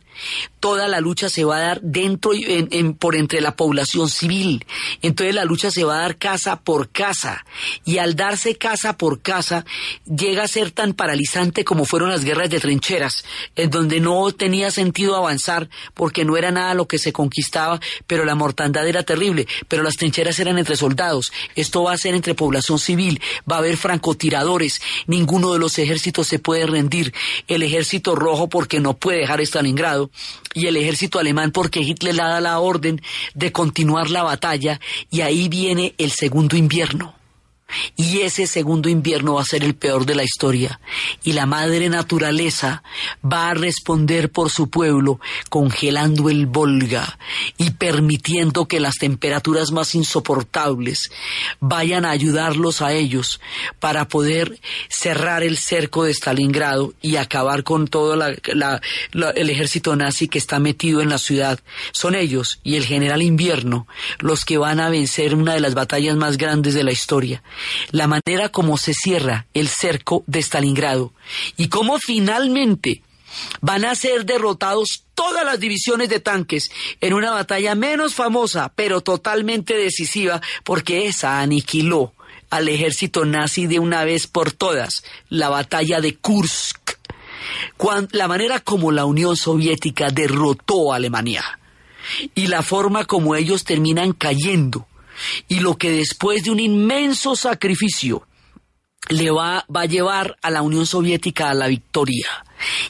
toda 0.63 0.87
la 0.87 1.01
lucha 1.01 1.27
se 1.27 1.43
va 1.43 1.57
a 1.57 1.59
dar 1.59 1.81
dentro 1.81 2.33
y 2.33 2.45
en- 2.45 2.69
en- 2.71 2.93
por 2.93 3.17
entre 3.17 3.41
la 3.41 3.53
población 3.57 4.07
civil. 4.09 4.65
Entonces 5.01 5.35
la 5.35 5.43
lucha 5.43 5.69
se 5.71 5.83
va 5.83 5.97
a 5.97 6.01
dar 6.03 6.15
casa 6.17 6.61
por 6.61 6.89
casa. 6.89 7.45
Y 7.83 7.97
al 7.97 8.15
darse 8.15 8.55
casa 8.55 8.95
por 8.97 9.21
casa, 9.21 9.65
llega 10.05 10.43
a 10.43 10.47
ser 10.47 10.71
tan 10.71 10.93
paralizante 10.93 11.65
como 11.65 11.83
fueron 11.83 12.07
las 12.11 12.23
guerras 12.23 12.49
de 12.49 12.61
trincheras, 12.61 13.25
en 13.57 13.71
donde 13.71 13.99
no 13.99 14.31
tenía 14.31 14.71
sentido 14.71 15.17
avanzar 15.17 15.67
porque 15.93 16.23
no 16.23 16.37
era 16.37 16.49
nada 16.49 16.73
lo 16.75 16.87
que 16.87 16.97
se 16.97 17.11
conquistaba, 17.11 17.81
pero 18.07 18.23
la 18.23 18.35
mortandad 18.35 18.87
era 18.87 19.03
terrible. 19.03 19.45
Pero 19.67 19.83
las 19.83 19.97
trincheras 19.97 20.39
eran 20.39 20.57
entre 20.57 20.77
soldados. 20.77 21.33
Esto 21.55 21.83
va 21.83 21.91
a 21.91 21.97
ser 21.97 22.15
entre 22.15 22.35
población 22.35 22.79
civil. 22.79 23.19
Va 23.51 23.57
a 23.57 23.59
haber 23.59 23.75
francotiradores. 23.75 24.81
Ninguno 25.07 25.51
de 25.51 25.59
los 25.59 25.77
ejércitos 25.77 26.27
se 26.27 26.39
puede 26.39 26.65
rendir. 26.67 27.13
El 27.49 27.63
ejército 27.63 28.15
rojo 28.15 28.47
porque 28.47 28.79
no 28.79 28.93
puede 28.93 29.17
dejar 29.19 29.41
Stalingrado 29.41 30.09
y 30.53 30.67
el 30.67 30.77
ejército 30.77 31.19
alemán 31.19 31.51
porque 31.51 31.81
Hitler 31.81 32.15
le 32.15 32.23
da 32.23 32.41
la 32.41 32.59
orden 32.59 33.01
de 33.33 33.51
continuar 33.51 34.09
la 34.09 34.23
batalla 34.23 34.79
y 35.09 35.21
ahí 35.21 35.49
viene 35.49 35.95
el 35.97 36.11
segundo 36.11 36.55
invierno. 36.55 37.22
Y 37.95 38.19
ese 38.21 38.47
segundo 38.47 38.89
invierno 38.89 39.35
va 39.35 39.41
a 39.41 39.45
ser 39.45 39.63
el 39.63 39.75
peor 39.75 40.05
de 40.05 40.15
la 40.15 40.23
historia. 40.23 40.79
Y 41.23 41.33
la 41.33 41.45
madre 41.45 41.89
naturaleza 41.89 42.83
va 43.23 43.49
a 43.49 43.53
responder 43.53 44.31
por 44.31 44.51
su 44.51 44.69
pueblo 44.69 45.19
congelando 45.49 46.29
el 46.29 46.45
Volga 46.45 47.17
y 47.57 47.71
permitiendo 47.71 48.67
que 48.67 48.79
las 48.79 48.95
temperaturas 48.95 49.71
más 49.71 49.95
insoportables 49.95 51.11
vayan 51.59 52.05
a 52.05 52.11
ayudarlos 52.11 52.81
a 52.81 52.93
ellos 52.93 53.39
para 53.79 54.07
poder 54.07 54.59
cerrar 54.89 55.43
el 55.43 55.57
cerco 55.57 56.03
de 56.03 56.13
Stalingrado 56.13 56.93
y 57.01 57.15
acabar 57.15 57.63
con 57.63 57.87
todo 57.87 58.13
el 58.13 59.49
ejército 59.49 59.95
nazi 59.95 60.27
que 60.27 60.37
está 60.37 60.59
metido 60.59 61.01
en 61.01 61.09
la 61.09 61.17
ciudad. 61.17 61.59
Son 61.91 62.15
ellos 62.15 62.59
y 62.63 62.75
el 62.75 62.85
general 62.85 63.21
invierno 63.21 63.87
los 64.19 64.45
que 64.45 64.57
van 64.57 64.79
a 64.79 64.89
vencer 64.89 65.35
una 65.35 65.53
de 65.53 65.59
las 65.59 65.73
batallas 65.73 66.15
más 66.15 66.37
grandes 66.37 66.73
de 66.73 66.83
la 66.83 66.91
historia 66.91 67.43
la 67.91 68.07
manera 68.07 68.49
como 68.49 68.77
se 68.77 68.93
cierra 68.93 69.47
el 69.53 69.67
cerco 69.67 70.23
de 70.27 70.41
Stalingrado 70.41 71.13
y 71.57 71.67
cómo 71.67 71.97
finalmente 71.99 73.01
van 73.61 73.85
a 73.85 73.95
ser 73.95 74.25
derrotados 74.25 75.05
todas 75.15 75.45
las 75.45 75.59
divisiones 75.59 76.09
de 76.09 76.19
tanques 76.19 76.71
en 77.01 77.13
una 77.13 77.31
batalla 77.31 77.75
menos 77.75 78.13
famosa, 78.13 78.71
pero 78.75 79.01
totalmente 79.01 79.75
decisiva, 79.75 80.41
porque 80.63 81.07
esa 81.07 81.41
aniquiló 81.41 82.13
al 82.49 82.69
ejército 82.69 83.25
nazi 83.25 83.65
de 83.65 83.79
una 83.79 84.03
vez 84.03 84.27
por 84.27 84.51
todas, 84.51 85.03
la 85.29 85.49
batalla 85.49 86.01
de 86.01 86.15
Kursk, 86.15 86.97
la 88.11 88.27
manera 88.27 88.59
como 88.59 88.91
la 88.91 89.05
Unión 89.05 89.35
Soviética 89.35 90.09
derrotó 90.09 90.93
a 90.93 90.97
Alemania 90.97 91.59
y 92.35 92.47
la 92.47 92.61
forma 92.61 93.05
como 93.05 93.35
ellos 93.35 93.63
terminan 93.63 94.13
cayendo 94.13 94.87
y 95.47 95.59
lo 95.59 95.77
que 95.77 95.91
después 95.91 96.43
de 96.43 96.51
un 96.51 96.59
inmenso 96.59 97.35
sacrificio 97.35 98.27
le 99.09 99.31
va, 99.31 99.65
va 99.73 99.81
a 99.81 99.85
llevar 99.85 100.37
a 100.41 100.49
la 100.49 100.61
Unión 100.61 100.85
Soviética 100.85 101.49
a 101.49 101.53
la 101.53 101.67
victoria 101.67 102.45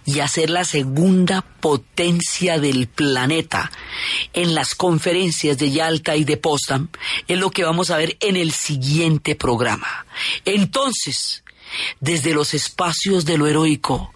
y 0.05 0.19
a 0.19 0.27
ser 0.27 0.49
la 0.49 0.63
segunda 0.63 1.41
potencia 1.41 2.59
del 2.59 2.87
planeta 2.87 3.71
en 4.33 4.53
las 4.53 4.75
conferencias 4.75 5.57
de 5.57 5.71
Yalta 5.71 6.15
y 6.15 6.23
de 6.23 6.37
Potsdam 6.37 6.89
es 7.27 7.39
lo 7.39 7.49
que 7.49 7.63
vamos 7.63 7.89
a 7.89 7.97
ver 7.97 8.17
en 8.19 8.35
el 8.35 8.51
siguiente 8.51 9.35
programa. 9.35 10.05
Entonces, 10.45 11.43
desde 11.99 12.33
los 12.33 12.53
espacios 12.53 13.25
de 13.25 13.37
lo 13.37 13.47
heroico, 13.47 14.13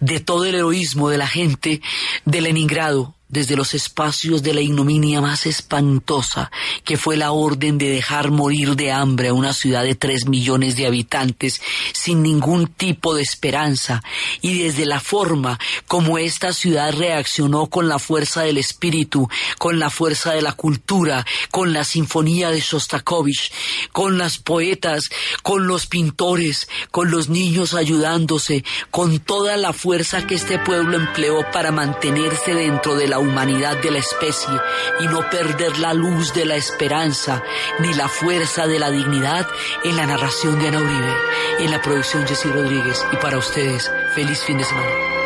de 0.00 0.20
todo 0.20 0.44
el 0.44 0.54
heroísmo 0.54 1.08
de 1.08 1.18
la 1.18 1.26
gente 1.26 1.80
de 2.24 2.40
Leningrado, 2.40 3.14
desde 3.32 3.56
los 3.56 3.72
espacios 3.72 4.42
de 4.42 4.52
la 4.52 4.60
ignominia 4.60 5.22
más 5.22 5.46
espantosa, 5.46 6.52
que 6.84 6.98
fue 6.98 7.16
la 7.16 7.32
orden 7.32 7.78
de 7.78 7.88
dejar 7.88 8.30
morir 8.30 8.76
de 8.76 8.92
hambre 8.92 9.28
a 9.28 9.32
una 9.32 9.54
ciudad 9.54 9.84
de 9.84 9.94
tres 9.94 10.26
millones 10.28 10.76
de 10.76 10.86
habitantes 10.86 11.62
sin 11.94 12.22
ningún 12.22 12.66
tipo 12.66 13.14
de 13.14 13.22
esperanza, 13.22 14.02
y 14.42 14.62
desde 14.62 14.84
la 14.84 15.00
forma 15.00 15.58
como 15.88 16.18
esta 16.18 16.52
ciudad 16.52 16.92
reaccionó 16.92 17.68
con 17.68 17.88
la 17.88 17.98
fuerza 17.98 18.42
del 18.42 18.58
espíritu, 18.58 19.28
con 19.58 19.78
la 19.78 19.88
fuerza 19.88 20.32
de 20.32 20.42
la 20.42 20.52
cultura, 20.52 21.24
con 21.50 21.72
la 21.72 21.84
sinfonía 21.84 22.50
de 22.50 22.60
Shostakovich, 22.60 23.50
con 23.92 24.18
las 24.18 24.36
poetas, 24.36 25.08
con 25.42 25.66
los 25.66 25.86
pintores, 25.86 26.68
con 26.90 27.10
los 27.10 27.30
niños 27.30 27.72
ayudándose, 27.72 28.62
con 28.90 29.20
toda 29.20 29.56
la 29.56 29.72
fuerza 29.72 30.26
que 30.26 30.34
este 30.34 30.58
pueblo 30.58 30.98
empleó 30.98 31.50
para 31.50 31.72
mantenerse 31.72 32.52
dentro 32.52 32.94
de 32.94 33.08
la 33.08 33.21
humanidad 33.22 33.76
de 33.78 33.90
la 33.90 33.98
especie 33.98 34.52
y 35.00 35.06
no 35.06 35.28
perder 35.30 35.78
la 35.78 35.94
luz 35.94 36.32
de 36.34 36.44
la 36.44 36.56
esperanza 36.56 37.42
ni 37.78 37.94
la 37.94 38.08
fuerza 38.08 38.66
de 38.66 38.78
la 38.78 38.90
dignidad 38.90 39.46
en 39.84 39.96
la 39.96 40.06
narración 40.06 40.58
de 40.58 40.68
Ana 40.68 40.80
Uribe, 40.80 41.14
en 41.60 41.70
la 41.70 41.80
producción 41.80 42.26
Jessy 42.26 42.48
Rodríguez 42.48 43.04
y 43.12 43.16
para 43.16 43.38
ustedes, 43.38 43.90
feliz 44.14 44.42
fin 44.44 44.58
de 44.58 44.64
semana. 44.64 45.21